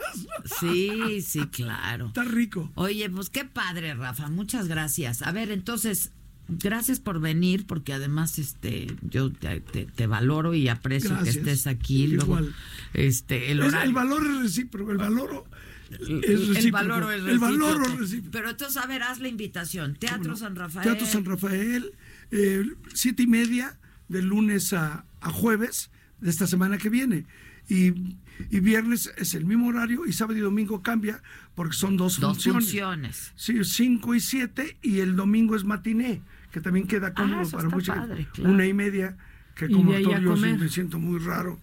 [0.61, 2.07] Sí, sí, claro.
[2.07, 2.71] Está rico.
[2.77, 4.29] Oye, pues qué padre, Rafa.
[4.29, 5.23] Muchas gracias.
[5.23, 6.13] A ver, entonces,
[6.49, 11.35] gracias por venir, porque además, este, yo te, te- te valoro y aprecio Gracias.
[11.35, 12.07] que estés aquí.
[12.07, 12.55] Luego, Igual.
[12.95, 13.89] este, el Es- horario.
[13.89, 15.45] el valor es recíproco, el valor
[15.91, 16.23] es el
[16.55, 16.73] recíproco.
[16.73, 18.31] valor es El valor es recíproco.
[18.31, 19.97] Pero entonces, a ver, haz la invitación.
[19.97, 20.85] Teatro San Rafael.
[20.85, 21.93] Teatro San Rafael,
[22.31, 22.65] eh,
[22.95, 23.79] siete y media,
[24.09, 27.27] de lunes a, a jueves de esta semana que viene.
[27.69, 28.17] Y,
[28.51, 31.23] y viernes es el mismo horario y sábado y domingo cambia
[31.55, 32.65] porque son dos, Dos funciones.
[32.65, 33.33] funciones.
[33.37, 36.23] Sí, cinco y siete y el domingo es matiné,
[36.53, 38.31] que también queda cómodo Ah, eso para mucha padre, gente.
[38.33, 38.51] claro.
[38.55, 39.17] Una y media,
[39.55, 41.59] que como actor yo sí me siento muy raro,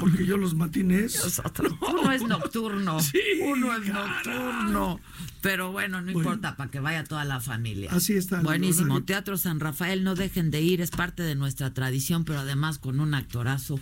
[0.00, 1.40] porque yo los matinés...
[1.80, 2.98] Uno es nocturno.
[3.08, 5.00] Sí, Uno es nocturno.
[5.40, 6.18] Pero bueno, no Bueno.
[6.20, 7.90] importa, para que vaya toda la familia.
[7.92, 9.02] Así está Buenísimo.
[9.04, 12.98] Teatro San Rafael, no dejen de ir, es parte de nuestra tradición, pero además con
[13.00, 13.78] un actorazo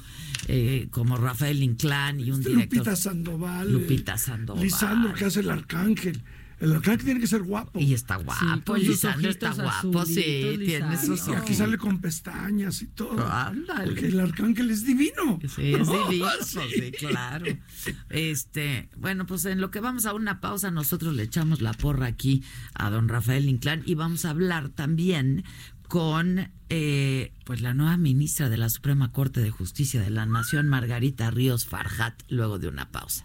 [0.48, 2.78] eh, como Rafael Inclán y un Este director.
[2.78, 3.72] Lupita Sandoval.
[3.72, 4.62] Lupita eh, Sandoval.
[4.62, 6.22] Lisandro, que hace el arcángel.
[6.58, 7.78] El arcángel tiene que ser guapo.
[7.78, 12.80] Y está guapo, sus Lisandro está guapo, sí, tiene sus Y aquí sale con pestañas
[12.80, 13.26] y todo.
[13.26, 13.92] Ándale.
[13.92, 15.38] Porque el arcángel es divino.
[15.54, 16.60] Sí, es No, divino, sí.
[16.74, 17.46] sí, claro.
[18.08, 22.06] Este, bueno, pues en lo que vamos a una pausa, nosotros le echamos la porra
[22.06, 22.42] aquí
[22.74, 25.44] a don Rafael Inclán y vamos a hablar también
[25.88, 30.68] con eh, pues la nueva ministra de la Suprema Corte de Justicia de la Nación,
[30.68, 33.24] Margarita Ríos Farjat, luego de una pausa.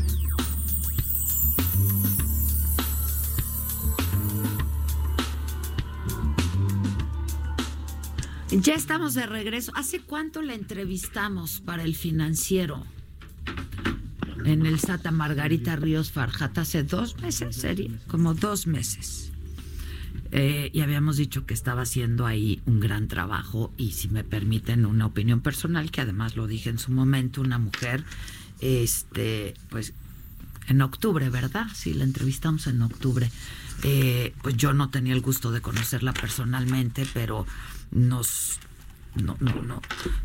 [8.51, 9.71] Ya estamos de regreso.
[9.75, 12.85] ¿Hace cuánto la entrevistamos para el financiero?
[14.43, 19.31] En el SATA Margarita Ríos Farjat, hace dos meses, sería, como dos meses.
[20.31, 24.85] Eh, y habíamos dicho que estaba haciendo ahí un gran trabajo y si me permiten
[24.85, 28.03] una opinión personal, que además lo dije en su momento, una mujer,
[28.59, 29.93] este, pues
[30.71, 31.67] en octubre, ¿verdad?
[31.73, 33.29] Sí, la entrevistamos en octubre.
[33.83, 37.45] Eh, pues yo no tenía el gusto de conocerla personalmente, pero
[37.91, 38.59] nos
[39.15, 39.81] no, no, no,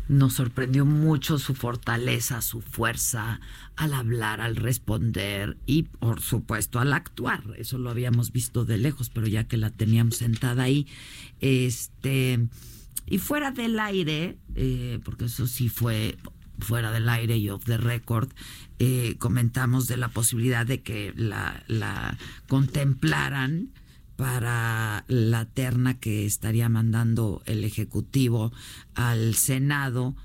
[0.07, 3.41] nos sorprendió mucho su fortaleza, su fuerza
[3.75, 7.43] al hablar, al responder y por supuesto al actuar.
[7.57, 10.87] Eso lo habíamos visto de lejos, pero ya que la teníamos sentada ahí,
[11.41, 12.47] este
[13.09, 16.17] y fuera del aire, eh, porque eso sí fue
[16.59, 18.29] fuera del aire y off the record,
[18.79, 22.17] eh, comentamos de la posibilidad de que la, la
[22.47, 23.69] contemplaran
[24.15, 28.51] para la terna que estaría mandando el Ejecutivo
[28.95, 30.15] al Senado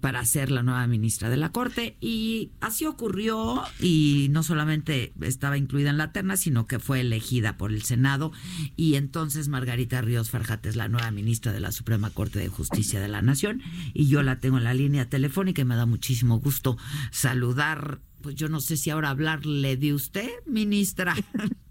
[0.00, 1.96] para ser la nueva ministra de la Corte.
[2.00, 7.56] Y así ocurrió y no solamente estaba incluida en la terna, sino que fue elegida
[7.56, 8.32] por el Senado.
[8.76, 13.00] Y entonces Margarita Ríos Farjat es la nueva ministra de la Suprema Corte de Justicia
[13.00, 13.62] de la Nación.
[13.94, 16.76] Y yo la tengo en la línea telefónica y me da muchísimo gusto
[17.10, 21.14] saludar, pues yo no sé si ahora hablarle de usted, ministra.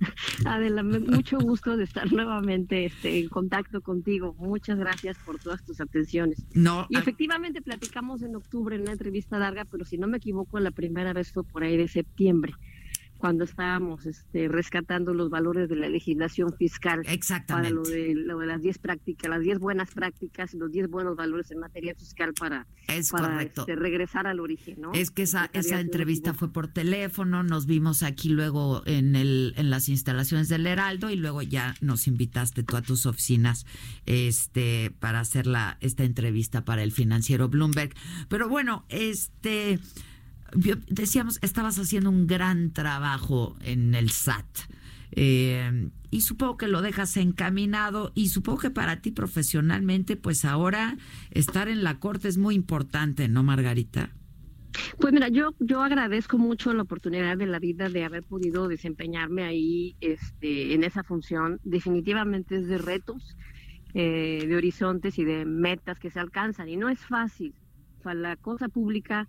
[0.44, 4.34] Adela, mucho gusto de estar nuevamente este, en contacto contigo.
[4.38, 6.44] Muchas gracias por todas tus atenciones.
[6.54, 10.58] No, Y efectivamente platicamos en octubre en una entrevista larga, pero si no me equivoco,
[10.60, 12.54] la primera vez fue por ahí de septiembre,
[13.24, 17.00] cuando estábamos este, rescatando los valores de la legislación fiscal.
[17.06, 17.70] Exactamente.
[17.70, 20.90] Para lo de, lo de las 10 prácticas, las 10 buenas prácticas y los 10
[20.90, 23.62] buenos valores en materia fiscal para, Es para correcto.
[23.62, 24.92] este, regresar al origen, ¿no?
[24.92, 29.70] Es que esa, esa entrevista fue por teléfono, nos vimos aquí luego en, el, en
[29.70, 33.64] las instalaciones del Heraldo y luego ya nos invitaste tú a tus oficinas
[34.04, 37.94] este, para hacer la, esta entrevista para el financiero Bloomberg.
[38.28, 39.78] Pero bueno, este
[40.88, 44.46] decíamos, estabas haciendo un gran trabajo en el SAT.
[45.12, 50.96] eh, y supongo que lo dejas encaminado y supongo que para ti profesionalmente, pues ahora
[51.32, 54.10] estar en la corte es muy importante, ¿no, Margarita?
[55.00, 59.42] Pues mira, yo, yo agradezco mucho la oportunidad de la vida de haber podido desempeñarme
[59.42, 61.58] ahí este, en esa función.
[61.64, 63.36] Definitivamente es de retos,
[63.92, 66.68] eh, de horizontes y de metas que se alcanzan.
[66.68, 67.54] Y no es fácil.
[67.98, 69.28] O sea, la cosa pública,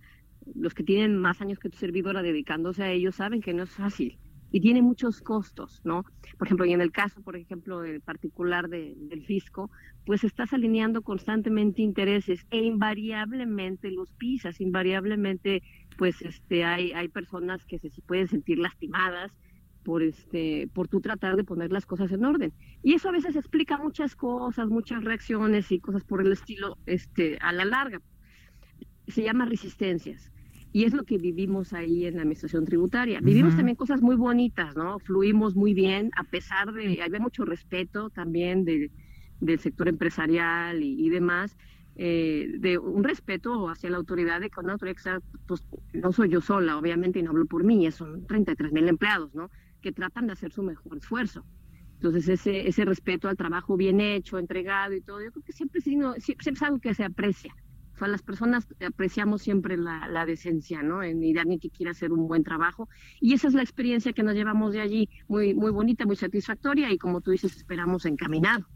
[0.54, 3.72] los que tienen más años que tu servidora dedicándose a ello saben que no es
[3.72, 4.20] fácil
[4.52, 6.04] y tiene muchos costos, ¿no?
[6.38, 9.70] Por ejemplo, y en el caso, por ejemplo, del particular de- del fisco,
[10.06, 15.62] pues estás alineando constantemente intereses e invariablemente los pisas, invariablemente,
[15.98, 19.32] pues este, hay, hay personas que se pueden sentir lastimadas
[19.84, 22.54] por este, por tú tratar de poner las cosas en orden.
[22.82, 27.38] Y eso a veces explica muchas cosas, muchas reacciones y cosas por el estilo, este,
[27.42, 28.00] a la larga.
[29.08, 30.32] Se llama resistencias.
[30.76, 33.22] Y es lo que vivimos ahí en la administración tributaria.
[33.22, 35.00] Vivimos también cosas muy bonitas, ¿no?
[35.00, 38.92] Fluimos muy bien, a pesar de, había mucho respeto también de-
[39.40, 41.56] del sector empresarial y, y demás,
[41.96, 46.12] eh, de un respeto hacia la autoridad de que una autoridad que sea, pues no
[46.12, 49.50] soy yo sola, obviamente, y no hablo por mí, son 33 mil empleados, ¿no?
[49.82, 51.48] Que tratan de hacer su mejor esfuerzo.
[52.02, 55.80] Entonces, ese, ese respeto al trabajo bien hecho, entregado y todo, yo creo que siempre,
[55.82, 57.54] siempre es algo que se aprecia.
[57.96, 61.02] O sea, las personas apreciamos siempre la, la decencia, ¿no?
[61.02, 62.90] En alguien que quiere hacer un buen trabajo.
[63.22, 66.92] Y esa es la experiencia que nos llevamos de allí, muy, muy bonita, muy satisfactoria
[66.92, 68.68] y como tú dices, esperamos encaminado.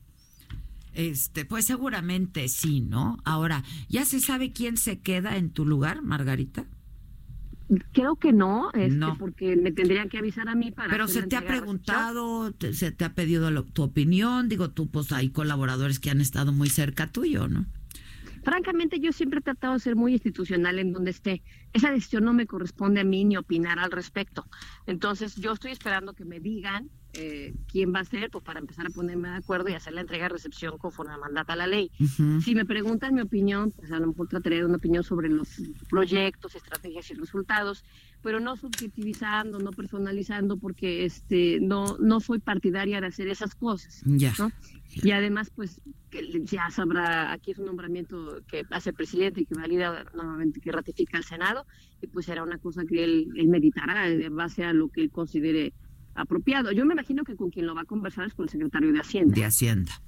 [0.93, 3.17] Este, pues seguramente sí, ¿no?
[3.25, 6.65] Ahora, ¿ya se sabe quién se queda en tu lugar, Margarita?
[7.91, 9.15] Creo que no, este, No.
[9.19, 10.89] porque me tendrían que avisar a mí para...
[10.89, 14.89] Pero se te ha preguntado, te- se te ha pedido lo- tu opinión, digo tú,
[14.89, 17.67] pues hay colaboradores que han estado muy cerca tuyo, ¿no?
[18.43, 21.43] Francamente, yo siempre he tratado de ser muy institucional en donde esté.
[21.73, 24.47] Esa decisión no me corresponde a mí ni opinar al respecto.
[24.85, 28.85] Entonces, yo estoy esperando que me digan eh, quién va a ser, pues para empezar
[28.85, 31.91] a ponerme de acuerdo y hacer la entrega de recepción conforme mandata la ley.
[31.99, 32.41] Ujú.
[32.41, 35.49] Si me preguntan mi opinión, pues a lo mejor trataré de una opinión sobre los
[35.89, 37.83] proyectos, estrategias y resultados,
[38.21, 44.03] pero no subjetivizando, no personalizando, porque este no no soy partidaria de hacer esas cosas.
[44.05, 44.51] ¿no?
[44.93, 45.81] Y además, pues
[46.43, 50.71] ya sabrá, aquí es un nombramiento que hace el presidente y que valida normalmente, que
[50.71, 51.65] ratifica el Senado,
[52.01, 55.11] y pues será una cosa que él, él meditará en base a lo que él
[55.11, 55.73] considere
[56.21, 56.71] apropiado.
[56.71, 58.99] Yo me imagino que con quien lo va a conversar es con el secretario de
[58.99, 59.35] Hacienda.
[59.35, 60.01] De Hacienda.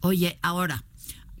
[0.00, 0.84] Oye, ahora,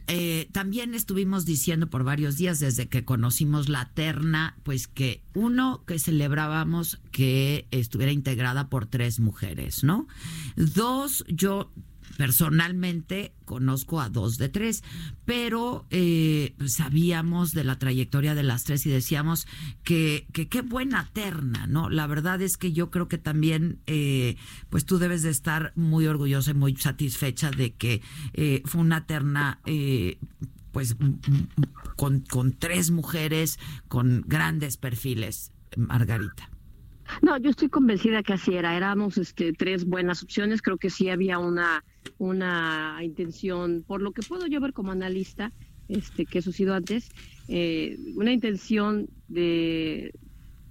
[0.08, 5.82] eh, también estuvimos diciendo por varios días desde que conocimos la terna, pues que uno,
[5.84, 10.06] que celebrábamos que estuviera integrada por tres mujeres, ¿no?
[10.54, 11.72] Dos, yo
[12.16, 14.82] personalmente conozco a dos de tres,
[15.24, 19.46] pero eh, sabíamos de la trayectoria de las tres y decíamos
[19.84, 21.88] que que qué buena terna, ¿no?
[21.90, 24.36] La verdad es que yo creo que también, eh,
[24.70, 28.02] pues tú debes de estar muy orgullosa y muy satisfecha de que
[28.34, 30.18] eh, fue una terna, eh,
[30.72, 30.96] pues
[31.96, 36.50] con, con tres mujeres con grandes perfiles, Margarita.
[37.22, 38.76] No, yo estoy convencida que así era.
[38.76, 40.62] Éramos este, tres buenas opciones.
[40.62, 41.84] Creo que sí había una,
[42.18, 45.52] una intención, por lo que puedo yo ver como analista,
[45.88, 47.12] este, que eso ha sido antes,
[47.48, 50.12] eh, una intención de,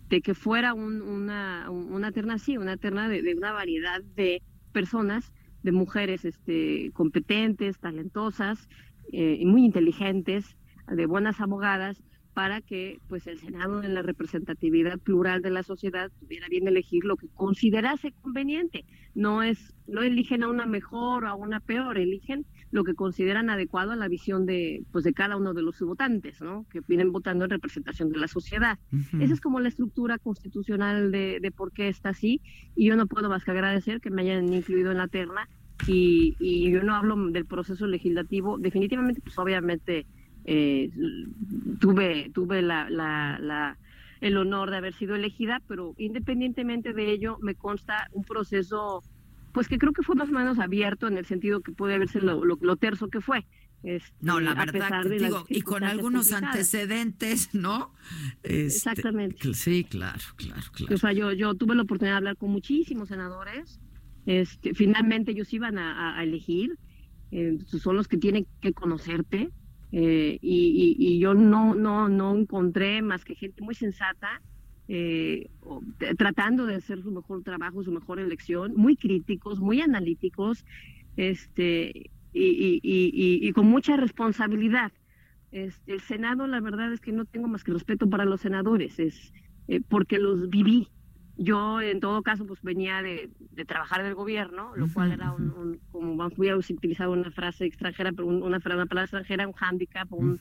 [0.09, 4.01] de que fuera un- una, un- una terna así, una terna de, de una variedad
[4.03, 5.31] de personas,
[5.61, 8.67] de mujeres este, competentes, talentosas,
[9.11, 10.57] eh, muy inteligentes,
[10.87, 12.03] de buenas abogadas,
[12.35, 17.05] para que pues el Senado en la representatividad plural de la sociedad pudiera bien elegir
[17.05, 18.83] lo que considerase conveniente.
[19.13, 23.49] No es no eligen a una mejor o a una peor, eligen lo que consideran
[23.49, 26.65] adecuado a la visión de pues de cada uno de los votantes, ¿no?
[26.69, 28.77] Que vienen votando en representación de la sociedad.
[28.91, 29.23] Ujú.
[29.23, 32.41] Esa es como la estructura constitucional de, de por qué está así
[32.75, 35.47] y yo no puedo más que agradecer que me hayan incluido en la terna
[35.87, 40.05] y, y yo no hablo del proceso legislativo, definitivamente pues obviamente
[40.45, 40.89] eh,
[41.79, 43.77] tuve tuve la, la, la-
[44.21, 49.03] el honor de haber sido elegida, pero independientemente de ello me consta un proceso
[49.51, 52.19] pues que creo que fue más o menos abierto en el sentido que puede verse
[52.21, 53.45] lo, lo, lo terso que fue.
[53.83, 57.93] Este, No, la verdad, digo, y con algunos antecedentes, ¿no?
[58.43, 59.53] Este, Exactamente.
[59.53, 60.95] Sí, claro, claro, claro.
[60.95, 63.79] O sea, yo, yo tuve la oportunidad de hablar con muchísimos senadores.
[64.25, 66.71] Este, finalmente ellos iban a elegir.
[67.31, 69.51] eh, son los que tienen que conocerte.
[69.97, 74.41] Eh, y, yo no, no, no encontré más que gente muy sensata,
[74.89, 75.47] eh,
[76.17, 80.65] tratando de hacer su mejor trabajo, su mejor elección, muy críticos, muy analíticos,
[81.15, 84.91] este, y- y- y con mucha responsabilidad.
[85.51, 88.99] Este, el Senado, la verdad es que no tengo más que respeto para los senadores,
[88.99, 89.31] es
[89.67, 90.89] eh, porque los viví.
[91.37, 95.31] Yo, en todo caso, pues venía de, de trabajar en el gobierno, lo cual era
[95.33, 99.05] un, un- como voy a utilizar una frase extranjera, pero un- una, fra- una palabra
[99.05, 100.37] extranjera, un hándicap, un,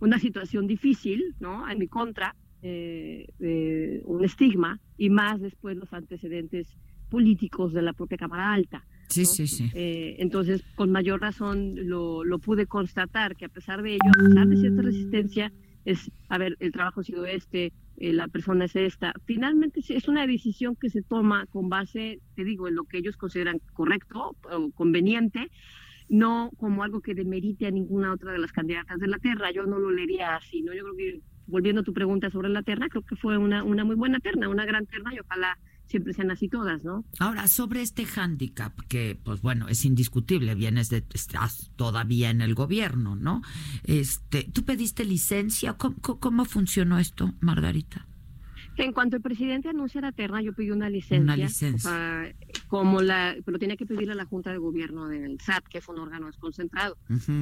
[0.00, 1.68] una situación difícil, ¿no?
[1.70, 6.76] En mi contra, eh, eh, un estigma, y más después los antecedentes
[7.08, 8.84] políticos de la propia Cámara Alta.
[9.08, 9.70] Sí, sí, sí.
[9.74, 14.22] Eh, entonces, con mayor razón lo, lo pude constatar, que a pesar de ello, a
[14.28, 15.52] pesar de cierta resistencia,
[15.84, 19.12] es, a ver, el trabajo ha sido este, eh, la persona es esta.
[19.26, 23.18] Finalmente es una decisión que se toma con base, te digo, en lo que ellos
[23.18, 25.50] consideran correcto o conveniente,
[26.08, 29.50] no como algo que demerite a ninguna otra de las candidatas de la terna.
[29.52, 30.72] Yo no lo leería así, ¿no?
[30.72, 33.84] Yo creo que, volviendo a tu pregunta sobre la terna, creo que fue una, una
[33.84, 35.58] muy buena terna, una gran terna y ojalá
[35.90, 37.04] siempre sean así todas, ¿no?
[37.18, 42.54] Ahora, sobre este hándicap, que pues bueno, es indiscutible, vienes de, estás todavía en el
[42.54, 43.42] gobierno, ¿no?
[43.84, 45.74] Este, ¿tú pediste licencia?
[45.74, 48.06] ¿Cómo, cómo- cómo funcionó esto, Margarita?
[48.84, 51.20] En cuanto el presidente anuncia la terna, yo pedí una licencia.
[51.22, 51.90] Una licencia.
[51.90, 52.34] o sea,
[52.68, 55.94] como la, pero tenía que pedirle a la Junta de Gobierno del SAT, que fue
[55.94, 56.96] un órgano desconcentrado.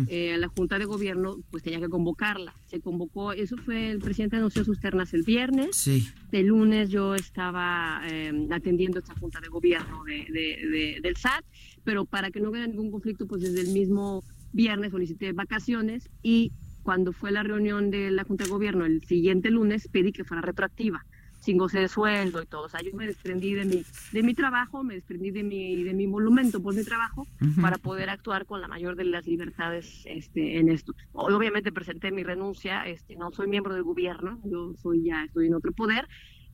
[0.08, 2.54] Eh, la Junta de Gobierno, pues tenía que convocarla.
[2.66, 5.76] Se convocó, eso fue, el presidente anunció sus ternas el viernes.
[5.76, 6.08] Sí.
[6.32, 11.44] El lunes yo estaba eh, atendiendo esta Junta de Gobierno de, de- de- del SAT,
[11.84, 16.52] pero para que no hubiera ningún conflicto, pues desde el mismo viernes solicité vacaciones y
[16.82, 20.40] cuando fue la reunión de la Junta de Gobierno el siguiente lunes pedí que fuera
[20.40, 21.04] retroactiva
[21.48, 22.64] sin goce de sueldo y todo.
[22.64, 25.94] O sea, yo me desprendí de mi, de mi trabajo, me desprendí de mi, de
[25.94, 27.62] mi monumento por mi trabajo Ujú.
[27.62, 30.92] para poder actuar con la mayor de las libertades este, en esto.
[31.12, 35.54] Obviamente presenté mi renuncia, este, no soy miembro del gobierno, yo soy ya estoy en
[35.54, 36.06] otro poder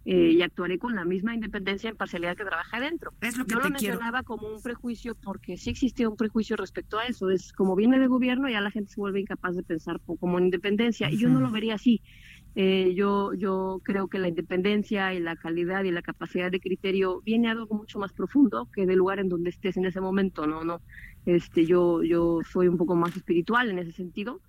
[0.05, 3.11] eh, y actuaré con la misma independencia e imparcialidad que trabaja adentro.
[3.21, 6.17] Es lo que yo lo te quiero- mencionaba como un prejuicio porque sí existía un
[6.17, 7.31] prejuicio respecto a eso.
[7.31, 10.45] Es como viene del gobierno, ya la gente se vuelve incapaz de pensar como en
[10.45, 12.01] independencia y yo no lo vería así.
[12.57, 17.21] Eh, yo, yo creo que la independencia y la calidad y la capacidad de criterio
[17.23, 20.63] viene algo mucho más profundo que del lugar en donde estés en ese momento, no,
[20.65, 20.81] no.
[21.27, 24.41] Este, yo, yo soy un poco más espiritual en ese sentido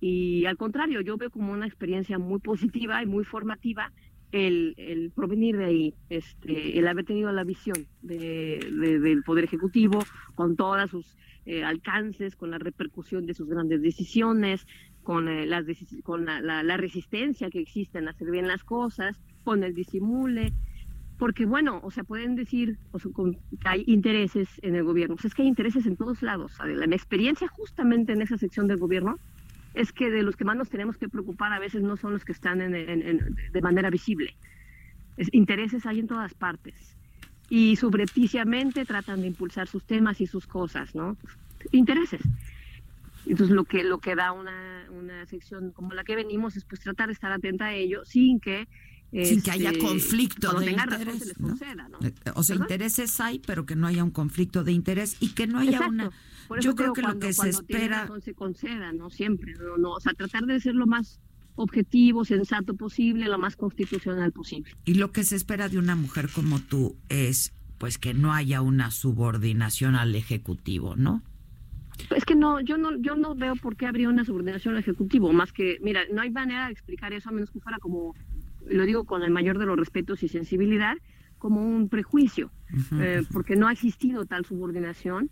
[0.00, 3.92] y al contrario, yo veo como una experiencia muy positiva y muy formativa
[4.32, 8.58] el, el provenir de ahí, este, el haber tenido la visión de-
[9.00, 10.02] del Poder Ejecutivo
[10.34, 14.64] con todas sus eh, alcances, con la repercusión de sus grandes decisiones,
[15.02, 15.64] con, eh, las
[16.04, 20.52] con la, la- la resistencia que existe en hacer bien las cosas, con el disimule,
[21.18, 25.16] porque bueno, o sea, pueden decir o sea, con- que hay intereses en el gobierno,
[25.16, 26.52] pues es que hay intereses en todos lados.
[26.60, 26.86] Adela.
[26.86, 29.18] Mi experiencia justamente en esa sección del gobierno
[29.74, 32.24] es que de los que más nos tenemos que preocupar a veces no son los
[32.24, 34.34] que están en- en- en- de manera visible.
[35.16, 36.96] Es- intereses hay en todas partes
[37.48, 41.16] y subrepticiamente tratan de impulsar sus temas y sus cosas, ¿no?
[41.70, 42.20] Intereses.
[43.26, 46.80] Entonces lo que lo que da una, una sección como la que venimos es pues
[46.80, 48.68] tratar de estar atenta a ello sin que
[49.12, 51.98] Sin que haya este, conflicto de interés, se les conceda, ¿no?
[52.02, 55.46] Eh, O sea, intereses hay, pero que no haya un conflicto de interés y que
[55.46, 55.92] no haya Exacto.
[55.92, 56.10] una...
[56.48, 58.02] Por eso Yo creo que lo que se espera...
[58.02, 61.20] razón se conceda, no siempre, no, no, o sea, tratar de ser lo más
[61.54, 64.72] objetivo, sensato posible, lo más constitucional posible.
[64.84, 68.62] Y lo que se espera de una mujer como tú es pues que no haya
[68.62, 71.22] una subordinación al ejecutivo, ¿no?
[72.10, 75.32] Es que no, yo no, yo no veo por qué habría una subordinación al ejecutivo,
[75.32, 78.14] más que, mira, no hay manera de explicar eso a menos que fuera como,
[78.66, 80.96] lo digo con el mayor de los respetos y sensibilidad,
[81.38, 82.52] como un prejuicio,
[83.00, 85.30] eh, porque no ha existido tal subordinación,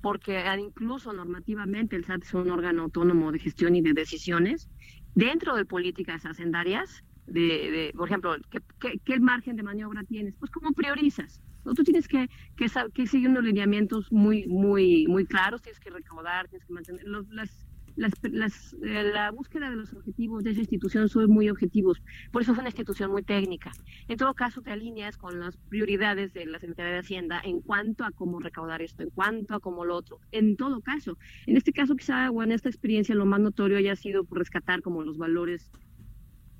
[0.00, 4.68] porque incluso normativamente el SAT es un órgano autónomo de gestión y de decisiones
[5.14, 10.34] dentro de políticas hacendarias, de, de, por ejemplo, ¿qué, qué, qué margen de maniobra tienes?
[10.38, 11.40] Pues cómo priorizas.
[11.64, 11.74] ¿No?
[11.74, 16.48] Tú tienes que, que, que seguir unos lineamientos muy, muy, muy claros, tienes que recaudar,
[16.48, 17.66] tienes que mantener los, las,
[17.96, 22.02] las, las, eh, la búsqueda de los objetivos de esa institución son muy objetivos.
[22.30, 23.72] Por eso es una institución muy técnica.
[24.08, 28.04] En todo caso, te alineas con las prioridades de la Secretaría de Hacienda en cuanto
[28.04, 30.20] a cómo recaudar esto, en cuanto a cómo lo otro.
[30.30, 33.96] En todo caso, en este caso quizá o en esta experiencia lo más notorio haya
[33.96, 35.70] sido rescatar como los valores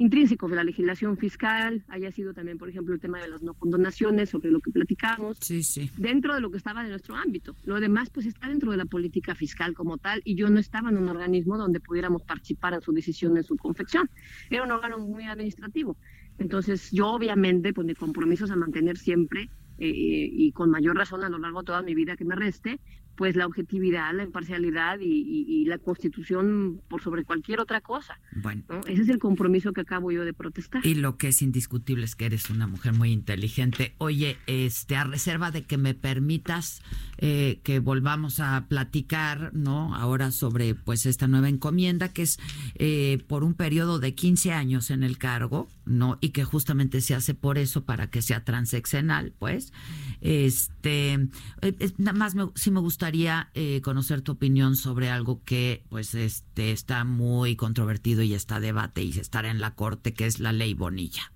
[0.03, 3.55] intrínsecos de la legislación fiscal, haya sido también, por ejemplo, el tema de las no
[3.55, 5.91] condonaciones, sobre lo que platicamos, sí, sí.
[5.97, 7.55] dentro de lo que estaba en nuestro ámbito.
[7.65, 10.91] Lo demás, pues, está dentro de la política fiscal como tal, y yo no estaba
[10.91, 14.11] en un organismo donde pudiéramos participar en su decisión, en su confección.
[14.51, 15.97] Era un órgano muy administrativo.
[16.39, 21.25] Entonces, yo obviamente, pues mi compromiso es a mantener siempre, eh, y con mayor razón
[21.25, 22.81] a lo largo de toda mi vida que me reste,
[23.23, 28.19] pues la objetividad, la imparcialidad y, y- y la constitución por sobre cualquier otra cosa.
[28.35, 28.65] Bueno.
[28.69, 28.81] ¿no?
[28.89, 30.85] Ese es el compromiso que acabo yo de protestar.
[30.85, 33.95] Y lo que es indiscutible es que eres una mujer muy inteligente.
[33.99, 36.83] Oye, este, a reserva de que me permitas
[37.19, 39.95] eh, que volvamos a platicar, ¿no?
[39.95, 42.41] Ahora sobre, pues, esta nueva encomienda que es
[42.75, 46.19] eh, por un periodo de 15 años en el cargo, ¿no?
[46.21, 49.73] Y que justamente se hace por eso, para que sea transeccional, pues.
[50.21, 55.43] Este, eh, es- nada más me, sí me gustaría eh, conocer tu opinión sobre algo
[55.45, 60.27] que, pues, este, está muy controvertido y está debate y estará en la corte, que
[60.27, 61.33] es la ley Bonilla.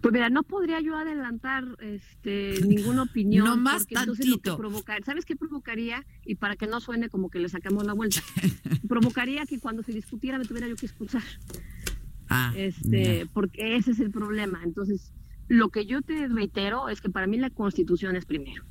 [0.00, 3.44] Pues mira, no podría yo adelantar este, ninguna opinión.
[3.44, 6.06] No más porque entonces lo que provocar, ¿Sabes qué provocaría?
[6.24, 8.20] Y para que no suene como que le sacamos la vuelta,
[8.88, 11.22] provocaría que cuando se discutiera me tuviera yo que escuchar.
[12.28, 13.26] Ah, este, ya.
[13.32, 14.60] porque ese es el problema.
[14.64, 15.12] Entonces,
[15.48, 18.64] lo que yo te reitero es que para mí la constitución es primero.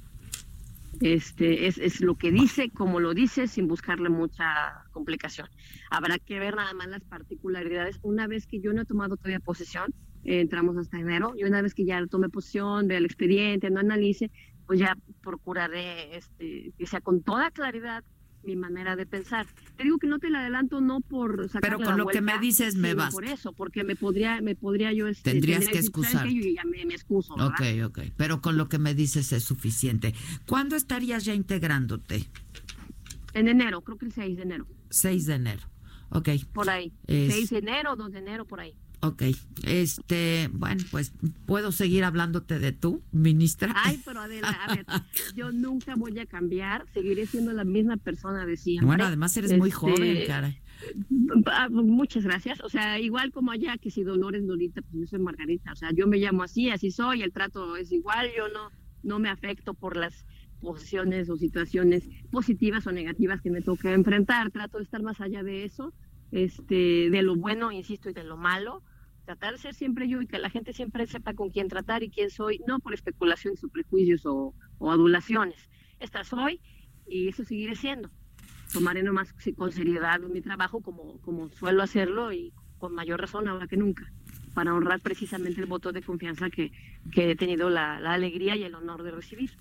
[1.02, 5.48] Este, es, es lo que dice, como lo dice, sin buscarle mucha complicación.
[5.90, 8.00] Habrá que ver nada más las particularidades.
[8.02, 11.62] Una vez que yo no he tomado todavía posesión, eh, entramos hasta enero, y una
[11.62, 14.32] vez que ya tome posesión, vea el expediente, no analice,
[14.66, 18.04] pues ya procuraré este, que sea con toda claridad
[18.46, 19.48] mi manera de pensar.
[19.76, 22.38] Te digo que no te la adelanto no por sacar Pero con lo que me
[22.40, 23.12] dices me basta.
[23.14, 26.34] por eso, porque me podría me podría yo este, Tendrías tendría que excusarte.
[26.34, 27.54] Yo ya me, me excuso, ¿verdad?
[27.84, 28.00] Ok, ok.
[28.16, 30.14] Pero con lo que me dices es suficiente.
[30.48, 32.26] ¿Cuándo estarías ya integrándote?
[33.34, 35.64] En enero, creo que el 6 de enero, 6 de enero.
[36.10, 36.30] Ok.
[36.54, 36.94] por ahí.
[37.08, 38.74] Es- 6 de enero, 2 de enero, por ahí.
[39.02, 39.24] Ok.
[39.64, 41.14] Este, bueno, pues
[41.46, 43.74] puedo seguir hablándote de tú, ministra.
[43.76, 44.86] Ay, pero Adela, a ver,
[45.36, 48.86] yo nunca voy a cambiar, seguiré siendo la misma persona de siempre.
[48.88, 50.60] Bueno, además eres muy Este, joven, caray.
[51.48, 52.62] ah, Muchas gracias.
[52.62, 55.72] O sea, igual como allá que si Dolores Lolita, pues yo soy Margarita.
[55.72, 58.72] O sea, yo me llamo así, así soy, el trato es igual, yo no,
[59.04, 60.26] no me afecto por las
[60.62, 64.52] posiciones o situaciones positivas o negativas que me toque enfrentar.
[64.52, 65.94] Trato de estar más allá de eso,
[66.32, 68.84] este, de lo bueno, insisto, y de lo malo.
[69.26, 72.10] Tratar de ser siempre yo y que la gente siempre sepa con quién tratar y
[72.10, 75.70] quién soy, no por especulaciones o prejuicios o, o adulaciones.
[76.00, 76.62] Esta soy
[77.08, 78.10] y eso seguiré siendo.
[78.72, 83.68] Tomaré nomás con seriedad mi trabajo como, como suelo hacerlo y con mayor razón ahora
[83.68, 84.12] que nunca,
[84.56, 86.72] para honrar precisamente el voto de confianza que,
[87.12, 89.52] que he tenido la, la alegría y el honor de recibir.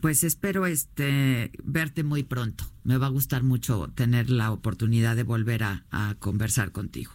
[0.00, 2.64] Pues espero este verte muy pronto.
[2.84, 7.12] Me va a gustar mucho tener la oportunidad de volver a, a conversar contigo.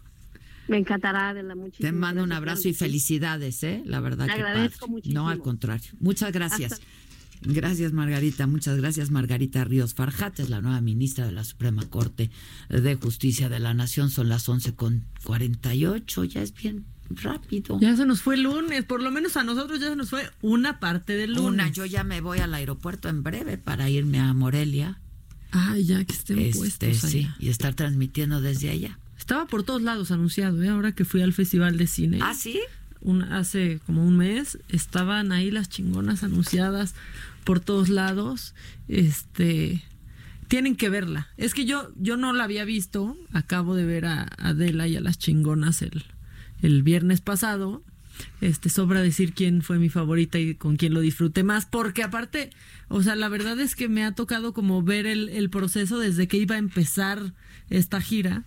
[0.67, 3.81] Me encantará de la muchísimas Te mando un abrazo y felicidades, ¿eh?
[3.85, 4.91] La verdad Te que agradezco padre.
[4.91, 5.21] muchísimo.
[5.23, 5.91] No, al contrario.
[5.99, 6.73] Muchas gracias.
[6.73, 6.85] Hasta-
[7.41, 8.47] Gracias, Margarita.
[8.47, 12.31] Muchas gracias, Margarita Ríos Farjat, es la nueva ministra de la Suprema Corte
[12.69, 14.09] de Justicia de la Nación.
[14.09, 16.23] Son las 11 con 48.
[16.23, 17.77] Ya es bien rápido.
[17.79, 20.29] Ya se nos fue el lunes, por lo menos a nosotros ya se nos fue
[20.41, 21.47] una parte del lunes.
[21.53, 24.99] Una, yo ya me voy al aeropuerto en breve para irme a Morelia.
[25.51, 27.35] Ay, ya que estén Este, puestos sí, allá.
[27.39, 28.99] y estar transmitiendo desde allá.
[29.17, 30.69] Estaba por todos lados anunciado, ¿eh?
[30.69, 32.19] ahora que fui al Festival de Cine.
[32.21, 32.59] ¿Ah, sí?
[33.01, 36.95] Un- hace como un mes estaban ahí las chingonas anunciadas
[37.43, 38.53] por todos lados.
[38.87, 39.83] Este,
[40.47, 41.27] tienen que verla.
[41.37, 43.15] Es que yo, yo no la había visto.
[43.31, 46.03] Acabo de ver a Adela y a las chingonas el,
[46.61, 47.83] el viernes pasado.
[48.39, 52.49] Este, sobra decir quién fue mi favorita y con quién lo disfruté más, porque aparte,
[52.87, 56.27] o sea, la verdad es que me ha tocado como ver el, el proceso desde
[56.29, 57.33] que iba a empezar
[57.69, 58.45] esta gira.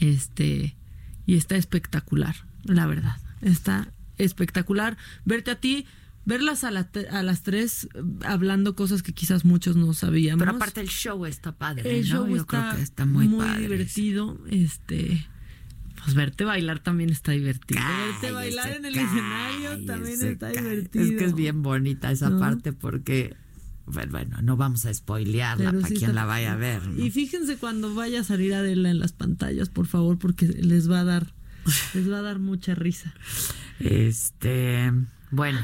[0.00, 0.74] Este,
[1.26, 2.34] y está espectacular,
[2.64, 3.16] la verdad.
[3.40, 3.88] Está
[4.18, 5.86] espectacular verte a ti,
[6.24, 10.40] verlas a, la a las tres eh, hablando cosas que quizás muchos no sabíamos.
[10.40, 12.16] Pero aparte el show está padre, el ¿no?
[12.16, 13.62] show Yo está, creo que está muy, padre.
[13.62, 14.38] divertido.
[14.50, 15.26] Este,
[16.04, 17.80] pues verte bailar también está divertido.
[18.10, 21.04] verte bailar en el escenario también está divertido.
[21.04, 22.38] Es que es bien bonita esa ¿No?
[22.40, 23.34] parte porque,
[23.86, 26.86] bueno, bueno, no vamos a spoilearla Pero para sí quien está- la vaya a ver.
[26.86, 27.04] ¿no?
[27.04, 31.00] Y fíjense cuando vaya a salir Adela en las pantallas, por favor, porque les va
[31.00, 31.32] a dar,
[31.94, 33.14] les va a dar mucha risa.
[33.80, 34.92] Este,
[35.30, 35.58] bueno,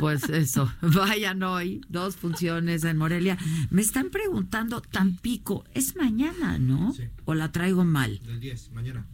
[0.00, 3.38] pues eso, vayan hoy, dos funciones en Morelia.
[3.70, 6.92] Me están preguntando, Tampico, es mañana, ¿no?
[6.92, 7.04] Sí.
[7.24, 8.20] ¿O la traigo mal?
[8.26, 9.06] Del 10, mañana.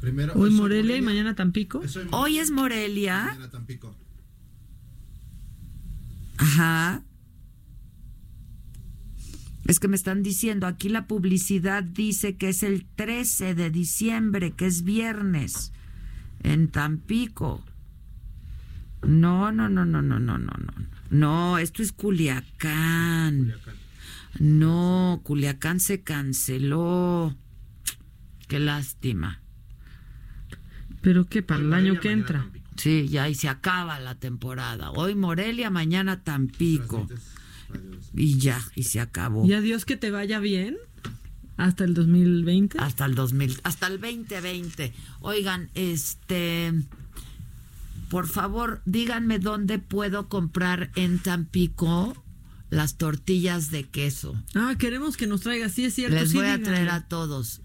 [0.00, 1.82] Primero, Hoy hoy Morelia y mañana Tampico.
[2.10, 3.24] Hoy es Morelia.
[3.24, 3.94] Mañana Tampico.
[6.38, 7.02] Ajá.
[9.66, 14.52] Es que me están diciendo, aquí la publicidad dice que es el 13 de diciembre,
[14.52, 15.72] que es viernes,
[16.42, 17.62] en Tampico.
[19.02, 20.72] No, no, no, no, no, no, no, no.
[21.10, 23.54] No, esto es Culiacán.
[24.38, 27.36] No, Culiacán se canceló.
[28.48, 29.40] Qué lástima.
[31.00, 31.42] ¿Pero qué?
[31.42, 32.46] ¿Para el año que entra?
[32.76, 34.90] Sí, ya y se acaba la temporada.
[34.90, 37.06] Hoy Morelia, mañana Tampico.
[38.14, 39.44] Y ya, y se acabó.
[39.46, 40.76] Y adiós que te vaya bien.
[41.56, 42.78] Hasta el 2020.
[42.78, 44.92] Hasta el 2000, hasta el 2020.
[45.20, 46.72] Oigan, este
[48.10, 52.20] por favor, díganme dónde puedo comprar en Tampico
[52.68, 54.34] las tortillas de queso.
[54.54, 56.16] Ah, queremos que nos traiga, sí es cierto.
[56.16, 57.60] Les sí, voy a traer a todos.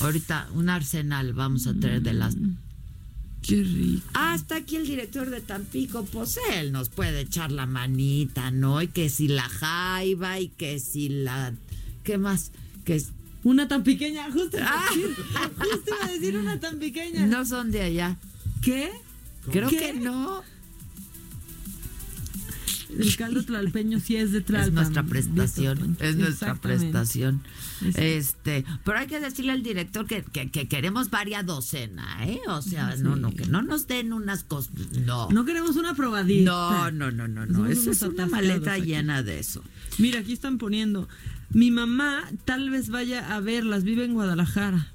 [0.00, 2.56] Ahorita un arsenal vamos a traer de las Mm,
[3.46, 4.06] Qué rico.
[4.14, 8.82] Ah, está aquí el director de Tampico, pues él nos puede echar la manita, ¿no?
[8.82, 11.54] Y que si la jaiba y que si la...
[12.02, 12.50] ¿Qué más?
[12.84, 13.10] Que es-
[13.44, 14.56] Una tan pequeña, justo.
[14.56, 14.88] iba a Ah.
[14.92, 15.14] decir-
[15.58, 17.26] justo iba a decir una tan pequeña.
[17.26, 18.16] no son de allá.
[18.62, 18.90] ¿Qué?
[19.52, 19.76] Creo ¿Qué?
[19.78, 20.42] que no.
[22.88, 24.68] El caldo tlalpeño sí es de Tlalpan.
[24.68, 27.42] Es nuestra prestación, es nuestra prestación.
[27.94, 32.40] Este, pero hay que decirle al director que, que, que queremos varias docenas, ¿eh?
[32.48, 34.72] O sea, no, no, que no nos den unas cosas,
[35.04, 35.28] no.
[35.30, 36.44] No queremos una probadita.
[36.44, 37.66] No, no, no, no, no.
[37.66, 38.86] Eso es una maleta aquí.
[38.86, 39.62] llena de eso.
[39.98, 41.08] Mira, aquí están poniendo.
[41.50, 44.92] Mi mamá tal vez vaya a verlas, vive en Guadalajara,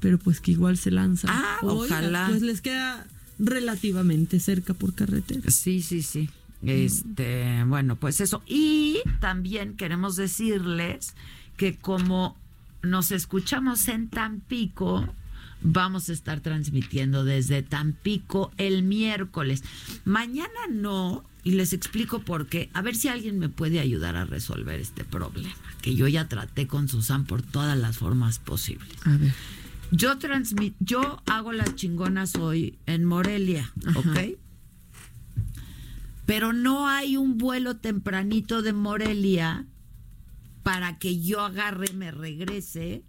[0.00, 1.28] pero pues que igual se lanza.
[1.30, 2.26] Ah, ojalá.
[2.28, 3.06] Pues les queda
[3.38, 5.50] relativamente cerca por carretera.
[5.50, 6.28] Sí, sí, sí.
[6.64, 8.42] Este, bueno, pues eso.
[8.46, 11.14] Y también queremos decirles
[11.56, 12.36] que como
[12.82, 15.06] nos escuchamos en Tampico,
[15.62, 19.62] vamos a estar transmitiendo desde Tampico el miércoles.
[20.04, 22.70] Mañana no, y les explico por qué.
[22.72, 26.66] A ver si alguien me puede ayudar a resolver este problema, que yo ya traté
[26.66, 28.96] con Susan por todas las formas posibles.
[29.04, 29.32] A ver.
[29.90, 34.38] Yo transmit, yo hago las chingonas hoy en Morelia, ¿ok?
[36.26, 39.66] Pero no hay un vuelo tempranito de Morelia
[40.62, 43.04] para que yo agarre, me regrese,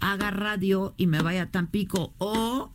[0.00, 2.72] haga radio y me vaya a Tampico o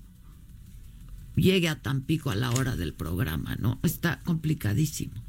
[1.35, 3.79] llegue a Tampico a la hora del programa, ¿no?
[3.83, 5.21] Está complicadísimo.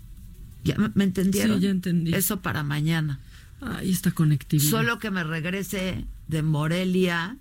[0.63, 1.59] ¿Ya me, entendieron?
[1.59, 2.15] Sí, ya entendí.
[2.15, 3.21] Eso para mañana.
[3.61, 4.71] Ahí está conectividad.
[4.71, 7.39] Solo que me regrese de Morelia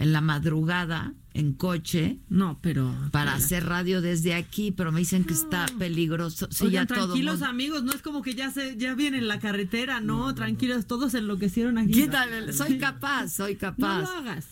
[0.00, 2.92] en la madrugada en coche No, pero.
[3.12, 6.48] para hacer radio desde aquí, pero me dicen que está peligroso.
[6.50, 9.28] Sí, Oigan, ya todo tranquilos amigos, no es como que ya se ya viene en
[9.28, 11.92] la carretera, no, tranquilos, todos enloquecieron aquí.
[11.92, 14.00] Quítale, soy capaz, soy No capaz.
[14.02, 14.46] lo hagas.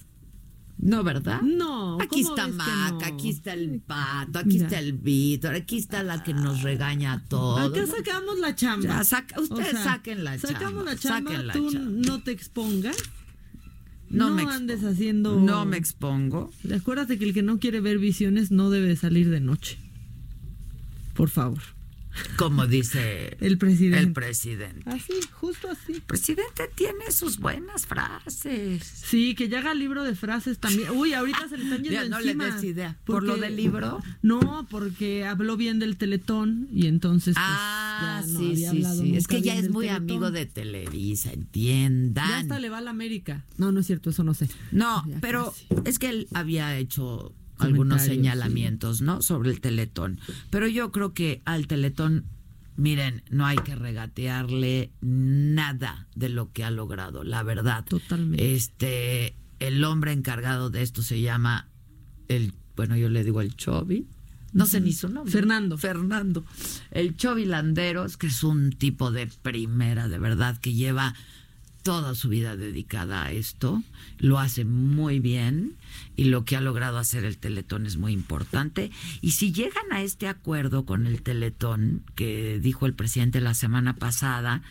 [0.80, 1.40] No, ¿verdad?
[1.42, 3.16] No, Aquí ¿cómo está Maca, no?
[3.16, 4.66] aquí está el pato, aquí Mira.
[4.66, 7.72] está el Víctor, aquí está la que nos regaña a todos.
[7.76, 8.84] Acá sacamos la chamba.
[8.86, 11.90] Ya, saca- ustedes saquen la Sacamos chamba, la chamba, saquen la tú chamba.
[12.06, 12.96] no te expongas.
[14.10, 15.38] No No, me andes haciendo.
[15.38, 16.50] No me expongo.
[16.74, 19.78] Acuérdate que el que no quiere ver visiones no debe salir de noche.
[21.14, 21.60] Por favor.
[22.36, 23.98] Como dice El presidente.
[23.98, 24.90] el presidente.
[24.90, 25.92] Así, justo así.
[25.94, 28.82] El presidente tiene sus buenas frases.
[28.84, 30.90] Sí, que ya haga libro de frases también.
[30.90, 32.46] Uy, ahorita se le están yendo Ya no le encima.
[32.54, 32.96] des idea.
[33.04, 34.00] ¿Por lo del libro?
[34.22, 38.84] No, porque habló bien del Teletón y entonces pues, Ah, ya no sí, había sí,
[39.00, 39.16] sí.
[39.16, 40.02] Es que ya es muy Teletón.
[40.10, 42.28] amigo de Televisa, entiendan.
[42.28, 43.44] Ya hasta le va a la América.
[43.56, 44.48] No, no es cierto, eso no sé.
[44.72, 45.66] No, Ya pero casi.
[45.84, 49.22] es que él había hecho algunos señalamientos, ¿no?
[49.22, 50.20] Sobre el Teletón.
[50.50, 52.24] Pero yo creo que al Teletón,
[52.76, 57.84] miren, no hay que regatearle nada de lo que ha logrado, la verdad.
[57.84, 58.54] Totalmente.
[58.54, 61.68] Este, el hombre encargado de esto se llama
[62.28, 64.06] el, bueno, yo le digo el Chovi.
[64.52, 65.30] No sé ni su nombre.
[65.30, 65.76] Fernando.
[65.76, 66.44] Fernando.
[66.90, 71.14] El Chovi Landeros, que es un tipo de primera, de verdad, que lleva
[71.82, 73.82] toda su vida dedicada a esto,
[74.18, 75.74] lo hace muy bien
[76.16, 78.90] y lo que ha logrado hacer el Teletón es muy importante.
[79.20, 83.94] Y si llegan a este acuerdo con el Teletón, que dijo el presidente la semana
[83.96, 84.62] pasada,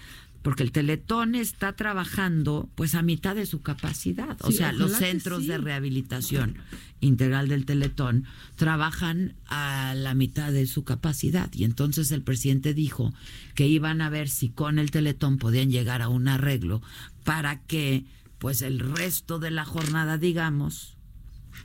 [0.48, 5.42] porque el Teletón está trabajando pues a mitad de su capacidad, o sea, los centros
[5.42, 5.50] sí.
[5.50, 6.56] de rehabilitación
[7.02, 8.24] integral del Teletón
[8.56, 13.14] trabajan a la mitad de su capacidad y entonces el presidente dijo
[13.56, 16.82] que iban a ver si con el Teletón podían llegar a un arreglo
[17.26, 18.06] para que
[18.38, 20.96] pues el resto de la jornada, digamos,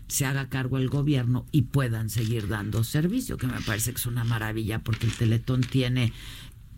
[0.09, 4.06] se haga cargo el gobierno y puedan seguir dando servicio, que me parece que es
[4.06, 6.12] una maravilla porque el Teletón tiene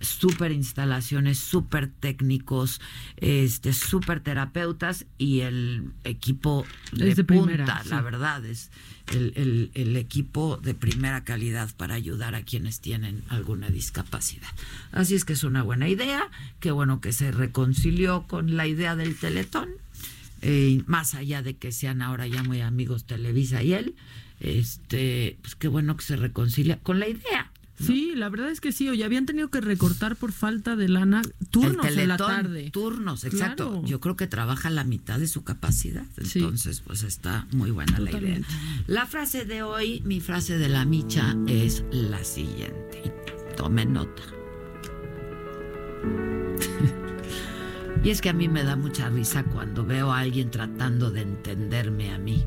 [0.04, 2.80] súper instalaciones, súper técnicos,
[3.16, 8.70] este, súper terapeutas y el equipo de, Es de punta, primera, la verdad es
[9.12, 14.48] el, el- el equipo de primera calidad para ayudar a quienes tienen alguna discapacidad.
[14.92, 16.28] Así es que es una buena idea,
[16.60, 19.68] qué bueno que se reconcilió con la idea del Teletón,
[20.42, 23.94] eh, más allá de que sean ahora ya muy amigos Televisa y él,
[24.40, 27.50] este, pues qué bueno que se reconcilia con la idea.
[27.78, 31.22] Sí, la verdad es que sí, oye, habían tenido que recortar por falta de lana
[31.50, 32.70] turnos en la tarde.
[32.70, 33.70] Turnos, exacto.
[33.70, 33.86] Claro.
[33.86, 36.06] Yo creo que trabaja la mitad de su capacidad.
[36.22, 36.38] Sí.
[36.38, 38.40] Entonces, pues está muy buena la idea.
[38.86, 43.12] La frase de hoy, mi frase de la micha es la siguiente.
[43.56, 44.22] Tomen nota.
[48.04, 51.22] y es que a mí me da mucha risa cuando veo a alguien tratando de
[51.22, 52.44] entenderme a mí.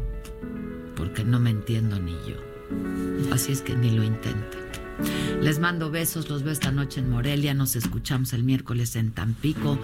[0.95, 2.37] Porque no me entiendo ni yo.
[3.31, 4.67] Así es que ni lo intenten.
[5.41, 9.79] Les mando besos, los veo esta noche en Morelia, nos escuchamos el miércoles en Tampico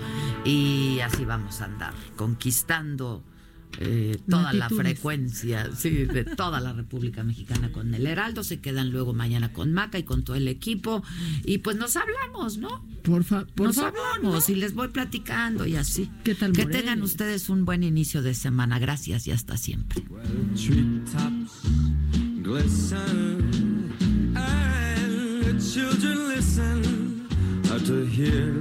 [0.46, 3.24] y así vamos a andar, conquistando
[3.80, 8.44] eh, toda la frecuencia sí, de toda la República Mexicana con el Heraldo.
[8.44, 11.04] Se quedan luego mañana con Maca y con todo el equipo
[11.44, 12.86] y pues nos hablamos, ¿no?
[13.04, 16.10] Por, fa- por nos favor, hablamos y les voy platicando y así.
[16.24, 18.78] ¿Qué tal Que tengan ustedes un buen inicio de semana.
[18.80, 20.04] Gracias y hasta siempre.
[25.72, 27.28] Children listen
[27.86, 28.54] to hear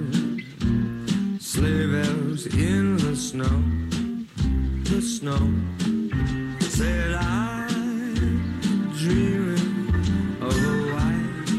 [1.41, 3.62] sleigh bells in the snow
[4.85, 5.43] the snow
[6.61, 7.66] said I
[8.97, 9.91] dreaming
[10.41, 11.53] of a white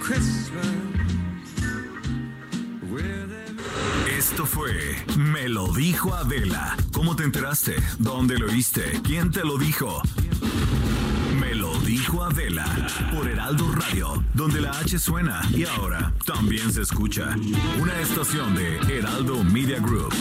[0.00, 0.80] Christmas
[4.16, 6.76] Esto fue Me lo dijo Adela.
[6.92, 7.74] ¿Cómo te enteraste?
[7.98, 9.00] ¿Dónde lo oíste?
[9.02, 10.02] ¿Quién te lo dijo?
[11.90, 12.64] Dijo Adela
[13.12, 17.34] por Heraldo Radio, donde la H suena y ahora también se escucha.
[17.80, 20.14] Una estación de Heraldo Media Group.